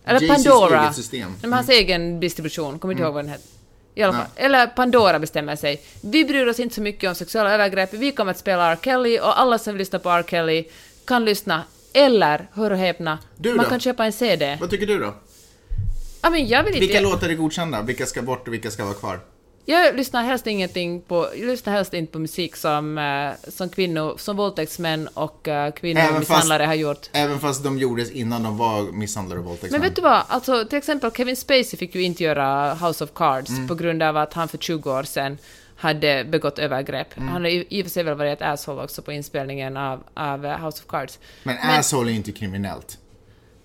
Eller 0.04 0.28
Pandora. 0.28 0.82
eget 0.82 0.96
system. 0.96 1.20
Mm. 1.20 1.34
Men 1.40 1.52
hans 1.52 1.68
egen 1.68 2.20
distribution, 2.20 2.78
kommer 2.78 2.94
inte 2.94 3.04
ihåg 3.04 3.14
vad 3.14 3.24
den 3.24 3.32
heter. 3.32 3.46
I 3.94 4.02
alla 4.02 4.12
fall. 4.12 4.26
Eller 4.36 4.66
Pandora 4.66 5.18
bestämmer 5.18 5.56
sig. 5.56 5.82
Vi 6.00 6.24
bryr 6.24 6.46
oss 6.46 6.60
inte 6.60 6.74
så 6.74 6.80
mycket 6.80 7.08
om 7.08 7.14
sexuella 7.14 7.54
övergrepp. 7.54 7.94
Vi 7.94 8.12
kommer 8.12 8.30
att 8.30 8.38
spela 8.38 8.72
R. 8.72 8.78
Kelly 8.82 9.18
och 9.18 9.40
alla 9.40 9.58
som 9.58 9.72
vill 9.72 9.78
lyssna 9.78 9.98
på 9.98 10.10
R. 10.10 10.24
Kelly 10.28 10.64
kan 11.04 11.24
lyssna. 11.24 11.62
Eller, 11.92 12.48
hör 12.52 12.70
och 12.70 12.78
häpna, 12.78 13.18
Du 13.36 13.54
man 13.54 13.66
kan 13.66 13.80
köpa 13.80 14.04
en 14.04 14.12
CD. 14.12 14.58
Vad 14.60 14.70
tycker 14.70 14.86
du 14.86 14.98
då? 14.98 15.14
Ja, 16.22 16.30
men 16.30 16.48
jag 16.48 16.64
vill 16.64 16.74
inte... 16.74 16.86
Vilka 16.86 17.00
låtar 17.00 17.28
är 17.28 17.34
godkända? 17.34 17.82
Vilka 17.82 18.06
ska 18.06 18.22
bort 18.22 18.48
och 18.48 18.54
vilka 18.54 18.70
ska 18.70 18.84
vara 18.84 18.94
kvar? 18.94 19.20
Jag 19.64 19.96
lyssnar 19.96 20.22
helst 20.22 20.46
ingenting 20.46 21.00
på, 21.00 21.28
jag 21.36 21.46
lyssnar 21.46 21.72
helst 21.72 21.94
inte 21.94 22.12
på 22.12 22.18
musik 22.18 22.56
som, 22.56 22.98
eh, 22.98 23.50
som 23.50 23.68
kvinnor, 23.68 24.14
som 24.18 24.36
våldtäktsmän 24.36 25.08
och 25.14 25.48
Även 25.48 25.72
kvinnomisshandlare 25.72 26.62
har 26.64 26.74
gjort. 26.74 27.10
Även 27.12 27.40
fast 27.40 27.64
de 27.64 27.78
gjordes 27.78 28.10
innan 28.10 28.42
de 28.42 28.58
var 28.58 28.82
misshandlare 28.92 29.38
och 29.38 29.44
våldtäktsmän. 29.44 29.80
Men 29.80 29.88
vet 29.88 29.96
du 29.96 30.02
vad, 30.02 30.22
alltså 30.28 30.64
till 30.64 30.78
exempel 30.78 31.10
Kevin 31.10 31.36
Spacey 31.36 31.78
fick 31.78 31.94
ju 31.94 32.02
inte 32.02 32.24
göra 32.24 32.74
House 32.74 33.04
of 33.04 33.10
Cards 33.14 33.50
Mm. 33.50 33.68
på 33.68 33.74
grund 33.74 34.02
av 34.02 34.16
att 34.16 34.34
han 34.34 34.48
för 34.48 34.58
20 34.58 34.92
år 34.92 35.02
sedan 35.02 35.38
hade 35.76 36.24
begått 36.24 36.58
övergrepp. 36.58 37.16
Mm. 37.16 37.28
Han 37.28 37.42
har 37.42 37.50
ju 37.50 37.64
i 37.68 37.82
och 37.82 37.86
för 37.86 37.90
sig 37.90 38.02
väl 38.02 38.14
varit 38.14 38.32
ett 38.32 38.48
asshole 38.48 38.82
också 38.82 39.02
på 39.02 39.12
inspelningen 39.12 39.76
av, 39.76 40.02
av 40.14 40.46
eh, 40.46 40.64
House 40.64 40.82
of 40.82 40.86
Cards. 40.88 41.18
Men 41.42 41.56
asshole 41.58 42.10
är 42.12 42.14
inte 42.14 42.32
kriminellt. 42.32 42.98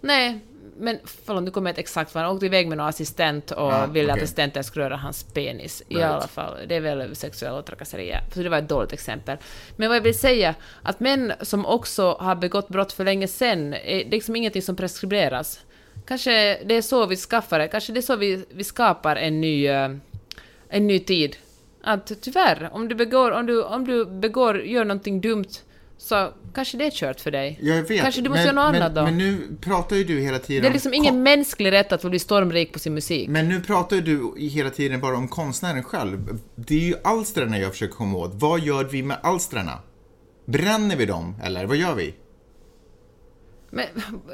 Nej, 0.01 0.39
men 0.79 0.99
förlåt, 1.25 1.43
nu 1.43 1.51
kommer 1.51 1.69
jag 1.69 1.71
inte 1.71 1.81
exakt 1.81 2.15
vad 2.15 2.23
han 2.23 2.33
åkte 2.35 2.45
iväg 2.45 2.67
med 2.67 2.77
någon 2.77 2.87
assistent 2.87 3.51
och 3.51 3.71
Ja, 3.71 3.85
ville 3.85 4.11
att 4.11 4.15
okej. 4.17 4.23
assistenten 4.23 4.63
skulle 4.63 4.85
röra 4.85 4.95
hans 4.97 5.23
penis. 5.23 5.83
I 5.87 5.95
Right. 5.95 6.05
alla 6.11 6.27
fall, 6.27 6.53
det 6.67 6.75
är 6.75 6.79
väl 6.81 7.15
sexuella 7.15 7.61
trakasserier. 7.61 8.21
Så 8.33 8.39
det 8.39 8.49
var 8.49 8.57
ett 8.57 8.69
dåligt 8.69 8.93
exempel. 8.93 9.37
Men 9.75 9.87
vad 9.89 9.95
jag 9.97 10.01
vill 10.01 10.19
säga, 10.19 10.55
att 10.83 10.99
män 10.99 11.33
som 11.41 11.65
också 11.65 12.17
har 12.19 12.35
begått 12.35 12.67
brott 12.67 12.93
för 12.93 13.03
länge 13.03 13.27
sedan, 13.27 13.73
är 13.73 14.09
liksom 14.09 14.35
ingenting 14.35 14.61
som 14.61 14.75
preskriberas. 14.75 15.59
Kanske 16.07 16.63
det 16.65 16.75
är 16.75 16.81
så 16.81 17.05
vi 17.05 17.15
skaffar 17.15 17.59
det, 17.59 17.67
kanske 17.67 17.93
det 17.93 17.99
är 17.99 18.01
så 18.01 18.15
vi, 18.15 18.45
vi 18.49 18.63
skapar 18.63 19.15
en 19.15 19.41
ny, 19.41 19.67
eh, 19.67 19.89
en 20.69 20.87
ny 20.87 20.99
tid. 20.99 21.35
Att 21.83 22.11
tyvärr, 22.21 22.69
om 22.73 22.87
du 22.87 22.95
begår, 22.95 23.31
om 23.31 23.45
du, 23.45 23.63
om 23.63 23.85
du 23.87 24.05
begår, 24.05 24.61
gör 24.61 24.85
någonting 24.85 25.21
dumt, 25.21 25.45
så 25.97 26.33
kanske 26.53 26.77
det 26.77 26.85
är 26.85 26.91
kört 26.91 27.19
för 27.19 27.31
dig. 27.31 27.59
Jag 27.61 27.83
vet. 27.83 28.01
Kanske 28.01 28.21
du 28.21 28.29
måste 28.29 28.45
men, 28.45 28.55
göra 28.55 28.65
något 28.65 28.73
men, 28.73 28.81
annat 28.81 28.95
då. 28.95 29.03
Men 29.03 29.17
nu 29.17 29.57
pratar 29.61 29.95
ju 29.95 30.03
du 30.03 30.19
hela 30.19 30.39
tiden 30.39 30.61
Det 30.61 30.67
är 30.67 30.69
om 30.69 30.73
liksom 30.73 30.91
kon- 30.91 30.95
ingen 30.95 31.23
mänsklig 31.23 31.71
rätt 31.71 31.91
att 31.91 32.01
bli 32.01 32.19
stormrik 32.19 32.73
på 32.73 32.79
sin 32.79 32.93
musik. 32.93 33.29
Men 33.29 33.47
nu 33.49 33.61
pratar 33.61 33.95
ju 33.95 34.01
du 34.01 34.33
hela 34.37 34.69
tiden 34.69 35.01
bara 35.01 35.17
om 35.17 35.27
konstnären 35.27 35.83
själv. 35.83 36.39
Det 36.55 36.75
är 36.75 36.87
ju 36.87 36.95
alstrarna 37.03 37.59
jag 37.59 37.71
försöker 37.71 37.95
komma 37.95 38.17
åt. 38.17 38.31
Vad 38.33 38.59
gör 38.59 38.83
vi 38.83 39.03
med 39.03 39.17
alstrarna? 39.23 39.79
Bränner 40.45 40.95
vi 40.95 41.05
dem, 41.05 41.35
eller 41.43 41.65
vad 41.65 41.77
gör 41.77 41.95
vi? 41.95 42.15
Men 43.69 43.85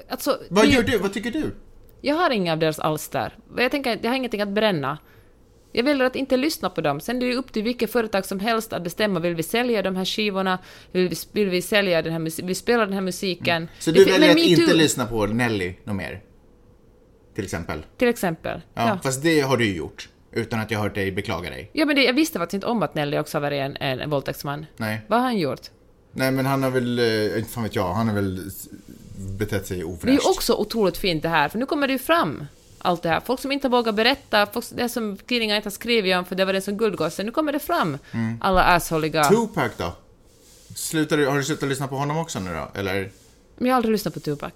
alltså... 0.10 0.40
Vad 0.50 0.68
gör 0.68 0.84
du? 0.84 0.98
Vad 0.98 1.14
tycker 1.14 1.32
du? 1.32 1.56
Jag 2.02 2.16
har 2.16 2.30
inga 2.30 2.54
av 2.54 2.60
deras 2.60 2.80
alster. 2.80 3.38
Jag 3.58 3.72
tänker, 3.72 4.00
jag 4.02 4.10
har 4.10 4.16
ingenting 4.16 4.42
att 4.42 4.50
bränna. 4.50 4.98
Jag 5.76 5.84
väljer 5.84 6.06
att 6.06 6.16
inte 6.16 6.38
lyssna 6.38 6.70
på 6.70 6.82
dem. 6.82 7.00
Sen 7.00 7.22
är 7.22 7.26
det 7.28 7.36
upp 7.36 7.52
till 7.54 7.64
vilket 7.64 7.92
företag 7.92 8.26
som 8.26 8.40
helst 8.40 8.74
att 8.74 8.84
bestämma, 8.84 9.20
vill 9.20 9.36
vi 9.36 9.44
sälja 9.44 9.82
de 9.82 9.96
här 9.96 10.06
skivorna? 10.06 10.60
Vill 10.92 11.10
vi, 11.10 11.16
vill 11.32 11.50
vi 11.50 11.62
sälja 11.62 12.02
den 12.02 12.12
här 12.12 12.20
musiken? 12.20 12.48
Vi 12.48 12.56
spelar 12.56 12.86
den 12.86 12.94
här 12.94 13.02
musiken? 13.02 13.68
Så 13.80 13.92
Det 13.92 14.00
du 14.00 14.04
fin- 14.06 14.14
väljer 14.14 14.30
att 14.32 14.38
inte 14.38 14.74
lyssna 14.74 15.06
på 15.06 15.26
Nelly 15.26 15.74
något 15.84 15.96
mer? 15.96 16.22
Till 17.36 17.44
exempel. 17.44 17.86
Till 17.98 18.08
exempel. 18.08 18.62
Ja, 18.74 18.88
Ja. 18.88 19.00
Fast 19.04 19.24
det 19.24 19.42
har 19.42 19.58
du 19.58 19.66
ju 19.66 19.76
gjort. 19.76 20.10
Utan 20.32 20.60
att 20.60 20.72
jag 20.72 20.80
har 20.80 20.84
hört 20.84 20.96
dig 20.96 21.12
beklaga 21.12 21.50
dig. 21.50 21.70
Ja, 21.74 21.86
men 21.86 21.96
det, 21.96 22.04
jag 22.04 22.14
visste 22.14 22.40
faktiskt 22.40 22.54
inte 22.54 22.68
om 22.68 22.84
att 22.84 22.96
Nelly 22.96 23.18
också 23.20 23.38
har 23.38 23.42
varit 23.42 23.60
en, 23.62 23.78
en, 23.78 24.00
en 24.00 24.10
våldtäktsman. 24.10 24.66
Nej. 24.78 25.02
Vad 25.08 25.20
har 25.20 25.26
han 25.26 25.38
gjort? 25.38 25.62
Nej, 26.12 26.32
men 26.32 26.46
han 26.46 26.64
har 26.64 26.70
väl, 26.72 27.00
eh, 27.00 27.38
inte 27.38 27.50
fan 27.50 27.64
vet 27.64 27.76
jag, 27.76 27.94
han 27.94 28.08
har 28.08 28.16
väl 28.16 28.42
betett 29.40 29.68
sig 29.68 29.78
Det 29.78 29.84
är 29.84 29.88
ofräscht. 29.90 30.24
ju 30.26 30.30
också 30.30 30.54
otroligt 30.54 30.98
fint 30.98 31.24
det 31.24 31.30
här, 31.30 31.50
för 31.50 31.60
nu 31.60 31.66
kommer 31.66 31.88
det 31.88 31.94
ju 31.94 32.00
fram. 32.00 32.46
Allt 32.86 33.04
det 33.04 33.10
här. 33.10 33.20
Folk 33.20 33.40
som 33.40 33.52
inte 33.52 33.70
vågar 33.70 33.92
berätta, 33.92 34.46
folk, 34.46 34.66
det 34.72 34.90
som 34.90 35.18
tidningar 35.18 35.56
inte 35.56 35.66
har 35.66 35.72
skrivit 35.72 36.16
om 36.16 36.26
för 36.26 36.36
det 36.36 36.46
var 36.46 36.54
det 36.54 36.62
som 36.62 36.78
guldgosse. 36.78 37.24
Nu 37.24 37.32
kommer 37.32 37.52
det 37.54 37.60
fram. 37.60 37.98
Mm. 38.12 38.38
Alla 38.42 38.64
assholiga... 38.64 39.24
Tupac 39.24 39.72
då? 39.78 39.94
Slutar 40.76 41.18
du, 41.18 41.28
har 41.28 41.38
du 41.38 41.44
slutat 41.44 41.70
lyssna 41.70 41.88
på 41.88 41.96
honom 41.96 42.18
också 42.18 42.40
nu 42.40 42.54
då? 42.54 42.80
Eller? 42.80 43.12
Men 43.58 43.68
jag 43.68 43.74
har 43.74 43.78
aldrig 43.78 43.92
lyssnat 43.92 44.14
på 44.14 44.20
Tupac. 44.20 44.54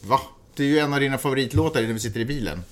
Va? 0.00 0.20
Det 0.54 0.62
är 0.62 0.66
ju 0.66 0.78
en 0.78 0.94
av 0.94 1.00
dina 1.00 1.18
favoritlåtar 1.18 1.82
när 1.82 1.92
vi 1.92 2.00
sitter 2.00 2.20
i 2.20 2.24
bilen. 2.24 2.64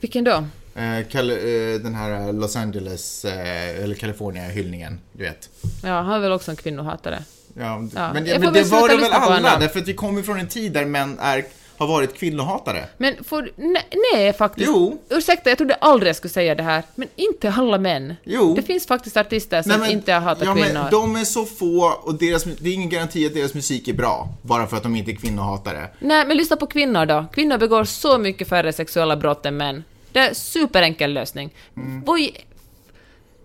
Vilken 0.00 0.24
då? 0.24 0.44
Eh, 0.74 0.82
Kal- 1.08 1.30
eh, 1.74 1.80
den 1.80 1.94
här 1.94 2.32
Los 2.32 2.56
Angeles, 2.56 3.24
eh, 3.24 3.82
eller 3.84 3.94
California-hyllningen, 3.94 5.00
du 5.12 5.24
vet. 5.24 5.50
Ja, 5.82 6.00
han 6.00 6.12
är 6.14 6.18
väl 6.18 6.32
också 6.32 6.50
en 6.50 6.56
kvinnohatare. 6.56 7.22
Ja, 7.54 7.88
Ja, 7.94 8.12
men, 8.12 8.26
får 8.26 8.38
men 8.38 8.52
det 8.52 8.62
var 8.64 8.88
det 8.88 8.96
väl 8.96 9.12
alla, 9.12 9.58
därför 9.58 9.80
att 9.80 9.88
vi 9.88 9.94
kommer 9.94 10.22
från 10.22 10.38
en 10.38 10.48
tid 10.48 10.72
där 10.72 10.84
män 10.84 11.18
är, 11.20 11.44
har 11.78 11.86
varit 11.86 12.14
kvinnohatare. 12.14 12.84
Men 12.96 13.24
får... 13.24 13.50
Nej, 13.56 13.86
nej 14.12 14.32
faktiskt. 14.32 14.66
Jo. 14.66 14.98
Ursäkta, 15.10 15.50
jag 15.50 15.58
trodde 15.58 15.74
aldrig 15.74 16.08
jag 16.08 16.16
skulle 16.16 16.32
säga 16.32 16.54
det 16.54 16.62
här. 16.62 16.82
Men 16.94 17.08
inte 17.16 17.50
alla 17.56 17.78
män. 17.78 18.14
Jo. 18.24 18.54
Det 18.54 18.62
finns 18.62 18.86
faktiskt 18.86 19.16
artister 19.16 19.62
som 19.62 19.70
Nej, 19.70 19.78
men- 19.80 19.90
inte 19.90 20.12
hatar 20.12 20.46
ja, 20.46 20.54
kvinnor. 20.54 20.72
Men 20.72 20.90
de 20.90 21.16
är 21.16 21.24
så 21.24 21.44
få 21.44 21.92
och 22.02 22.14
deras, 22.14 22.44
det 22.44 22.68
är 22.68 22.74
ingen 22.74 22.88
garanti 22.88 23.26
att 23.26 23.34
deras 23.34 23.54
musik 23.54 23.88
är 23.88 23.92
bra, 23.92 24.28
bara 24.42 24.66
för 24.66 24.76
att 24.76 24.82
de 24.82 24.96
inte 24.96 25.10
är 25.10 25.16
kvinnohatare. 25.16 25.88
Nej, 25.98 26.26
men 26.26 26.36
lyssna 26.36 26.56
på 26.56 26.66
kvinnor 26.66 27.06
då. 27.06 27.24
Kvinnor 27.32 27.58
begår 27.58 27.84
så 27.84 28.18
mycket 28.18 28.48
färre 28.48 28.72
sexuella 28.72 29.16
brott 29.16 29.46
än 29.46 29.56
män. 29.56 29.84
Det 30.12 30.18
är 30.18 30.34
superenkel 30.34 31.12
lösning. 31.12 31.54
Voi... 32.06 32.30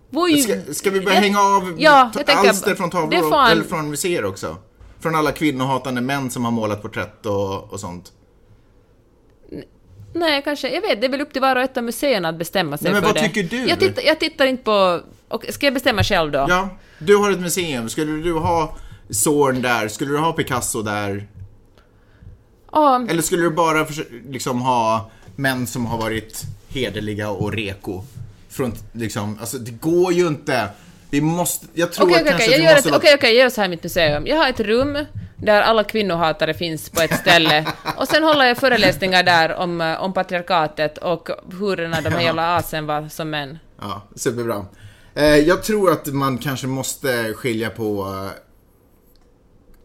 Voi... 0.10 0.46
Mm. 0.46 0.64
Ska, 0.66 0.74
ska 0.74 0.90
vi 0.90 1.02
börja 1.02 1.16
Jag- 1.16 1.22
hänga 1.22 1.40
av 1.40 1.76
Ja, 1.78 2.12
alster 2.28 2.76
från 2.76 2.90
tavlor, 2.90 3.30
fan- 3.30 3.52
eller 3.52 3.64
från 3.64 3.90
museer 3.90 4.26
också? 4.26 4.58
Från 5.00 5.16
alla 5.16 5.32
kvinnohatande 5.32 6.02
män 6.02 6.32
som 6.32 6.46
har 6.46 6.52
målat 6.52 6.82
porträtt 6.82 7.26
och, 7.26 7.74
och 7.74 7.80
sånt. 7.80 8.12
Nej, 10.14 10.42
kanske. 10.44 10.70
Jag 10.70 10.82
vet, 10.82 11.02
det 11.02 11.08
är 11.08 11.12
väl 11.12 11.22
upp 11.22 11.34
till 11.34 11.42
var 11.42 11.56
och 11.56 11.62
ett 11.62 11.78
av 11.78 11.84
museerna 11.84 12.30
att 12.30 12.38
bestämma 12.38 12.78
sig 12.78 12.86
Nej, 12.86 12.94
men 12.94 13.02
för 13.02 13.08
vad 13.08 13.16
det. 13.24 13.28
tycker 13.28 13.44
du? 13.44 13.70
Jag 13.70 13.80
tittar, 13.80 14.02
jag 14.02 14.20
tittar 14.20 14.46
inte 14.46 14.64
på... 14.64 15.02
Och 15.28 15.46
ska 15.50 15.66
jag 15.66 15.74
bestämma 15.74 16.04
själv 16.04 16.32
då? 16.32 16.46
Ja, 16.50 16.70
du 17.00 17.16
har 17.16 17.32
ett 17.32 17.40
museum. 17.40 17.90
Skulle 17.90 18.12
du 18.24 18.34
ha 18.34 18.76
Zorn 19.10 19.62
där? 19.62 19.88
Skulle 19.88 20.12
du 20.12 20.18
ha 20.18 20.34
Picasso 20.34 20.82
där? 20.82 21.28
Ja, 22.72 23.06
Eller 23.10 23.22
skulle 23.22 23.44
du 23.44 23.50
bara 23.50 23.88
liksom 24.30 24.62
ha 24.62 25.12
män 25.36 25.68
som 25.68 25.86
har 25.86 25.98
varit 25.98 26.42
hederliga 26.70 27.30
och 27.30 27.54
reko? 27.54 28.04
Från, 28.50 28.74
liksom, 28.92 29.38
alltså 29.40 29.58
det 29.58 29.72
går 29.72 30.14
ju 30.14 30.28
inte. 30.28 30.70
Vi 31.10 31.22
måste, 31.22 31.68
jag 31.74 31.94
tror 31.94 32.06
Okej, 32.06 32.16
att 32.16 32.22
okej, 32.22 32.32
kanske 32.32 32.50
okej, 32.50 32.68
vi 32.68 32.74
måste 32.74 32.90
okej, 32.96 33.16
okej, 33.16 33.30
jag 33.36 33.44
gör 33.44 33.50
så 33.50 33.62
här 33.62 33.68
mitt 33.68 33.84
museum. 33.84 34.28
Jag 34.28 34.38
har 34.38 34.50
ett 34.50 34.60
rum 34.60 34.98
där 35.36 35.62
alla 35.62 35.84
kvinnohatare 35.84 36.54
finns 36.54 36.90
på 36.90 37.02
ett 37.02 37.20
ställe. 37.20 37.66
Och 37.98 38.08
sen 38.08 38.24
håller 38.24 38.46
jag 38.46 38.58
föreläsningar 38.58 39.24
där 39.24 39.56
om, 39.56 39.82
eh, 39.82 40.04
om 40.04 40.14
patriarkatet 40.14 40.98
och 40.98 41.30
hur 41.60 41.78
de 41.78 42.14
här 42.14 42.22
jävla 42.22 42.56
asen 42.56 42.86
var 42.86 43.08
som 43.10 43.30
män. 43.30 43.60
Ja, 43.82 44.02
superbra. 44.16 44.66
Eh, 45.16 45.36
jag 45.36 45.64
tror 45.64 45.92
att 45.92 46.08
man 46.08 46.38
kanske 46.38 46.68
måste 46.68 47.34
skilja 47.34 47.70
på 47.70 48.08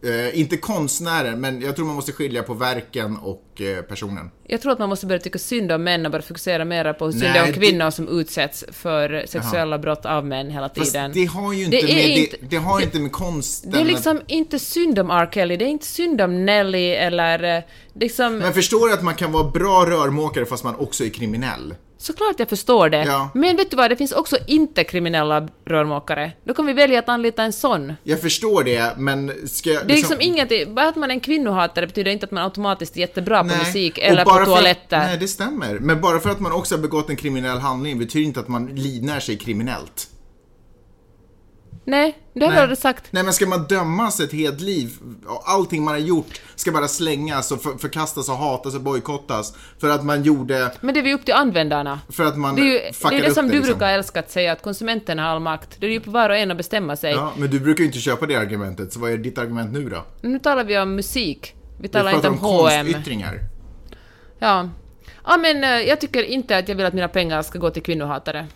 Eh, 0.03 0.39
inte 0.39 0.57
konstnären, 0.57 1.41
men 1.41 1.61
jag 1.61 1.75
tror 1.75 1.85
man 1.85 1.95
måste 1.95 2.11
skilja 2.11 2.43
på 2.43 2.53
verken 2.53 3.17
och 3.17 3.61
eh, 3.61 3.81
personen. 3.81 4.31
Jag 4.47 4.61
tror 4.61 4.71
att 4.71 4.79
man 4.79 4.89
måste 4.89 5.05
börja 5.05 5.19
tycka 5.21 5.39
synd 5.39 5.71
om 5.71 5.83
män 5.83 6.05
och 6.05 6.11
bara 6.11 6.21
fokusera 6.21 6.65
mer 6.65 6.93
på 6.93 7.05
hur 7.05 7.11
synd 7.11 7.23
det 7.23 7.27
är 7.39 7.43
om 7.43 7.47
det- 7.51 7.53
kvinnor 7.57 7.89
som 7.89 8.19
utsätts 8.19 8.65
för 8.71 9.25
sexuella 9.27 9.79
brott 9.79 10.05
av 10.05 10.25
män 10.25 10.49
hela 10.51 10.69
Fast 10.69 10.91
tiden. 10.91 11.11
det 11.13 11.25
har 11.25 11.53
ju 11.53 11.65
inte, 11.65 11.77
Det 11.77 11.83
med, 11.93 12.17
inte- 12.17 12.37
det, 12.41 12.47
det 12.49 12.57
har 12.57 12.81
inte 12.81 12.99
med 12.99 13.11
konsten 13.11 13.71
Det 13.71 13.79
är 13.79 13.85
liksom 13.85 14.21
inte 14.27 14.59
synd 14.59 14.99
om 14.99 15.11
R. 15.11 15.29
Kelly, 15.33 15.57
det 15.57 15.65
är 15.65 15.69
inte 15.69 15.85
synd 15.85 16.21
om 16.21 16.45
Nelly 16.45 16.85
eller 16.89 17.57
eh, 17.57 17.63
liksom... 17.93 18.37
Men 18.37 18.53
förstår 18.53 18.87
du 18.87 18.93
att 18.93 19.03
man 19.03 19.15
kan 19.15 19.31
vara 19.31 19.49
bra 19.51 19.85
rörmokare 19.85 20.45
fast 20.45 20.63
man 20.63 20.75
också 20.75 21.05
är 21.05 21.09
kriminell? 21.09 21.73
Såklart 22.01 22.35
jag 22.37 22.49
förstår 22.49 22.89
det. 22.89 23.03
Ja. 23.03 23.29
Men 23.33 23.55
vet 23.57 23.71
du 23.71 23.77
vad, 23.77 23.91
det 23.91 23.95
finns 23.95 24.11
också 24.11 24.37
inte 24.47 24.83
kriminella 24.83 25.47
rörmokare. 25.65 26.31
Då 26.43 26.53
kan 26.53 26.65
vi 26.65 26.73
välja 26.73 26.99
att 26.99 27.09
anlita 27.09 27.43
en 27.43 27.53
sån. 27.53 27.93
Jag 28.03 28.21
förstår 28.21 28.63
det, 28.63 28.93
men 28.97 29.47
ska 29.47 29.69
jag 29.69 29.87
Det 29.87 29.93
är 29.93 29.97
liksom 29.97 30.21
inget, 30.21 30.69
bara 30.69 30.87
att 30.87 30.95
man 30.95 31.09
är 31.09 31.13
en 31.13 31.19
kvinnohatare 31.19 31.87
betyder 31.87 32.11
inte 32.11 32.25
att 32.25 32.31
man 32.31 32.43
automatiskt 32.43 32.95
är 32.95 32.99
jättebra 32.99 33.39
på 33.39 33.47
Nej. 33.47 33.57
musik 33.57 33.97
Och 33.97 34.03
eller 34.03 34.23
på 34.25 34.31
för 34.31 34.45
toaletter. 34.45 34.97
nej, 34.97 35.17
det 35.17 35.27
stämmer. 35.27 35.79
Men 35.79 36.01
bara 36.01 36.19
för 36.19 36.29
att 36.29 36.39
man 36.39 36.51
också 36.51 36.75
har 36.75 36.81
begått 36.81 37.09
en 37.09 37.15
kriminell 37.15 37.57
handling 37.57 37.99
betyder 37.99 38.25
inte 38.25 38.39
att 38.39 38.47
man 38.47 38.67
livnär 38.67 39.19
sig 39.19 39.37
kriminellt. 39.37 40.07
Nej, 41.89 42.17
det 42.33 42.39
har 42.39 42.47
Nej. 42.47 42.55
jag 42.55 42.61
aldrig 42.63 42.77
sagt. 42.77 43.03
Nej, 43.11 43.23
men 43.23 43.33
ska 43.33 43.45
man 43.47 43.63
dömas 43.67 44.19
ett 44.19 44.31
helt 44.33 44.61
liv, 44.61 44.91
allting 45.45 45.83
man 45.83 45.93
har 45.93 45.99
gjort 45.99 46.41
ska 46.55 46.71
bara 46.71 46.87
slängas 46.87 47.51
och 47.51 47.61
för, 47.61 47.77
förkastas 47.77 48.29
och 48.29 48.35
hatas 48.35 48.75
och 48.75 48.81
bojkottas 48.81 49.53
för 49.81 49.89
att 49.89 50.05
man 50.05 50.23
gjorde, 50.23 50.71
Men 50.81 50.93
det 50.93 50.99
är 50.99 51.03
ju 51.03 51.13
upp 51.13 51.25
till 51.25 51.33
användarna. 51.33 51.99
för 52.09 52.25
att 52.25 52.37
man 52.37 52.55
Det 52.55 52.61
är 52.61 52.65
ju 52.65 52.71
det, 53.09 53.17
är 53.17 53.21
det 53.21 53.33
som 53.33 53.45
det 53.47 53.51
du 53.51 53.57
liksom. 53.57 53.77
brukar 53.77 53.93
älska 53.93 54.19
att 54.19 54.31
säga, 54.31 54.51
att 54.51 54.61
konsumenterna 54.61 55.21
har 55.23 55.29
all 55.29 55.39
makt. 55.39 55.69
Det 55.79 55.85
är 55.87 55.91
ju 55.91 55.99
på 55.99 56.11
var 56.11 56.29
och 56.29 56.37
en 56.37 56.51
att 56.51 56.57
bestämma 56.57 56.95
sig. 56.95 57.11
Ja, 57.11 57.31
men 57.37 57.49
du 57.49 57.59
brukar 57.59 57.79
ju 57.79 57.85
inte 57.85 57.99
köpa 57.99 58.25
det 58.25 58.35
argumentet, 58.35 58.93
så 58.93 58.99
vad 58.99 59.11
är 59.11 59.17
ditt 59.17 59.37
argument 59.37 59.71
nu 59.73 59.89
då? 59.89 60.05
Nu 60.21 60.39
talar 60.39 60.63
vi 60.63 60.77
om 60.79 60.95
musik. 60.95 61.53
Vi 61.77 61.81
Vi 61.81 61.87
talar 61.87 62.15
inte 62.15 62.27
om 62.27 62.33
om 62.33 62.39
H&M. 62.39 62.85
konstyttringar. 62.85 63.39
Ja. 64.39 64.69
Ja, 65.25 65.37
men 65.37 65.63
eh, 65.63 65.69
jag 65.69 66.01
tycker 66.01 66.23
inte 66.23 66.57
att 66.57 66.69
jag 66.69 66.75
vill 66.75 66.85
att 66.85 66.93
mina 66.93 67.07
pengar 67.07 67.41
ska 67.41 67.59
gå 67.59 67.69
till 67.69 67.83
kvinnohatare. 67.83 68.47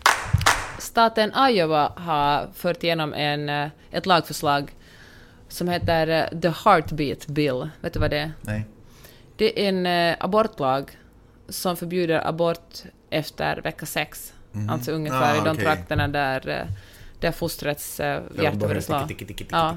Staten 0.78 1.32
Iowa 1.50 1.92
har 1.96 2.48
fört 2.54 2.82
igenom 2.84 3.14
en, 3.14 3.48
eh, 3.48 3.68
ett 3.90 4.06
lagförslag 4.06 4.70
som 5.48 5.68
heter 5.68 6.08
eh, 6.08 6.40
The 6.40 6.48
Heartbeat 6.48 7.26
Bill. 7.26 7.68
Vet 7.80 7.92
du 7.92 7.98
vad 7.98 8.10
det 8.10 8.18
är? 8.18 8.32
Nej. 8.40 8.66
Det 9.36 9.64
är 9.64 9.68
en 9.68 9.86
eh, 9.86 10.16
abortlag 10.20 10.90
som 11.48 11.76
förbjuder 11.76 12.28
abort 12.28 12.82
efter 13.10 13.60
vecka 13.60 13.86
sex. 13.86 14.32
Alltså 14.70 14.92
ungefär 14.92 15.34
Ah, 15.34 15.36
i 15.36 15.44
de 15.44 15.50
okej. 15.50 15.64
trakterna 15.64 16.08
där, 16.08 16.68
där 17.20 17.32
fostrets 17.32 17.98
hjärta 17.98 18.56
börjar 18.56 18.80
slå. 18.80 19.06
Ja. 19.50 19.76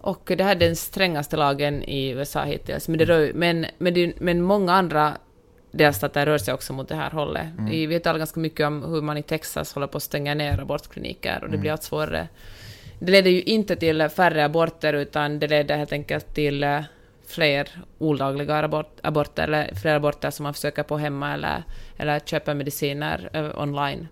Och 0.00 0.32
det 0.36 0.44
här 0.44 0.50
är 0.50 0.60
den 0.60 0.76
strängaste 0.76 1.36
lagen 1.36 1.82
i 1.82 2.08
USA 2.10 2.44
hittills. 2.44 2.88
Men, 2.88 2.98
det 2.98 3.04
rör, 3.04 3.32
men, 3.34 3.66
men, 3.78 3.94
det, 3.94 4.20
men 4.20 4.42
många 4.42 4.72
andra 4.72 5.16
delstater 5.70 6.26
rör 6.26 6.38
sig 6.38 6.54
också 6.54 6.72
mot 6.72 6.88
det 6.88 6.94
här 6.94 7.10
hållet. 7.10 7.46
Mm. 7.58 7.70
Vi 7.70 7.86
vet 7.86 8.06
alla 8.06 8.18
ganska 8.18 8.40
mycket 8.40 8.66
om 8.66 8.84
hur 8.84 9.02
man 9.02 9.16
i 9.16 9.22
Texas 9.22 9.72
håller 9.74 9.86
på 9.86 9.96
att 9.96 10.02
stänga 10.02 10.34
ner 10.34 10.60
abortkliniker 10.60 11.34
och 11.34 11.40
det 11.40 11.46
Mm. 11.46 11.60
blir 11.60 11.72
allt 11.72 11.82
svårare. 11.82 12.28
Det 12.98 13.12
leder 13.12 13.30
ju 13.30 13.42
inte 13.42 13.76
till 13.76 14.08
färre 14.08 14.44
aborter 14.44 14.92
utan 14.92 15.38
det 15.38 15.48
leder 15.48 15.76
helt 15.76 15.92
enkelt 15.92 16.34
till 16.34 16.64
eh, 16.64 16.80
fler 17.26 17.68
olagliga 17.98 18.58
abort, 18.58 18.98
aborter 19.02 19.44
eller 19.44 19.74
fler 19.74 19.94
aborter 19.94 20.30
som 20.30 20.42
man 20.42 20.54
försöker 20.54 20.82
på 20.82 20.98
hemma 20.98 21.34
eller, 21.34 21.62
eller 21.96 22.18
köpa 22.20 22.54
mediciner 22.54 23.30
eh, 23.32 23.62
online. 23.62 24.08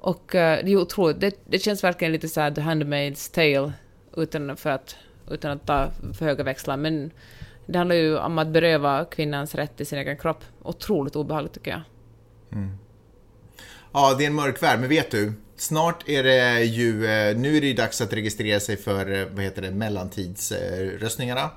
Och 0.00 0.34
eh, 0.34 0.64
det 0.64 0.72
är 0.72 0.76
otroligt, 0.76 1.20
det, 1.20 1.34
det 1.44 1.58
känns 1.58 1.84
verkligen 1.84 2.12
lite 2.12 2.28
så 2.28 2.40
här 2.40 2.50
The 2.50 2.60
Handmaid's 2.60 3.34
Tale 3.34 3.72
utan, 4.16 4.56
för 4.56 4.70
att, 4.70 4.96
utan 5.30 5.50
att 5.50 5.66
ta 5.66 5.88
för 6.18 6.24
höga 6.24 6.44
växlar. 6.44 6.76
Men 6.76 7.10
det 7.66 7.78
handlar 7.78 7.96
ju 7.96 8.18
om 8.18 8.38
att 8.38 8.48
beröva 8.48 9.04
kvinnans 9.04 9.54
rätt 9.54 9.76
till 9.76 9.86
sin 9.86 9.98
egen 9.98 10.16
kropp. 10.16 10.44
Otroligt 10.62 11.16
obehagligt 11.16 11.52
tycker 11.52 11.70
jag. 11.70 11.82
Ja, 13.92 14.14
det 14.18 14.24
är 14.24 14.26
en 14.26 14.34
mörk 14.34 14.62
värld, 14.62 14.80
men 14.80 14.88
vet 14.88 15.10
du? 15.10 15.32
Snart 15.56 16.08
är 16.08 16.22
det 16.22 16.64
ju, 16.64 17.06
eh, 17.06 17.36
nu 17.36 17.56
är 17.56 17.60
det 17.60 17.66
ju 17.66 17.74
dags 17.74 18.00
att 18.00 18.12
registrera 18.12 18.60
sig 18.60 18.76
för, 18.76 19.20
eh, 19.20 19.26
vad 19.30 19.44
heter 19.44 19.62
det, 19.62 19.70
mellantidsröstningarna. 19.70 21.50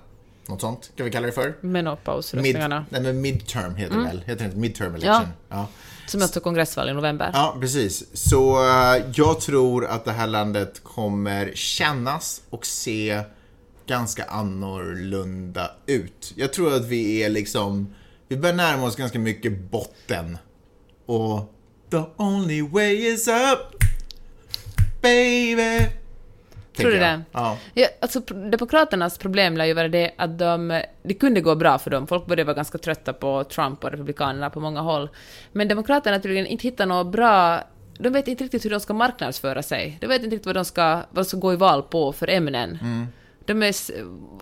Något 0.47 0.61
sånt, 0.61 0.91
kan 0.95 1.05
vi 1.05 1.11
kalla 1.11 1.25
det 1.25 1.31
för? 1.31 1.47
Mid, 1.61 1.71
Menopausröstningarna. 1.71 2.85
nej 2.89 3.01
men 3.01 3.21
midterm 3.21 3.75
heter 3.75 3.95
det 3.97 4.03
väl? 4.03 4.21
Heter 4.25 4.35
det 4.35 4.45
inte 4.45 4.57
midterm 4.57 4.95
election? 4.95 5.27
Ja. 5.49 5.55
ja. 5.57 5.67
Som 6.07 6.21
alltså 6.21 6.39
kongressval 6.39 6.89
i 6.89 6.93
november. 6.93 7.29
Ja, 7.33 7.57
precis. 7.59 8.05
Så 8.13 8.69
eh, 8.69 9.03
jag 9.15 9.41
tror 9.41 9.85
att 9.85 10.05
det 10.05 10.11
här 10.11 10.27
landet 10.27 10.83
kommer 10.83 11.51
kännas 11.55 12.41
och 12.49 12.65
se 12.65 13.21
ganska 13.87 14.23
annorlunda 14.23 15.71
ut. 15.85 16.33
Jag 16.35 16.53
tror 16.53 16.73
att 16.73 16.85
vi 16.85 17.23
är 17.23 17.29
liksom, 17.29 17.95
vi 18.27 18.37
börjar 18.37 18.55
närma 18.55 18.85
oss 18.85 18.95
ganska 18.95 19.19
mycket 19.19 19.59
botten. 19.59 20.37
Och 21.05 21.53
the 21.91 22.03
only 22.17 22.61
way 22.61 23.13
is 23.13 23.27
up, 23.27 23.83
baby. 25.01 25.85
Tror 26.77 26.91
du 26.91 26.99
det? 26.99 27.21
Ja. 27.31 27.57
Ja, 27.73 27.87
alltså, 28.01 28.19
Demokraternas 28.19 29.17
problem 29.17 29.57
lär 29.57 29.65
ju 29.65 29.73
vara 29.73 29.87
det 29.87 30.11
att 30.17 30.39
de, 30.39 30.81
det 31.03 31.13
kunde 31.13 31.41
gå 31.41 31.55
bra 31.55 31.79
för 31.79 31.91
dem. 31.91 32.07
Folk 32.07 32.25
började 32.25 32.43
vara 32.43 32.55
ganska 32.55 32.77
trötta 32.77 33.13
på 33.13 33.43
Trump 33.43 33.83
och 33.83 33.91
Republikanerna 33.91 34.49
på 34.49 34.59
många 34.59 34.81
håll. 34.81 35.09
Men 35.51 35.67
Demokraterna 35.67 36.19
tydligen 36.19 36.47
inte 36.47 36.63
hittar 36.63 36.85
något 36.85 37.11
bra... 37.11 37.63
De 37.99 38.09
vet 38.09 38.27
inte 38.27 38.43
riktigt 38.43 38.65
hur 38.65 38.69
de 38.69 38.79
ska 38.79 38.93
marknadsföra 38.93 39.63
sig. 39.63 39.97
De 40.01 40.07
vet 40.07 40.23
inte 40.23 40.35
riktigt 40.35 40.45
vad 40.45 40.55
de 40.55 40.65
ska, 40.65 40.95
vad 40.95 41.05
de 41.15 41.25
ska 41.25 41.37
gå 41.37 41.53
i 41.53 41.55
val 41.55 41.83
på 41.83 42.13
för 42.13 42.29
ämnen. 42.29 42.77
De 43.45 43.63
är 43.63 43.75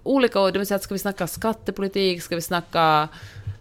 olika 0.03 0.39
de 0.39 0.51
de 0.51 0.65
säger 0.65 0.75
att 0.75 0.83
ska 0.83 0.95
vi 0.95 0.99
snacka 0.99 1.27
skattepolitik, 1.27 2.23
ska 2.23 2.35
vi 2.35 2.41
snacka 2.41 3.09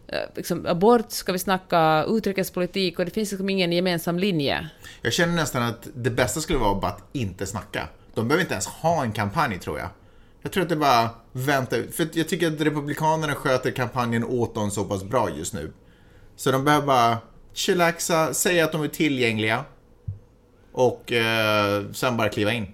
eh, 0.07 0.19
liksom, 0.35 0.67
abort, 0.67 1.11
ska 1.11 1.33
vi 1.33 1.39
snacka 1.39 2.05
utrikespolitik 2.09 2.99
och 2.99 3.05
det 3.05 3.11
finns 3.11 3.31
liksom 3.31 3.51
ingen 3.51 3.73
gemensam 3.73 4.19
linje. 4.19 4.69
Jag 5.03 5.13
känner 5.13 5.35
nästan 5.35 5.63
att 5.63 5.89
det 5.95 6.11
bästa 6.11 6.41
skulle 6.41 6.59
vara 6.59 6.89
att 6.89 7.03
inte 7.13 7.47
snacka. 7.47 7.89
De 8.15 8.29
behöver 8.29 8.43
inte 8.43 8.55
ens 8.55 8.67
ha 8.67 9.03
en 9.03 9.13
kampanj 9.13 9.59
tror 9.59 9.79
jag. 9.79 9.89
Jag 10.43 10.53
tror 10.53 10.63
att 10.63 10.69
det 10.69 10.77
bara 10.77 11.11
vänta 11.33 11.77
ut. 11.77 11.95
För 11.95 12.09
jag 12.13 12.29
tycker 12.29 12.47
att 12.47 12.61
Republikanerna 12.61 13.35
sköter 13.35 13.71
kampanjen 13.71 14.25
åt 14.25 14.55
dem 14.55 14.71
så 14.71 14.85
pass 14.85 15.05
bra 15.05 15.31
just 15.31 15.55
nu. 15.55 15.73
Så 16.37 16.53
de 16.53 16.65
behöver 16.65 16.87
bara 16.87 17.19
chillaxa, 17.53 18.35
säga 18.35 18.65
att 18.65 18.73
de 18.73 18.83
är 18.83 18.89
tillgängliga. 18.89 19.65
Och 20.73 21.13
eh, 21.13 21.85
sen 21.93 22.17
bara 22.17 22.29
kliva 22.29 22.53
in. 22.53 22.67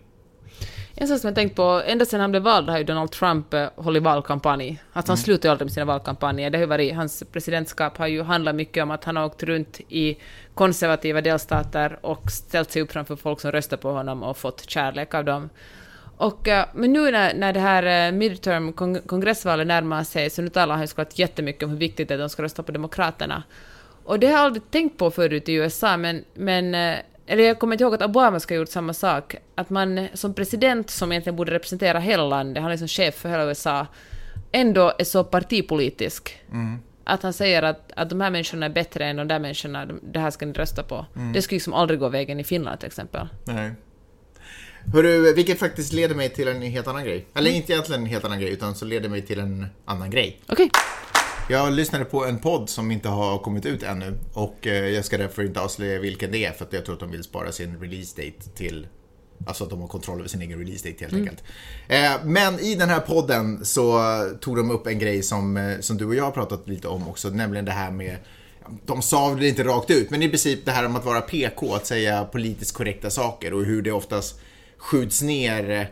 En 1.00 1.08
sak 1.08 1.20
som 1.20 1.28
jag 1.28 1.34
tänkt 1.34 1.56
på, 1.56 1.82
ända 1.87 2.04
sedan 2.04 2.20
han 2.20 2.30
blev 2.30 2.42
vald 2.42 2.68
har 2.68 2.78
ju 2.78 2.84
Donald 2.84 3.11
Trump 3.11 3.54
eh, 3.54 3.68
hållit 3.76 4.02
valkampanj. 4.02 4.82
Alltså 4.92 5.12
han 5.12 5.18
slutar 5.18 5.48
ju 5.48 5.50
aldrig 5.50 5.66
med 5.66 5.72
sina 5.72 5.87
valkampanjer. 5.87 6.50
Det 6.50 6.58
har 6.58 6.62
ju 6.62 6.68
varit, 6.68 6.94
hans 6.94 7.22
presidentskap 7.32 7.98
har 7.98 8.06
ju 8.06 8.22
handlat 8.22 8.54
mycket 8.54 8.82
om 8.82 8.90
att 8.90 9.04
han 9.04 9.16
har 9.16 9.24
åkt 9.24 9.42
runt 9.42 9.80
i 9.88 10.18
konservativa 10.54 11.20
delstater 11.20 11.98
och 12.02 12.30
ställt 12.30 12.70
sig 12.70 12.82
upp 12.82 12.92
framför 12.92 13.16
folk 13.16 13.40
som 13.40 13.52
röstar 13.52 13.76
på 13.76 13.90
honom 13.90 14.22
och 14.22 14.37
fått 14.37 14.70
kärlek 14.70 15.14
av 15.14 15.24
dem. 15.24 15.50
Och, 16.16 16.48
eh, 16.48 16.66
men 16.74 16.92
nu 16.92 17.11
när, 17.11 17.34
när 17.34 17.52
det 17.52 17.61
här 17.61 18.08
eh, 18.08 18.12
midterm 18.12 18.72
kong 18.72 18.98
kongressvalet 19.06 19.66
närmar 19.66 20.04
sig 20.04 20.30
så 20.30 20.42
nu 20.42 20.48
talar 20.48 20.74
han 20.74 20.82
ju 20.82 20.87
såklart 20.87 21.18
jättemycket 21.18 21.62
om 21.62 21.70
hur 21.70 21.78
viktigt 21.78 22.08
det 22.08 22.14
är 22.14 22.18
att 22.18 22.22
de 22.22 22.28
ska 22.28 22.42
rösta 22.42 22.62
på 22.62 22.72
Demokraterna. 22.72 23.42
Och 24.04 24.18
det 24.18 24.26
har 24.26 24.34
jag 24.34 24.40
aldrig 24.40 24.70
tänkt 24.70 24.98
på 24.98 25.11
förut 25.11 25.48
i 25.48 25.52
USA, 25.52 25.96
men, 25.96 26.24
men 26.34 26.96
eller 27.28 27.44
jag 27.44 27.58
kommer 27.58 27.74
inte 27.74 27.84
ihåg 27.84 27.94
att 27.94 28.02
Obama 28.02 28.40
ska 28.40 28.54
ha 28.54 28.58
gjort 28.58 28.68
samma 28.68 28.94
sak. 28.94 29.34
Att 29.54 29.70
man 29.70 30.08
som 30.14 30.34
president, 30.34 30.90
som 30.90 31.12
egentligen 31.12 31.36
borde 31.36 31.52
representera 31.52 31.98
hela 31.98 32.24
landet, 32.28 32.62
han 32.62 32.70
är 32.70 32.74
liksom 32.74 32.88
chef 32.88 33.14
för 33.14 33.28
hela 33.28 33.44
USA, 33.44 33.86
ändå 34.52 34.92
är 34.98 35.04
så 35.04 35.24
partipolitisk. 35.24 36.38
Att 37.04 37.22
han 37.22 37.32
säger 37.32 37.62
att, 37.62 37.92
att 37.96 38.10
de 38.10 38.20
här 38.20 38.30
människorna 38.30 38.66
är 38.66 38.70
bättre 38.70 39.04
än 39.04 39.16
de 39.16 39.28
där 39.28 39.38
människorna, 39.38 39.86
de- 39.86 40.00
det 40.12 40.18
här 40.20 40.30
ska 40.30 40.46
ni 40.46 40.52
rösta 40.52 40.82
på. 40.82 41.06
Det 41.34 41.42
skulle 41.42 41.56
liksom 41.56 41.72
aldrig 41.74 42.00
gå 42.00 42.08
vägen 42.08 42.40
i 42.40 42.44
Finland 42.44 42.80
till 42.80 42.86
exempel. 42.86 43.28
Nej. 43.44 43.70
Hörru, 44.92 45.32
vilket 45.34 45.58
faktiskt 45.58 45.92
leder 45.92 46.14
mig 46.14 46.28
till 46.28 46.48
en 46.48 46.62
helt 46.62 46.86
annan 46.88 47.04
grej. 47.04 47.26
Eller 47.34 47.50
inte 47.50 47.72
egentligen 47.72 48.00
en 48.02 48.06
helt 48.08 48.24
annan 48.24 48.40
grej, 48.40 48.50
utan 48.52 48.74
så 48.74 48.84
leder 48.84 49.08
mig 49.08 49.22
till 49.22 49.38
en 49.40 49.66
annan 49.84 50.11
grej. 50.11 50.40
Okej. 50.48 50.70
Jag 51.51 51.72
lyssnade 51.72 52.05
på 52.05 52.24
en 52.24 52.38
podd 52.38 52.68
som 52.68 52.90
inte 52.90 53.09
har 53.09 53.38
kommit 53.38 53.66
ut 53.66 53.82
ännu 53.82 54.18
och 54.32 54.66
eh, 54.66 54.88
jag 54.88 55.05
ska 55.05 55.18
därför 55.18 55.42
inte 55.42 55.61
avslöja 55.61 55.99
vilken 55.99 56.32
det 56.32 56.44
är 56.44 56.53
för 56.53 56.64
att 56.64 56.72
jag 56.72 56.84
tror 56.84 56.94
att 56.94 57.01
de 57.01 57.11
vill 57.11 57.24
spara 57.24 57.53
sin 57.53 57.80
release 57.80 58.22
date 58.22 58.51
till 58.57 58.86
Alltså 59.46 59.64
att 59.64 59.70
de 59.70 59.80
har 59.80 59.88
kontroll 59.88 60.18
över 60.18 60.28
sin 60.28 60.42
egen 60.42 60.59
release 60.59 60.88
date 60.88 61.05
helt 61.05 61.14
enkelt. 61.14 61.42
Eh, 61.88 62.24
Men 62.24 62.59
i 62.59 62.74
den 62.74 62.88
här 62.88 63.01
podden 63.01 63.64
så 63.64 64.01
tog 64.40 64.57
de 64.57 64.70
upp 64.70 64.86
en 64.86 64.99
grej 64.99 65.22
som, 65.22 65.57
eh, 65.57 65.80
som 65.80 65.96
du 65.96 66.05
och 66.05 66.14
jag 66.14 66.24
har 66.24 66.30
pratat 66.30 66.68
lite 66.68 66.88
om 66.88 67.09
också, 67.09 67.28
nämligen 67.28 67.64
det 67.64 67.72
här 67.72 67.90
med 67.90 68.16
de 68.86 69.03
sa 69.03 69.34
det 69.34 69.49
inte 69.49 69.64
rakt 69.64 69.90
ut, 69.90 70.11
men 70.11 70.22
i 70.22 70.28
princip 70.28 70.64
det 70.64 70.70
här 70.70 70.86
om 70.86 70.96
att 70.96 71.05
vara 71.05 71.20
PK, 71.20 71.74
att 71.74 71.86
säga 71.86 72.24
politiskt 72.24 72.74
korrekta 72.74 73.11
saker 73.11 73.53
och 73.55 73.64
hur 73.64 73.82
det 73.82 73.92
oftast 73.92 74.40
skjuts 74.78 75.22
ner. 75.22 75.90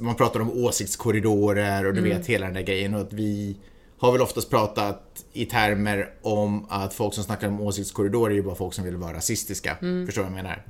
Man 0.00 0.14
pratar 0.14 0.40
om 0.40 0.64
åsiktskorridorer 0.64 1.86
och 1.86 1.94
du 1.94 2.00
vet 2.00 2.26
hela 2.26 2.46
den 2.46 2.54
där 2.54 2.62
grejen 2.62 2.94
och 2.94 3.00
att 3.00 3.12
vi 3.12 3.56
har 4.04 4.12
väl 4.12 4.22
oftast 4.22 4.50
pratat 4.50 5.24
i 5.32 5.46
termer 5.46 6.08
om 6.22 6.66
att 6.70 6.94
folk 6.94 7.14
som 7.14 7.24
snackar 7.24 7.48
om 7.48 7.60
åsiktskorridorer 7.60 8.30
är 8.30 8.34
ju 8.34 8.42
bara 8.42 8.54
folk 8.54 8.74
som 8.74 8.84
vill 8.84 8.96
vara 8.96 9.16
rasistiska. 9.16 9.76
Förstår 10.06 10.22
du 10.22 10.28
vad 10.28 10.38
jag 10.38 10.44
menar? 10.44 10.64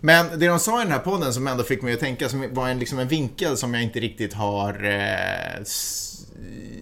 Men 0.00 0.38
det 0.38 0.46
de 0.46 0.58
sa 0.58 0.80
i 0.80 0.84
den 0.84 0.92
här 0.92 0.98
podden 0.98 1.34
som 1.34 1.46
ändå 1.46 1.64
fick 1.64 1.82
mig 1.82 1.94
att 1.94 2.00
tänka, 2.00 2.28
som 2.28 2.54
var 2.54 2.68
en, 2.68 2.78
liksom 2.78 2.98
en 2.98 3.08
vinkel 3.08 3.56
som 3.56 3.74
jag 3.74 3.82
inte 3.82 4.00
riktigt 4.00 4.32
har 4.32 4.84
eh, 4.84 5.64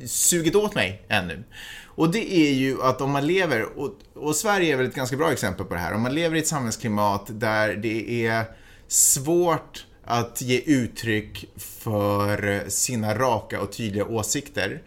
sugit 0.06 0.54
åt 0.54 0.74
mig 0.74 1.02
ännu. 1.08 1.44
Och 1.84 2.10
det 2.10 2.32
är 2.32 2.52
ju 2.52 2.82
att 2.82 3.00
om 3.00 3.10
man 3.10 3.26
lever, 3.26 3.78
och, 3.78 3.94
och 4.14 4.36
Sverige 4.36 4.72
är 4.72 4.76
väl 4.76 4.86
ett 4.86 4.94
ganska 4.94 5.16
bra 5.16 5.32
exempel 5.32 5.66
på 5.66 5.74
det 5.74 5.80
här, 5.80 5.94
om 5.94 6.02
man 6.02 6.14
lever 6.14 6.36
i 6.36 6.38
ett 6.38 6.46
samhällsklimat 6.46 7.26
där 7.28 7.74
det 7.74 8.26
är 8.26 8.44
svårt 8.88 9.86
att 10.04 10.42
ge 10.42 10.60
uttryck 10.60 11.44
för 11.56 12.64
sina 12.68 13.14
raka 13.14 13.60
och 13.60 13.72
tydliga 13.72 14.04
åsikter. 14.04 14.82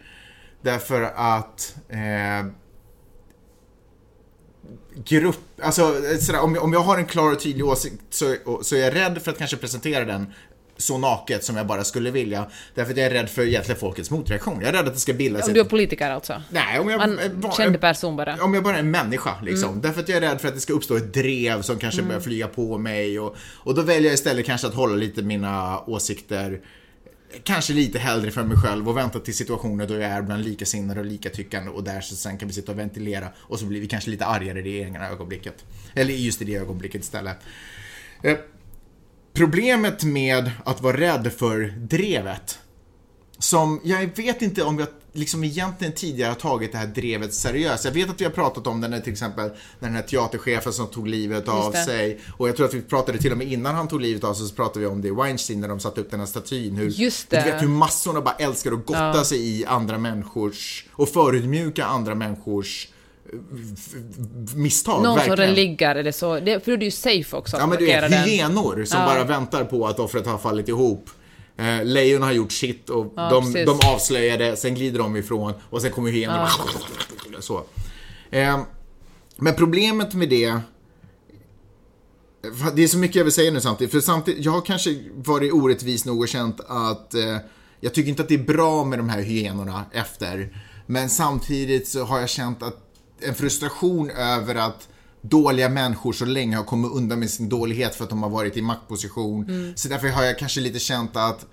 Därför 0.62 1.02
att 1.14 1.76
eh, 1.88 2.46
grupp, 5.04 5.36
alltså 5.62 5.94
sådär, 6.20 6.40
om, 6.40 6.54
jag, 6.54 6.64
om 6.64 6.72
jag 6.72 6.80
har 6.80 6.98
en 6.98 7.06
klar 7.06 7.32
och 7.32 7.40
tydlig 7.40 7.66
åsikt 7.66 8.02
så, 8.10 8.36
så 8.62 8.76
är 8.76 8.80
jag 8.80 8.94
rädd 8.94 9.22
för 9.22 9.30
att 9.30 9.38
kanske 9.38 9.56
presentera 9.56 10.04
den 10.04 10.26
så 10.76 10.98
naket 10.98 11.44
som 11.44 11.56
jag 11.56 11.66
bara 11.66 11.84
skulle 11.84 12.10
vilja. 12.10 12.46
Därför 12.74 12.90
att 12.92 12.96
jag 12.96 13.06
är 13.06 13.10
rädd 13.10 13.30
för 13.30 13.42
egentligen 13.46 13.80
folkets 13.80 14.10
motreaktion. 14.10 14.58
Jag 14.60 14.68
är 14.68 14.72
rädd 14.72 14.88
att 14.88 14.94
det 14.94 15.00
ska 15.00 15.12
bildas 15.12 15.48
Om 15.48 15.54
du 15.54 15.60
är 15.60 15.64
politiker 15.64 16.10
alltså? 16.10 16.42
Nej, 16.50 16.78
om 16.80 16.88
jag, 16.88 16.98
Man, 16.98 17.18
var- 17.34 17.52
känd 17.52 17.80
person 17.80 18.16
bara? 18.16 18.44
om 18.44 18.54
jag 18.54 18.62
bara 18.62 18.74
är 18.74 18.78
en 18.80 18.90
människa 18.90 19.34
liksom. 19.42 19.80
Därför 19.80 20.00
att 20.00 20.08
jag 20.08 20.16
är 20.16 20.20
rädd 20.20 20.40
för 20.40 20.48
att 20.48 20.54
det 20.54 20.60
ska 20.60 20.72
uppstå 20.72 20.96
ett 20.96 21.14
drev 21.14 21.62
som 21.62 21.78
kanske 21.78 22.02
börjar 22.02 22.20
flyga 22.20 22.48
på 22.48 22.78
mig 22.78 23.20
och, 23.20 23.36
och 23.54 23.74
då 23.74 23.82
väljer 23.82 24.04
jag 24.10 24.14
istället 24.14 24.46
kanske 24.46 24.66
att 24.66 24.74
hålla 24.74 24.94
lite 24.94 25.22
mina 25.22 25.80
åsikter 25.80 26.60
Kanske 27.44 27.72
lite 27.72 27.98
hellre 27.98 28.30
för 28.30 28.44
mig 28.44 28.56
själv 28.56 28.88
och 28.88 28.96
vänta 28.96 29.20
till 29.20 29.34
situationer 29.34 29.86
då 29.86 29.94
jag 29.94 30.02
är 30.02 30.22
bland 30.22 30.44
likasinnade 30.44 31.00
och 31.00 31.06
likatyckande 31.06 31.70
och 31.70 31.84
där 31.84 32.00
så 32.00 32.16
sen 32.16 32.38
kan 32.38 32.48
vi 32.48 32.54
sitta 32.54 32.72
och 32.72 32.78
ventilera 32.78 33.28
och 33.36 33.58
så 33.58 33.66
blir 33.66 33.80
vi 33.80 33.86
kanske 33.86 34.10
lite 34.10 34.26
argare 34.26 34.58
i 34.58 34.62
det 34.62 34.78
egna 34.78 35.08
ögonblicket. 35.08 35.64
Eller 35.94 36.14
just 36.14 36.42
i 36.42 36.44
det 36.44 36.56
ögonblicket 36.56 37.00
istället. 37.00 37.36
Eh, 38.22 38.36
Problemet 39.34 40.04
med 40.04 40.50
att 40.64 40.80
vara 40.80 40.96
rädd 40.96 41.32
för 41.32 41.74
drevet 41.76 42.58
som 43.38 43.80
jag 43.84 44.16
vet 44.16 44.42
inte 44.42 44.62
om 44.62 44.78
jag 44.78 44.88
liksom 45.12 45.44
egentligen 45.44 45.92
tidigare 45.92 46.28
har 46.28 46.34
tagit 46.34 46.72
det 46.72 46.78
här 46.78 46.86
drevet 46.86 47.34
seriöst. 47.34 47.84
Jag 47.84 47.92
vet 47.92 48.10
att 48.10 48.20
vi 48.20 48.24
har 48.24 48.32
pratat 48.32 48.66
om 48.66 48.80
det 48.80 48.88
när 48.88 49.00
till 49.00 49.12
exempel 49.12 49.44
när 49.78 49.88
den 49.88 49.94
här 49.94 50.02
teaterchefen 50.02 50.72
som 50.72 50.86
tog 50.86 51.08
livet 51.08 51.48
av 51.48 51.72
sig. 51.72 52.20
Och 52.36 52.48
jag 52.48 52.56
tror 52.56 52.66
att 52.66 52.74
vi 52.74 52.82
pratade 52.82 53.18
till 53.18 53.32
och 53.32 53.38
med 53.38 53.52
innan 53.52 53.74
han 53.74 53.88
tog 53.88 54.00
livet 54.00 54.24
av 54.24 54.34
sig 54.34 54.46
så 54.48 54.54
pratade 54.54 54.80
vi 54.80 54.86
om 54.86 55.02
det 55.02 55.08
i 55.08 55.10
Weinstein 55.10 55.60
när 55.60 55.68
de 55.68 55.80
satte 55.80 56.00
upp 56.00 56.10
den 56.10 56.20
här 56.20 56.26
statyn. 56.26 56.76
Hur, 56.76 56.88
Just 56.88 57.30
Du 57.30 57.36
det. 57.36 57.42
vet 57.44 57.62
hur 57.62 57.68
massorna 57.68 58.20
bara 58.20 58.34
älskar 58.34 58.72
att 58.72 58.86
gotta 58.86 59.16
Ja. 59.16 59.24
sig 59.24 59.60
i 59.60 59.64
andra 59.66 59.98
människors 59.98 60.84
och 60.92 61.08
förödmjuka 61.08 61.84
andra 61.84 62.14
människors 62.14 62.88
eh, 63.32 63.38
misstag. 64.56 65.02
Någon 65.02 65.04
som 65.04 65.14
verkligen. 65.28 65.38
den 65.38 65.54
ligger 65.54 65.94
eller 65.96 66.12
så. 66.12 66.40
Det, 66.40 66.60
för 66.64 66.70
då 66.70 66.72
är 66.72 66.78
det 66.78 66.84
ju 66.84 66.90
safe 66.90 67.36
också 67.36 67.56
Ja 67.56 67.66
men 67.66 67.78
du 67.78 67.86
vet, 67.86 68.12
hyenor 68.26 68.84
som 68.84 69.00
Ja. 69.00 69.06
bara 69.06 69.24
väntar 69.24 69.64
på 69.64 69.86
att 69.86 69.98
offret 69.98 70.26
har 70.26 70.38
fallit 70.38 70.68
ihop. 70.68 71.10
Eh, 71.56 71.84
lejon 71.84 72.22
har 72.22 72.32
gjort 72.32 72.52
sitt 72.52 72.90
och 72.90 73.12
Ja, 73.16 73.30
de, 73.30 73.52
precis. 73.52 73.66
de 73.66 73.88
avslöjar 73.88 74.38
det, 74.38 74.56
sen 74.56 74.74
glider 74.74 74.98
de 74.98 75.16
ifrån 75.16 75.52
och 75.70 75.82
sen 75.82 75.90
kommer 75.90 76.10
hyenorna. 76.10 76.48
Så. 77.40 77.64
Eh, 78.30 78.60
men 79.36 79.54
problemet 79.54 80.14
med 80.14 80.28
det 80.28 80.60
det 82.74 82.82
är 82.82 82.88
så 82.88 82.98
mycket 82.98 83.16
jag 83.16 83.24
vill 83.24 83.32
säga 83.32 83.50
nu 83.52 83.60
samtidigt. 83.60 83.92
För 83.92 84.00
samtidigt, 84.00 84.44
jag 84.44 84.52
har 84.52 84.60
kanske 84.60 84.98
varit 85.14 85.52
orättvis 85.52 86.04
nog 86.04 86.20
och 86.20 86.28
känt 86.28 86.60
att 86.60 87.14
eh, 87.14 87.36
jag 87.80 87.94
tycker 87.94 88.08
inte 88.10 88.22
att 88.22 88.28
det 88.28 88.34
är 88.34 88.44
bra 88.44 88.84
med 88.84 88.98
de 88.98 89.08
här 89.08 89.22
hyenorna 89.22 89.84
efter. 89.92 90.62
Men 90.86 91.10
samtidigt 91.10 91.88
så 91.88 92.04
har 92.04 92.20
jag 92.20 92.28
känt 92.28 92.62
att 92.62 92.76
en 93.20 93.34
frustration 93.34 94.10
över 94.10 94.54
att 94.54 94.88
dåliga 95.22 95.68
människor 95.68 96.12
så 96.12 96.24
länge 96.24 96.56
har 96.56 96.64
kommit 96.64 96.92
undan 96.92 97.18
med 97.18 97.30
sin 97.30 97.48
dålighet 97.48 97.94
för 97.94 98.04
att 98.04 98.10
de 98.10 98.22
har 98.22 98.30
varit 98.30 98.56
i 98.56 98.62
maktposition. 98.62 99.72
Så 99.76 99.88
därför 99.88 100.08
har 100.08 100.24
jag 100.24 100.38
kanske 100.38 100.60
lite 100.60 100.78
känt 100.78 101.16
att 101.16 101.46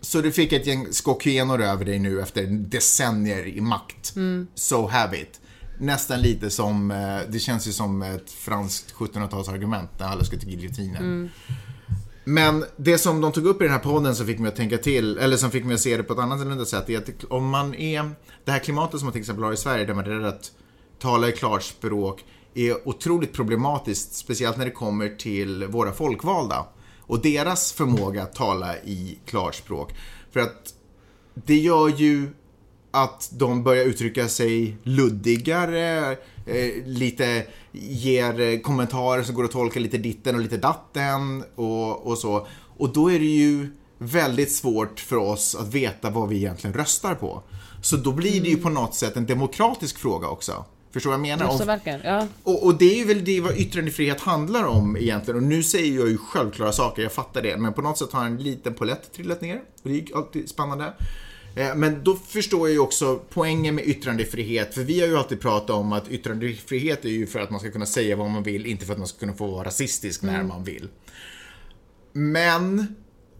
så 0.00 0.20
du 0.20 0.32
fick 0.32 0.52
ett 0.52 0.66
gäng 0.66 0.92
skockhyenor 0.92 1.62
över 1.62 1.84
dig 1.84 1.98
nu 1.98 2.20
efter 2.20 2.46
decennier 2.46 3.46
i 3.46 3.60
makt. 3.60 4.14
So 4.54 4.86
have 4.86 5.20
it. 5.20 5.40
Nästan 5.78 6.20
lite 6.20 6.50
som, 6.50 6.90
eh, 6.90 7.18
det 7.28 7.38
känns 7.38 7.68
ju 7.68 7.72
som 7.72 8.02
ett 8.02 8.30
franskt 8.30 8.94
1700-talsargument 8.94 9.88
när 9.98 10.06
alla 10.06 10.24
ska 10.24 10.36
till 10.36 10.48
giljotinen. 10.48 11.30
Men 12.24 12.64
det 12.76 12.98
som 12.98 13.20
de 13.20 13.32
tog 13.32 13.46
upp 13.46 13.60
i 13.60 13.64
den 13.64 13.72
här 13.72 13.80
podden 13.80 14.16
som 14.16 14.26
fick 14.26 14.38
mig 14.38 14.48
att 14.48 14.56
tänka 14.56 14.78
till, 14.78 15.18
eller 15.18 15.36
som 15.36 15.50
fick 15.50 15.64
mig 15.64 15.74
att 15.74 15.80
se 15.80 15.96
det 15.96 16.02
på 16.02 16.12
ett 16.12 16.18
annat 16.18 16.40
annorlunda 16.40 16.64
sätt, 16.64 16.90
är 16.90 16.98
att 16.98 17.24
om 17.24 17.48
man 17.48 17.74
är, 17.74 18.10
det 18.44 18.52
här 18.52 18.58
klimatet 18.58 19.00
som 19.00 19.06
man 19.06 19.12
till 19.12 19.20
exempel 19.20 19.44
har 19.44 19.52
i 19.52 19.56
Sverige, 19.56 19.84
där 19.84 19.94
man 19.94 20.04
är 20.04 20.10
rädd 20.10 20.26
att 20.26 20.50
tala 20.98 21.28
i 21.28 21.32
klarspråk, 21.32 22.24
är 22.54 22.88
otroligt 22.88 23.32
problematiskt, 23.32 24.14
speciellt 24.14 24.56
när 24.56 24.64
det 24.64 24.70
kommer 24.70 25.08
till 25.08 25.66
våra 25.66 25.92
folkvalda 25.92 26.66
och 27.00 27.22
deras 27.22 27.72
förmåga 27.72 28.22
att 28.22 28.34
tala 28.34 28.76
i 28.76 29.18
klarspråk. 29.26 29.94
För 30.30 30.40
att 30.40 30.74
det 31.34 31.56
gör 31.56 31.88
ju 31.88 32.28
att 32.90 33.30
de 33.32 33.62
börjar 33.62 33.84
uttrycka 33.84 34.28
sig 34.28 34.76
luddigare, 34.82 36.16
eh, 36.46 36.84
lite 36.84 37.46
ger 37.72 38.40
eh, 38.40 38.58
kommentarer 38.58 39.22
som 39.22 39.34
går 39.34 39.44
att 39.44 39.50
tolka 39.50 39.80
lite 39.80 39.98
ditten 39.98 40.34
och 40.34 40.40
lite 40.40 40.56
datten 40.56 41.44
och, 41.54 42.06
och 42.06 42.18
så. 42.18 42.46
Och 42.76 42.92
då 42.92 43.10
är 43.10 43.18
det 43.18 43.24
ju 43.24 43.68
väldigt 43.98 44.52
svårt 44.52 45.00
för 45.00 45.16
oss 45.16 45.54
att 45.54 45.74
veta 45.74 46.10
vad 46.10 46.28
vi 46.28 46.36
egentligen 46.36 46.74
röstar 46.74 47.14
på. 47.14 47.42
Så 47.82 47.96
då 47.96 48.12
blir 48.12 48.40
det 48.42 48.48
ju 48.48 48.56
på 48.56 48.68
något 48.68 48.94
sätt 48.94 49.16
en 49.16 49.26
demokratisk 49.26 49.98
fråga 49.98 50.28
också. 50.28 50.64
Förstår 50.92 51.10
vad 51.10 51.14
jag 51.14 51.20
menar? 51.22 51.44
Ja. 52.04 52.26
och, 52.42 52.64
och 52.66 52.74
det 52.78 53.00
är 53.00 53.04
väl 53.06 53.24
det 53.24 53.40
vad 53.40 53.56
yttrandefrihet 53.56 54.20
handlar 54.20 54.64
om 54.64 54.96
egentligen. 54.96 55.36
Och 55.36 55.42
nu 55.42 55.62
säger 55.62 55.98
jag 55.98 56.08
ju 56.08 56.18
självklara 56.18 56.72
saker, 56.72 57.02
jag 57.02 57.12
fattar 57.12 57.42
det. 57.42 57.56
Men 57.56 57.72
på 57.72 57.82
något 57.82 57.98
sätt 57.98 58.12
har 58.12 58.24
en 58.24 58.36
liten 58.36 58.74
polett 58.74 59.12
trillat 59.12 59.40
ner. 59.40 59.62
Och 59.82 59.88
det 59.90 59.90
är 59.90 60.08
ju 60.08 60.14
alltid 60.14 60.48
spännande. 60.48 60.92
Eh, 61.56 61.74
Men 61.74 62.04
då 62.04 62.16
förstår 62.16 62.68
jag 62.68 62.72
ju 62.72 62.78
också 62.78 63.20
poängen 63.30 63.74
med 63.74 63.84
yttrandefrihet. 63.88 64.74
För 64.74 64.82
vi 64.82 65.00
har 65.00 65.08
ju 65.08 65.16
alltid 65.16 65.40
pratat 65.40 65.70
om 65.70 65.92
att 65.92 66.08
yttrandefrihet 66.08 67.04
är 67.04 67.08
ju 67.08 67.26
för 67.26 67.40
att 67.40 67.50
man 67.50 67.60
ska 67.60 67.70
kunna 67.70 67.86
säga 67.86 68.16
vad 68.16 68.30
man 68.30 68.42
vill, 68.42 68.66
inte 68.66 68.86
för 68.86 68.92
att 68.92 68.98
man 68.98 69.08
ska 69.08 69.18
kunna 69.18 69.34
få 69.34 69.46
vara 69.46 69.66
rasistisk 69.66 70.22
när 70.22 70.42
man 70.42 70.64
vill. 70.64 70.88
Men 72.12 72.94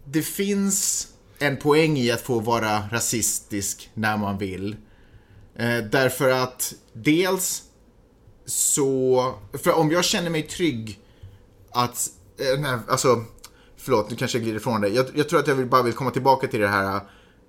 det 0.05 0.21
finns 0.21 1.07
en 1.39 1.57
poäng 1.57 1.97
i 1.97 2.11
att 2.11 2.21
få 2.21 2.39
vara 2.39 2.79
rasistisk 2.91 3.89
när 3.93 4.17
man 4.17 4.37
vill. 4.37 4.75
Eh, 5.55 5.77
därför 5.77 6.29
att 6.29 6.73
dels 6.93 7.63
så, 8.45 9.35
för 9.63 9.71
om 9.71 9.91
jag 9.91 10.05
känner 10.05 10.29
mig 10.29 10.43
trygg 10.43 10.99
att, 11.71 12.07
eh, 12.39 12.59
nej, 12.59 12.77
alltså, 12.87 13.23
förlåt 13.77 14.09
nu 14.09 14.15
kanske 14.15 14.37
jag 14.37 14.43
glider 14.43 14.59
ifrån 14.59 14.81
det. 14.81 14.87
Jag, 14.87 15.05
jag 15.15 15.29
tror 15.29 15.39
att 15.39 15.47
jag 15.47 15.55
vill, 15.55 15.65
bara 15.65 15.81
vill 15.81 15.93
komma 15.93 16.11
tillbaka 16.11 16.47
till 16.47 16.59
det 16.59 16.67
här 16.67 16.95
eh, 16.95 17.01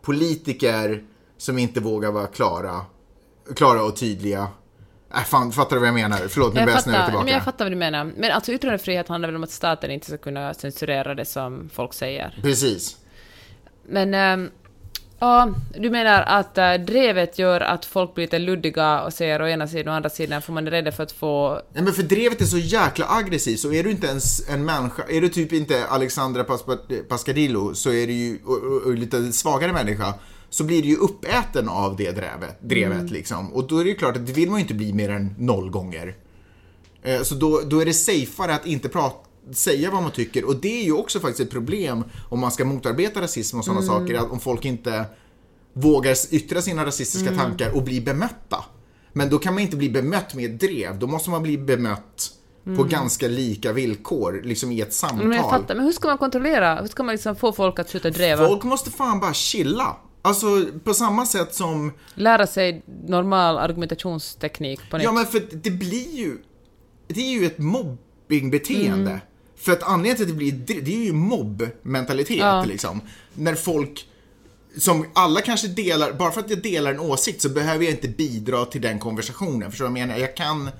politiker 0.03 1.05
som 1.39 1.59
inte 1.59 1.81
vågar 1.81 2.13
vara 2.13 2.27
klara, 2.27 2.81
klara 3.57 3.85
och 3.85 3.97
tydliga. 3.97 4.49
Äh, 5.15 5.23
fan, 5.23 5.53
fattar 5.53 5.77
du 5.77 5.81
vad 5.81 5.89
jag 5.89 5.95
menar? 5.95 6.17
Förlåt, 6.17 6.55
nu 6.55 6.61
börjar 6.61 6.75
jag 6.75 6.83
snurra 6.83 7.05
tillbaka. 7.05 7.25
men 7.25 7.35
jag 7.35 7.45
fattar 7.45 7.65
vad 7.65 7.73
du 7.73 7.77
menar. 7.77 8.13
Men 8.17 8.31
alltså 8.31 8.53
yttrandefrihet 8.53 9.09
handlar 9.09 9.29
väl 9.29 9.37
om 9.37 9.45
att 9.45 9.51
staten 9.51 9.91
inte 9.91 10.07
ska 10.07 10.19
kunna 10.19 10.55
censurera 10.55 11.15
det 11.15 11.25
som 11.25 11.71
folk 11.73 11.95
säger. 11.95 12.39
Precis. 12.43 12.97
Men 13.89 14.15
ehm, 14.15 14.51
ja, 15.23 15.55
du 15.79 15.91
menar 15.91 16.23
att 16.23 16.59
äh, 16.59 16.75
drevet 16.75 17.39
gör 17.39 17.61
att 17.61 17.85
folk 17.85 18.15
blir 18.15 18.25
lite 18.25 18.39
luddiga 18.39 19.03
och 19.03 19.13
säger 19.13 19.43
å 19.43 19.49
ena 19.49 19.69
sidan 19.69 19.89
och 19.89 19.93
å 19.93 19.97
andra 19.97 20.11
sidan 20.11 20.43
får 20.43 20.53
man 20.53 20.67
är 20.67 20.71
rädd 20.71 20.95
för 20.95 21.03
att 21.03 21.13
få... 21.13 21.61
Nej 21.75 21.85
men 21.85 21.93
för 21.93 22.03
drevet 22.03 22.41
är 22.41 22.45
så 22.45 22.59
jäkla 22.59 23.07
aggressivt 23.09 23.61
så 23.61 23.73
är 23.73 23.83
du 23.85 23.91
inte 23.91 24.07
ens 24.07 24.49
en 24.49 24.65
människa, 24.65 25.03
är 25.09 25.21
du 25.21 25.29
typ 25.29 25.53
inte 25.53 25.87
Alexandra 25.87 26.43
Paspa- 26.45 27.03
Pascadillo 27.09 27.75
så 27.75 27.91
är 27.93 28.07
du 28.07 28.13
ju, 28.13 28.39
och, 28.45 28.59
och, 28.63 28.83
och 28.83 28.95
lite 28.95 29.33
svagare 29.33 29.73
människa, 29.73 30.15
så 30.51 30.65
blir 30.65 30.83
du 30.83 30.89
ju 30.89 30.97
uppäten 30.97 31.69
av 31.69 31.97
det 31.97 32.11
drevet, 32.11 32.61
drevet 32.61 33.11
liksom. 33.11 33.53
Och 33.53 33.69
då 33.69 33.79
är 33.79 33.85
det 33.85 33.91
ju 33.91 33.97
klart 33.97 34.17
att 34.17 34.27
det 34.27 34.33
vill 34.33 34.51
man 34.51 34.59
ju 34.59 34.63
inte 34.63 34.75
bli 34.75 34.93
mer 34.93 35.11
än 35.11 35.35
noll 35.39 35.71
gånger. 35.71 36.15
Eh, 37.03 37.23
Så 37.23 37.35
då, 37.35 37.61
då 37.67 37.81
är 37.81 37.85
det 37.87 37.95
safeare 37.95 38.55
att 38.55 38.67
inte 38.67 38.89
prata 38.89 39.17
säga 39.53 39.91
vad 39.91 40.03
man 40.03 40.13
tycker 40.13 40.45
och 40.45 40.57
det 40.57 40.81
är 40.81 40.85
ju 40.85 40.93
också 40.93 41.21
faktiskt 41.21 41.41
ett 41.41 41.51
problem 41.51 42.05
om 42.29 42.41
man 42.41 42.51
ska 42.51 42.65
motarbeta 42.65 43.21
rasism 43.21 43.59
och 43.59 43.65
sådana 43.65 43.83
saker, 43.83 44.15
att 44.15 44.31
om 44.31 44.41
folk 44.41 44.65
inte 44.65 45.05
vågar 45.73 46.35
yttra 46.35 46.63
sina 46.63 46.87
rasistiska 46.87 47.35
tankar 47.35 47.77
och 47.77 47.83
bli 47.83 48.01
bemötta. 48.01 48.65
Men 49.13 49.31
då 49.31 49.39
kan 49.39 49.55
man 49.55 49.63
inte 49.63 49.77
bli 49.77 49.91
bemött 49.91 50.35
med 50.35 50.55
ett 50.55 50.61
drev, 50.61 50.99
då 50.99 51.07
måste 51.07 51.31
man 51.31 51.43
bli 51.43 51.59
bemött 51.59 52.33
på 52.77 52.85
ganska 52.85 53.29
lika 53.29 53.73
villkor, 53.73 54.41
liksom 54.45 54.73
i 54.73 54.81
ett 54.81 54.95
samtal. 54.95 55.29
Men 55.29 55.37
jag 55.37 55.51
fattar, 55.51 55.75
men 55.75 55.85
hur 55.85 55.93
ska 55.93 56.09
man 56.09 56.19
kontrollera? 56.19 56.81
Hur 56.81 56.89
ska 56.89 57.03
man 57.03 57.13
liksom 57.13 57.37
få 57.37 57.53
folk 57.53 57.79
att 57.79 57.89
sluta 57.91 58.11
dreva? 58.11 58.47
Folk 58.49 58.63
måste 58.63 58.91
fan 58.91 59.21
bara 59.21 59.35
chilla. 59.35 59.97
Alltså 60.23 60.47
på 60.85 60.95
samma 60.95 61.27
sätt 61.27 61.55
som, 61.55 61.93
Lära 62.15 62.47
sig 62.47 62.83
normal 63.07 63.59
argumentationsteknik 63.59 64.91
på 64.91 64.97
nytt. 64.97 65.05
ja 65.05 65.13
men 65.13 65.27
för 65.27 65.43
det 65.53 65.71
blir 65.71 66.17
ju, 66.17 66.39
det 67.07 67.21
är 67.21 67.41
ju 67.41 67.47
ett 67.47 67.59
mobbingbeteende. 67.59 69.11
Mm. 69.11 69.21
För 69.63 69.73
att 69.73 69.83
anledningen 69.83 70.17
till 70.17 70.25
att 70.25 70.29
det 70.29 70.65
blir, 70.67 70.81
det 70.83 70.95
är 70.95 71.05
ju 71.05 71.13
mobbmentalitet 71.13 72.37
Ja. 72.39 72.65
liksom. 72.65 73.01
När 73.35 73.55
folk, 73.55 74.07
som 74.79 75.07
alla 75.15 75.41
kanske 75.41 75.69
delar, 75.69 76.13
bara 76.13 76.31
för 76.33 76.41
att 76.41 76.51
jag 76.51 76.63
delar 76.63 76.91
en 76.95 77.01
åsikt 77.01 77.43
så 77.43 77.49
behöver 77.49 77.85
jag 77.85 77.95
inte 77.95 78.09
bidra 78.09 78.65
till 78.65 78.81
den 78.81 78.99
konversationen. 78.99 79.71
Förstår 79.71 79.85
du 79.85 79.91
vad 79.91 80.01
jag 80.01 80.09
menar? 80.09 80.21
Jag 80.21 80.37
kan, 80.37 80.71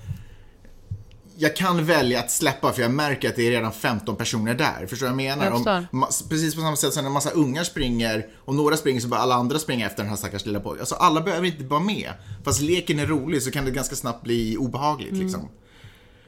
jag 1.37 1.55
kan 1.55 1.85
välja 1.85 2.19
att 2.19 2.31
släppa 2.31 2.73
för 2.73 2.81
jag 2.81 2.91
märker 2.91 3.29
att 3.29 3.35
det 3.35 3.47
är 3.47 3.51
redan 3.51 3.71
15 3.71 4.15
personer 4.15 4.53
där. 4.55 4.85
Förstår 4.87 5.07
du 5.07 5.13
vad 5.13 5.23
jag 5.23 5.37
menar? 5.37 5.45
Jag. 5.45 5.85
Om, 5.91 6.05
precis 6.29 6.55
på 6.55 6.61
samma 6.61 6.75
sätt 6.75 6.93
som 6.93 7.03
när 7.03 7.09
en 7.09 7.13
massa 7.13 7.29
ungar 7.29 7.63
springer, 7.63 8.27
om 8.45 8.57
några 8.57 8.77
springer 8.77 9.01
så 9.01 9.07
börjar 9.07 9.23
alla 9.23 9.35
andra 9.35 9.59
springa 9.59 9.85
efter 9.87 9.97
den 10.03 10.09
här 10.09 10.15
stackars 10.17 10.45
lilla 10.45 10.59
pojken. 10.59 10.79
Alltså 10.79 10.95
alla 10.95 11.21
behöver 11.21 11.47
inte 11.47 11.63
vara 11.63 11.79
med. 11.79 12.09
Fast 12.43 12.61
leken 12.61 12.99
är 12.99 13.05
rolig 13.07 13.41
så 13.43 13.51
kan 13.51 13.65
det 13.65 13.71
ganska 13.71 13.95
snabbt 13.95 14.23
bli 14.23 14.57
obehagligt 14.57 15.11
Mm. 15.11 15.23
liksom. 15.23 15.47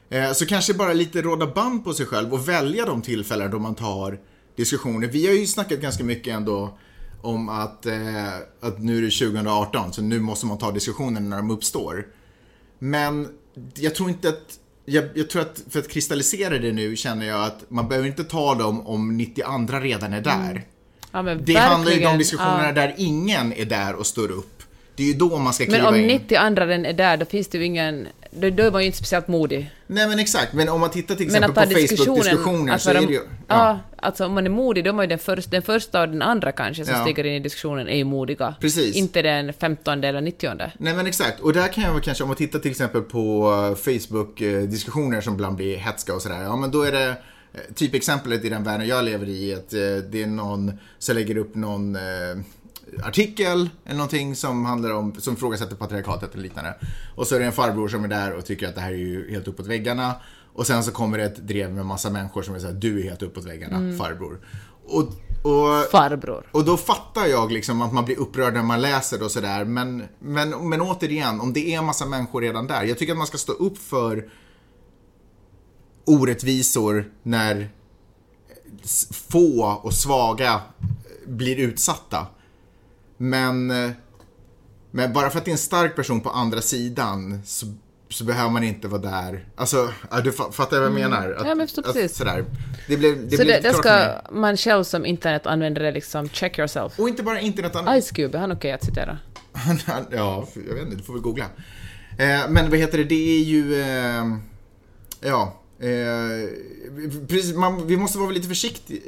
Eh, 0.09 0.31
Så 0.31 0.45
kanske 0.45 0.73
bara 0.73 0.93
lite 0.93 1.21
råda 1.21 1.47
band 1.47 1.83
på 1.83 1.93
sig 1.93 2.05
själv 2.05 2.33
och 2.33 2.49
välja 2.49 2.85
de 2.85 3.01
tillfällen 3.01 3.51
då 3.51 3.59
man 3.59 3.75
tar 3.75 4.19
diskussioner. 4.55 5.07
Vi 5.07 5.27
har 5.27 5.33
ju 5.33 5.47
snackat 5.47 5.79
ganska 5.79 6.03
mycket 6.03 6.33
ändå 6.33 6.77
om 7.21 7.49
att, 7.49 7.85
eh, 7.85 8.33
att 8.61 8.79
nu 8.79 8.97
är 8.97 9.01
det 9.01 9.11
2018 9.11 9.93
så 9.93 10.01
nu 10.01 10.19
måste 10.19 10.45
man 10.45 10.57
ta 10.57 10.71
diskussionen 10.71 11.29
när 11.29 11.37
de 11.37 11.51
uppstår. 11.51 12.07
Men 12.79 13.27
jag 13.75 13.95
tror 13.95 14.09
inte 14.09 14.29
att 14.29 14.59
jag, 14.85 15.09
jag 15.15 15.29
tror 15.29 15.41
att 15.41 15.61
för 15.69 15.79
att 15.79 15.89
kristallisera 15.89 16.57
det 16.59 16.71
nu 16.71 16.95
känner 16.95 17.25
jag 17.25 17.43
att 17.43 17.65
man 17.71 17.87
behöver 17.87 18.07
inte 18.07 18.23
ta 18.23 18.55
dem 18.55 18.87
om 18.87 19.17
90 19.17 19.43
andra 19.45 19.79
redan 19.79 20.13
är 20.13 20.21
där. 20.21 20.63
Ja, 21.11 21.21
men 21.21 21.45
Det 21.45 21.55
handlar 21.55 21.91
ju 21.91 22.05
om 22.05 22.11
de 22.11 22.17
diskussionerna 22.17 22.65
Ja. 22.65 22.71
där 22.71 22.93
ingen 22.97 23.53
är 23.53 23.65
där 23.65 23.95
och 23.95 24.05
står 24.05 24.31
upp. 24.31 24.54
Det 24.95 25.03
är 25.03 25.07
ju 25.07 25.13
då 25.13 25.37
man 25.37 25.53
ska 25.53 25.65
kliva 25.65 25.77
Men 25.83 25.87
om 25.93 25.95
in. 25.99 26.07
90 26.07 26.35
andra 26.37 26.65
den 26.65 26.85
är 26.85 26.93
där, 26.93 27.17
då 27.17 27.25
finns 27.25 27.47
det 27.47 27.57
ju 27.57 27.65
ingen... 27.65 28.07
Då, 28.31 28.49
då 28.49 28.63
är 28.63 28.71
man 28.71 28.81
ju 28.81 28.85
inte 28.85 28.97
speciellt 28.97 29.27
modig. 29.27 29.71
Nej 29.87 30.07
men 30.07 30.19
exakt, 30.19 30.53
men 30.53 30.69
om 30.69 30.79
man 30.81 30.89
tittar 30.89 31.15
till 31.15 31.25
exempel 31.25 31.53
på. 31.53 31.61
Facebook-diskussioner 31.61 32.73
att 32.73 32.81
så 32.81 32.89
är 32.89 32.93
det 32.93 33.01
ju... 33.13 33.19
Ja, 33.47 33.79
alltså 33.97 34.25
om 34.25 34.33
man 34.33 34.45
är 34.45 34.49
modig, 34.49 34.83
då 34.83 34.89
är 34.89 34.93
man 34.93 35.03
ju 35.05 35.09
den, 35.09 35.19
först, 35.19 35.51
den 35.51 35.61
första 35.61 36.01
och 36.01 36.09
den 36.09 36.21
andra 36.21 36.51
kanske 36.51 36.85
som 36.85 36.93
Ja. 36.95 37.01
stiger 37.01 37.23
in 37.25 37.33
i 37.33 37.39
diskussionen 37.39 37.87
är 37.87 37.97
ju 37.97 38.03
modiga. 38.03 38.55
Precis. 38.61 38.95
Inte 38.95 39.21
den 39.21 39.53
15 39.53 40.03
eller 40.03 40.21
90. 40.21 40.51
Nej 40.77 40.93
men 40.93 41.07
exakt, 41.07 41.39
och 41.39 41.53
där 41.53 41.67
kan 41.67 41.83
jag 41.83 41.93
väl 41.93 42.01
kanske, 42.01 42.23
om 42.23 42.27
man 42.27 42.37
tittar 42.37 42.59
till 42.59 42.71
exempel 42.71 43.01
på 43.01 43.51
eh, 43.51 43.75
Facebook-diskussioner 43.75 45.21
som 45.21 45.33
ibland 45.33 45.55
blir 45.55 45.77
hetska 45.77 46.13
och 46.15 46.21
sådär, 46.21 46.41
ja 46.43 46.55
men 46.55 46.71
då 46.71 46.83
är 46.83 46.91
det 46.91 47.09
eh, 47.09 47.15
Typexemplet 47.75 48.45
i 48.45 48.49
den 48.49 48.63
världen 48.63 48.87
jag 48.87 49.05
lever 49.05 49.29
i 49.29 49.53
att 49.53 49.73
eh, 49.73 49.79
det 50.11 50.23
är 50.23 50.27
någon 50.27 50.71
som 50.99 51.15
lägger 51.15 51.37
upp 51.37 51.55
någon 51.55 51.95
eh, 51.95 52.01
artikel 53.03 53.69
eller 53.85 53.97
någonting 53.97 54.35
som 54.35 54.65
handlar 54.65 54.93
om, 54.93 55.15
som 55.19 55.33
ifrågasätter 55.33 55.75
patriarkatet 55.75 56.33
eller 56.33 56.43
liknande. 56.43 56.75
Och 57.15 57.27
så 57.27 57.35
är 57.35 57.39
det 57.39 57.45
en 57.45 57.51
farbror 57.51 57.87
som 57.87 58.03
är 58.03 58.07
där 58.07 58.33
och 58.33 58.45
tycker 58.45 58.67
att 58.67 58.75
det 58.75 58.81
här 58.81 58.91
är 58.91 58.97
ju 58.97 59.31
helt 59.31 59.47
uppåt 59.47 59.67
väggarna. 59.67 60.15
Och 60.53 60.67
sen 60.67 60.83
så 60.83 60.91
kommer 60.91 61.17
det 61.17 61.23
ett 61.23 61.47
drev 61.47 61.73
med 61.73 61.85
massa 61.85 62.09
människor 62.09 62.43
som 62.43 62.55
är 62.55 62.59
såhär, 62.59 62.73
du 62.73 62.99
är 62.99 63.03
helt 63.03 63.21
uppåt 63.21 63.45
väggarna, 63.45 63.97
farbror. 63.97 64.39
Och, 64.85 65.03
och 65.43 65.91
Farbror. 65.91 66.49
och 66.51 66.65
då 66.65 66.77
fattar 66.77 67.25
jag 67.25 67.51
liksom 67.51 67.81
att 67.81 67.93
man 67.93 68.05
blir 68.05 68.19
upprörd 68.19 68.53
när 68.53 68.63
man 68.63 68.81
läser 68.81 69.23
och 69.23 69.31
sådär. 69.31 69.65
Men, 69.65 70.03
men, 70.19 70.69
men 70.69 70.81
återigen, 70.81 71.41
om 71.41 71.53
det 71.53 71.73
är 71.73 71.81
massa 71.81 72.05
människor 72.05 72.41
redan 72.41 72.67
där. 72.67 72.83
Jag 72.83 72.97
tycker 72.97 73.13
att 73.13 73.17
man 73.17 73.27
ska 73.27 73.37
stå 73.37 73.51
upp 73.51 73.77
för 73.77 74.29
orättvisor 76.05 77.11
när 77.23 77.69
få 79.29 79.79
och 79.83 79.93
svaga 79.93 80.61
blir 81.25 81.59
utsatta. 81.59 82.27
Men, 83.17 83.71
eh, 83.71 83.91
men 84.91 85.13
bara 85.13 85.29
för 85.29 85.37
att 85.39 85.45
det 85.45 85.51
är 85.51 85.53
en 85.53 85.57
stark 85.57 85.95
person 85.95 86.21
på 86.21 86.29
andra 86.29 86.61
sidan 86.61 87.41
så, 87.45 87.65
så 88.09 88.23
behöver 88.23 88.49
man 88.49 88.63
inte 88.63 88.87
vara 88.87 89.01
där. 89.01 89.45
Alltså, 89.55 89.89
du 90.23 90.31
fa- 90.31 90.51
fattar 90.51 90.77
vad 90.77 90.85
jag 90.85 90.93
menar? 90.93 91.17
Att, 91.31 91.35
Mm. 91.35 91.47
Ja, 91.47 91.55
men 91.55 91.67
förstår 91.67 91.81
att, 91.87 91.93
precis. 91.93 92.17
sådär. 92.17 92.45
Det 92.87 92.97
blev, 92.97 93.29
det 93.29 93.37
så 93.37 93.43
blev 93.43 93.61
det, 93.61 93.69
det 93.69 93.73
ska 93.75 94.09
man 94.31 94.57
själv 94.57 94.83
som 94.83 95.05
internetanvändare 95.05 95.91
liksom 95.91 96.29
check 96.29 96.57
yourself. 96.59 96.99
Och 96.99 97.09
inte 97.09 97.23
bara 97.23 97.39
internet. 97.39 98.01
Ice 98.03 98.11
Cube, 98.11 98.37
är 98.37 98.41
han 98.41 98.51
okej 98.51 98.71
att 98.71 98.83
citera? 98.85 99.17
ja, 100.11 100.47
jag 100.67 100.73
vet 100.75 100.83
inte, 100.83 100.95
du 100.95 101.03
får 101.03 101.13
väl 101.13 101.21
googla. 101.21 101.45
Eh, 102.17 102.49
men 102.49 102.69
vad 102.69 102.79
heter 102.79 102.97
det, 102.97 103.03
det 103.03 103.39
är 103.39 103.43
ju... 103.43 103.81
Eh, 103.81 104.23
ja. 105.21 105.61
Eh, 105.79 106.49
precis, 107.27 107.55
man, 107.55 107.87
vi 107.87 107.97
måste 107.97 108.17
vara 108.17 108.31
lite 108.31 108.47
försiktiga. 108.47 108.99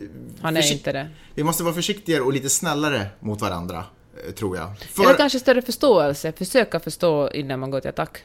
Han 0.42 0.58
är 0.58 0.72
inte 0.72 0.92
det. 0.92 1.10
Vi 1.36 1.44
måste 1.44 1.64
vara 1.64 1.74
försiktigare 1.74 2.22
och 2.22 2.34
lite 2.34 2.50
snällare 2.50 3.08
mot 3.20 3.42
varandra, 3.42 3.84
tror 4.36 4.58
jag. 4.58 4.80
För, 4.80 5.04
Eller 5.04 5.18
kanske 5.18 5.40
större 5.40 5.62
förståelse, 5.62 6.32
försöka 6.32 6.80
förstå 6.80 7.30
innan 7.34 7.60
man 7.60 7.72
går 7.72 7.80
till 7.80 7.90
attack. 7.90 8.18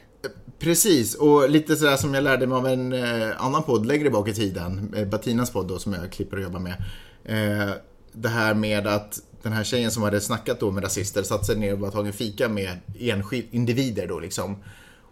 Precis, 0.59 1.15
och 1.15 1.49
lite 1.49 1.75
sådär 1.75 1.97
som 1.97 2.13
jag 2.13 2.23
lärde 2.23 2.47
mig 2.47 2.57
av 2.57 2.67
en 2.67 2.93
eh, 2.93 3.45
annan 3.45 3.63
podd 3.63 3.85
längre 3.85 4.09
bak 4.09 4.27
i 4.27 4.33
tiden, 4.33 4.93
eh, 4.97 5.07
Batinas 5.07 5.51
podd 5.51 5.67
då, 5.67 5.79
som 5.79 5.93
jag 5.93 6.11
klipper 6.11 6.37
och 6.37 6.43
jobbar 6.43 6.59
med. 6.59 6.83
Eh, 7.25 7.73
det 8.11 8.29
här 8.29 8.53
med 8.53 8.87
att 8.87 9.19
den 9.41 9.53
här 9.53 9.63
tjejen 9.63 9.91
som 9.91 10.03
hade 10.03 10.21
snackat 10.21 10.59
då 10.59 10.71
med 10.71 10.83
rasister 10.83 11.23
satt 11.23 11.45
sig 11.45 11.55
ner 11.55 11.73
och 11.73 11.79
bara 11.79 11.91
tagit 11.91 12.07
en 12.07 12.17
fika 12.17 12.49
med 12.49 12.79
enskild, 12.99 13.47
individer 13.51 14.07
då 14.07 14.19
liksom. 14.19 14.57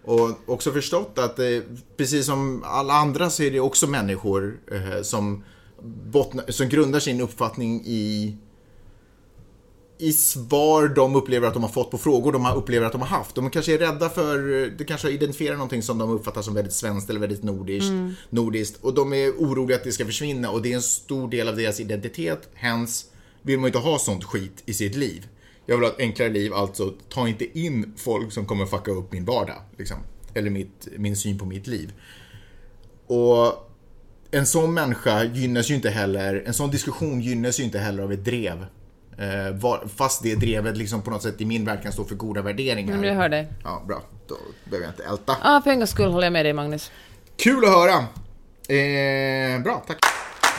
Och 0.04 0.50
också 0.50 0.72
förstått 0.72 1.20
att 1.20 1.40
eh, 1.40 1.46
precis 1.98 2.26
som 2.26 2.64
alla 2.66 2.94
andra 2.94 3.30
så 3.30 3.44
är 3.44 3.52
det 3.52 3.60
också 3.60 3.88
människor 3.88 4.60
eh, 4.72 5.02
som, 5.02 5.44
bottnar, 5.84 6.52
som 6.52 6.70
grundar 6.70 7.00
sin 7.00 7.22
uppfattning 7.22 7.82
i 7.86 8.38
i 10.02 10.14
svar 10.14 10.88
de 10.88 11.16
upplever 11.16 11.48
att 11.48 11.54
de 11.54 11.64
har 11.64 11.70
fått 11.70 11.92
på 11.92 11.98
frågor 11.98 12.32
de 12.32 12.46
har 12.46 12.56
upplever 12.56 12.86
att 12.86 12.92
de 12.92 13.02
har 13.02 13.08
haft. 13.08 13.36
De 13.36 13.50
kanske 13.50 13.74
är 13.74 13.78
rädda 13.78 14.10
för, 14.10 14.70
de 14.78 14.84
kanske 14.84 15.10
identifierar 15.10 15.56
någonting 15.56 15.82
som 15.82 15.98
de 15.98 16.10
uppfattar 16.10 16.42
som 16.42 16.54
väldigt 16.54 16.74
svenskt 16.74 17.10
eller 17.10 17.20
väldigt 17.20 17.44
nordiskt, 17.44 17.92
nordiskt 18.30 18.84
och 18.84 18.94
de 18.94 19.14
är 19.14 19.30
oroliga 19.30 19.78
att 19.78 19.84
det 19.84 19.92
ska 19.92 20.06
försvinna 20.06 20.52
och 20.52 20.62
det 20.62 20.72
är 20.72 20.76
en 20.76 20.82
stor 20.82 21.30
del 21.30 21.48
av 21.48 21.56
deras 21.56 21.80
identitet. 21.80 22.50
Hens 22.54 23.06
vill 23.42 23.60
man 23.60 23.68
inte 23.68 23.80
ha 23.80 24.00
sånt 24.00 24.24
skit 24.24 24.64
i 24.66 24.74
sitt 24.74 24.96
liv. 24.96 25.28
Jag 25.66 25.78
vill 25.78 25.86
ha 25.86 25.92
ett 25.92 26.00
enklare 26.00 26.30
liv, 26.30 26.54
alltså 26.54 26.94
ta 27.10 27.28
inte 27.28 27.60
in 27.60 27.94
folk 27.98 28.32
som 28.32 28.46
kommer 28.46 28.66
fucka 28.66 28.92
upp 28.92 29.12
min 29.12 29.26
vardag. 29.26 29.62
Liksom. 29.78 29.98
Eller 30.34 30.50
mitt, 30.50 30.88
min 30.98 31.16
syn 31.16 31.40
på 31.40 31.46
mitt 31.46 31.68
liv. 31.68 31.94
Och 33.08 33.72
en 34.32 34.46
sån 34.46 34.74
människa 34.74 35.24
gynnas 35.24 35.70
ju 35.70 35.76
inte 35.76 35.90
heller, 35.90 36.44
en 36.46 36.54
sån 36.54 36.72
diskussion 36.72 37.22
gynnas 37.22 37.60
ju 37.60 37.64
inte 37.64 37.80
heller 37.80 38.04
av 38.04 38.12
ett 38.12 38.26
drev. 38.26 38.66
Eh, 39.22 39.52
var, 39.52 39.88
fast 39.96 40.24
det 40.24 40.36
drevet 40.36 40.78
liksom 40.78 41.02
på 41.02 41.12
något 41.12 41.22
sätt 41.24 41.42
i 41.42 41.46
min 41.46 41.66
värld 41.66 41.84
kan 41.84 41.92
stå 41.92 42.04
för 42.04 42.16
goda 42.16 42.42
värderingar. 42.42 42.96
Men 42.96 43.04
jag 43.04 43.16
hör 43.16 43.30
dig. 43.30 43.48
Ja, 43.64 43.84
bra. 43.88 44.04
Då 44.28 44.38
behöver 44.64 44.86
jag 44.86 44.92
inte 44.92 45.04
älta. 45.04 45.38
Ja, 45.44 45.62
för 45.64 45.72
en 45.72 45.80
gångs 45.80 45.90
skull 45.90 46.12
håller 46.12 46.26
jag 46.26 46.34
med 46.34 46.46
dig 46.46 46.54
Magnus. 46.54 46.92
Kul 47.36 47.66
att 47.66 47.72
höra! 47.72 47.98
Eh, 48.78 49.64
bra, 49.64 49.84
tack. 49.88 49.98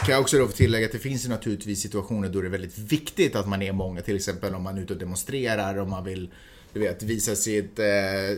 Kan 0.04 0.12
jag 0.12 0.20
också 0.20 0.38
då 0.38 0.46
tillägga 0.46 0.86
att 0.86 0.92
det 0.92 0.98
finns 0.98 1.24
ju 1.24 1.28
naturligtvis 1.28 1.82
situationer 1.82 2.28
då 2.28 2.40
det 2.40 2.46
är 2.46 2.50
väldigt 2.50 2.78
viktigt 2.78 3.36
att 3.36 3.48
man 3.48 3.62
är 3.62 3.72
många. 3.72 4.00
Till 4.00 4.16
exempel 4.16 4.54
om 4.54 4.62
man 4.62 4.78
är 4.78 4.82
ute 4.82 4.92
och 4.92 4.98
demonstrerar, 4.98 5.78
om 5.78 5.90
man 5.90 6.04
vill 6.04 6.30
du 6.72 6.80
vet, 6.80 7.02
visa 7.02 7.34
sitt 7.34 7.78
eh, 7.78 7.84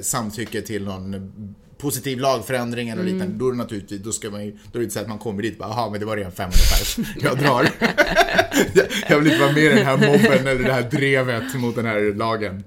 samtycke 0.03 0.63
till 0.63 0.85
någon 0.85 1.55
positiv 1.85 2.19
lagförändring 2.19 2.89
eller 2.89 3.03
liknande. 3.03 3.35
Då 3.39 3.49
är 3.49 3.53
det 3.53 3.59
naturligtvis, 3.59 4.01
då 4.01 4.13
ska 4.13 4.31
man 4.31 4.45
ju, 4.45 4.51
då 4.51 4.57
är 4.73 4.79
det 4.79 4.83
inte 4.83 4.95
så 4.95 5.01
att 5.01 5.09
man 5.09 5.19
kommer 5.19 5.43
dit 5.43 5.53
och 5.53 5.59
bara, 5.59 5.69
jaha 5.69 5.91
men 5.91 6.01
det 6.01 6.07
var 6.07 6.17
redan 6.17 6.33
500 6.33 6.53
pers, 6.53 6.99
jag 7.23 7.39
drar. 7.39 7.69
jag, 9.09 9.19
vill 9.19 9.27
inte 9.27 9.41
vara 9.41 9.53
med 9.53 9.65
i 9.65 9.69
den 9.69 9.87
här 9.87 9.97
mobben 9.97 10.47
eller 10.47 10.65
det 10.65 10.73
här 10.73 10.83
drevet 10.83 11.55
mot 11.55 11.75
den 11.75 11.87
här 11.87 12.15
lagen. 12.15 12.65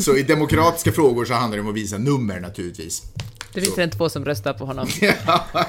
Så 0.00 0.16
i 0.16 0.22
demokratiska 0.22 0.92
frågor 0.92 1.24
så 1.24 1.34
handlar 1.34 1.56
det 1.56 1.62
om 1.62 1.68
att 1.68 1.76
visa 1.76 1.98
nummer 1.98 2.40
naturligtvis. 2.40 3.02
Det 3.52 3.60
finns 3.60 3.78
en 3.78 3.90
två 3.90 4.08
som 4.08 4.24
röstar 4.24 4.52
på 4.52 4.64
honom. 4.64 4.88
Ja, 5.26 5.66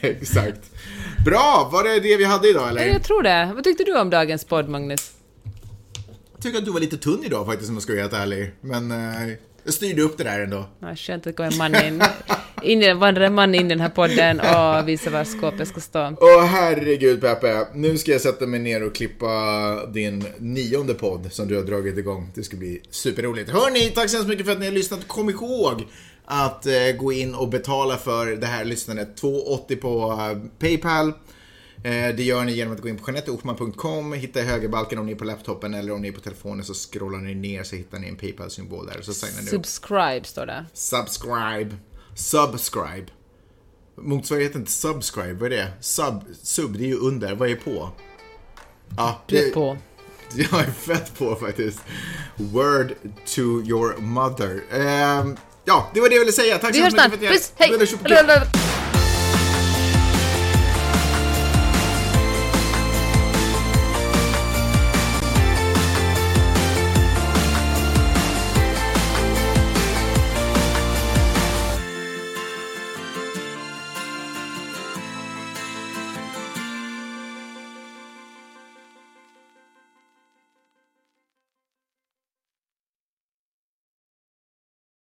exakt. 0.00 0.60
Bra, 1.24 1.68
var 1.72 1.84
det 1.84 2.00
det 2.00 2.16
vi 2.16 2.24
hade 2.24 2.48
idag 2.48 2.68
eller? 2.68 2.86
Jag 2.86 3.02
tror 3.02 3.22
det. 3.22 3.52
Vad 3.54 3.64
tyckte 3.64 3.84
du 3.84 3.98
om 3.98 4.10
dagens 4.10 4.44
podd, 4.44 4.68
Magnus? 4.68 5.12
Jag 6.32 6.42
tycker 6.42 6.58
att 6.58 6.64
du 6.64 6.70
var 6.70 6.80
lite 6.80 6.96
tunn 6.96 7.24
idag 7.24 7.46
faktiskt 7.46 7.68
om 7.68 7.76
jag 7.76 7.82
ska 7.82 7.92
vara 7.92 8.02
helt 8.02 8.12
ärlig. 8.12 8.52
Men 8.60 8.90
eh, 8.90 9.34
jag 9.68 9.74
styrde 9.74 10.02
upp 10.02 10.18
det 10.18 10.24
där 10.24 10.40
ändå. 10.40 10.64
Ja, 10.80 10.96
skönt 10.96 11.20
att 11.20 11.24
det 11.24 11.32
kommer 11.32 11.50
en 11.50 11.56
man 11.58 11.84
in. 11.84 12.02
in 12.62 12.98
vandrar 12.98 13.24
en 13.24 13.34
man 13.34 13.54
in 13.54 13.66
i 13.66 13.68
den 13.68 13.80
här 13.80 13.88
podden 13.88 14.40
och 14.40 14.88
visar 14.88 15.10
var 15.10 15.24
skåpet 15.24 15.68
ska 15.68 15.80
stå. 15.80 16.16
Åh 16.20 16.44
herregud 16.44 17.20
Peppe, 17.20 17.66
nu 17.74 17.98
ska 17.98 18.12
jag 18.12 18.20
sätta 18.20 18.46
mig 18.46 18.60
ner 18.60 18.86
och 18.86 18.94
klippa 18.94 19.28
din 19.86 20.24
nionde 20.38 20.94
podd 20.94 21.32
som 21.32 21.48
du 21.48 21.56
har 21.56 21.62
dragit 21.62 21.98
igång. 21.98 22.30
Det 22.34 22.42
ska 22.42 22.56
bli 22.56 22.82
superroligt. 22.90 23.50
Hörni, 23.50 23.90
tack 23.90 24.10
så 24.10 24.16
hemskt 24.16 24.28
mycket 24.28 24.46
för 24.46 24.52
att 24.52 24.60
ni 24.60 24.66
har 24.66 24.72
lyssnat. 24.72 25.08
Kom 25.08 25.30
ihåg 25.30 25.86
att 26.24 26.66
eh, 26.66 26.72
gå 26.98 27.12
in 27.12 27.34
och 27.34 27.48
betala 27.48 27.96
för 27.96 28.26
det 28.26 28.46
här 28.46 28.64
lyssnandet. 28.64 29.22
2,80 29.22 29.76
på 29.76 30.12
eh, 30.12 30.38
Paypal. 30.58 31.12
Eh, 31.82 32.14
det 32.16 32.22
gör 32.22 32.44
ni 32.44 32.52
genom 32.52 32.74
att 32.74 32.80
gå 32.80 32.88
in 32.88 32.96
på 32.98 33.10
janetteochman.com, 33.10 34.12
hitta 34.12 34.40
i 34.40 34.44
högerbalken 34.44 34.98
om 34.98 35.06
ni 35.06 35.12
är 35.12 35.16
på 35.16 35.24
laptopen 35.24 35.74
eller 35.74 35.92
om 35.92 36.02
ni 36.02 36.08
är 36.08 36.12
på 36.12 36.20
telefonen 36.20 36.64
så 36.64 36.74
scrollar 36.74 37.18
ni 37.18 37.34
ner 37.34 37.62
så 37.62 37.76
hittar 37.76 37.98
ni 37.98 38.08
en 38.08 38.16
Paypal-symbol 38.16 38.86
där 38.86 38.98
och 38.98 39.04
så 39.04 39.12
signar 39.14 39.42
ni 39.42 39.46
upp. 39.46 39.66
Subscribe 39.66 40.24
står 40.24 40.46
det. 40.46 40.64
Subscribe. 40.72 41.76
Subscribe. 42.14 43.06
Motsvarigheten 43.96 44.64
till 44.64 44.74
subscribe, 44.74 45.32
vad 45.32 45.52
är 45.52 45.56
det? 45.56 45.68
Sub, 45.80 46.24
sub, 46.42 46.78
det 46.78 46.84
är 46.84 46.88
ju 46.88 46.96
under. 46.98 47.34
Vad 47.34 47.50
är 47.50 47.56
på? 47.56 47.90
Ja, 48.96 49.22
Du 49.26 49.38
är 49.38 49.44
det- 49.44 49.50
på. 49.50 49.78
Jag 50.34 50.60
är 50.60 50.70
fett 50.70 51.18
på 51.18 51.34
faktiskt. 51.36 51.78
Word 52.36 52.92
to 53.26 53.40
your 53.40 53.96
mother. 54.00 54.62
Ehm, 54.72 55.36
ja, 55.64 55.90
det 55.94 56.00
var 56.00 56.08
det 56.08 56.14
jag 56.14 56.20
ville 56.20 56.32
säga. 56.32 56.58
Tack 56.58 56.74
så 56.74 56.80
mycket 56.82 57.00
för 57.00 57.26
att 57.26 57.32
Puss, 57.32 57.52
jag... 57.58 57.66
hej! 57.66 58.87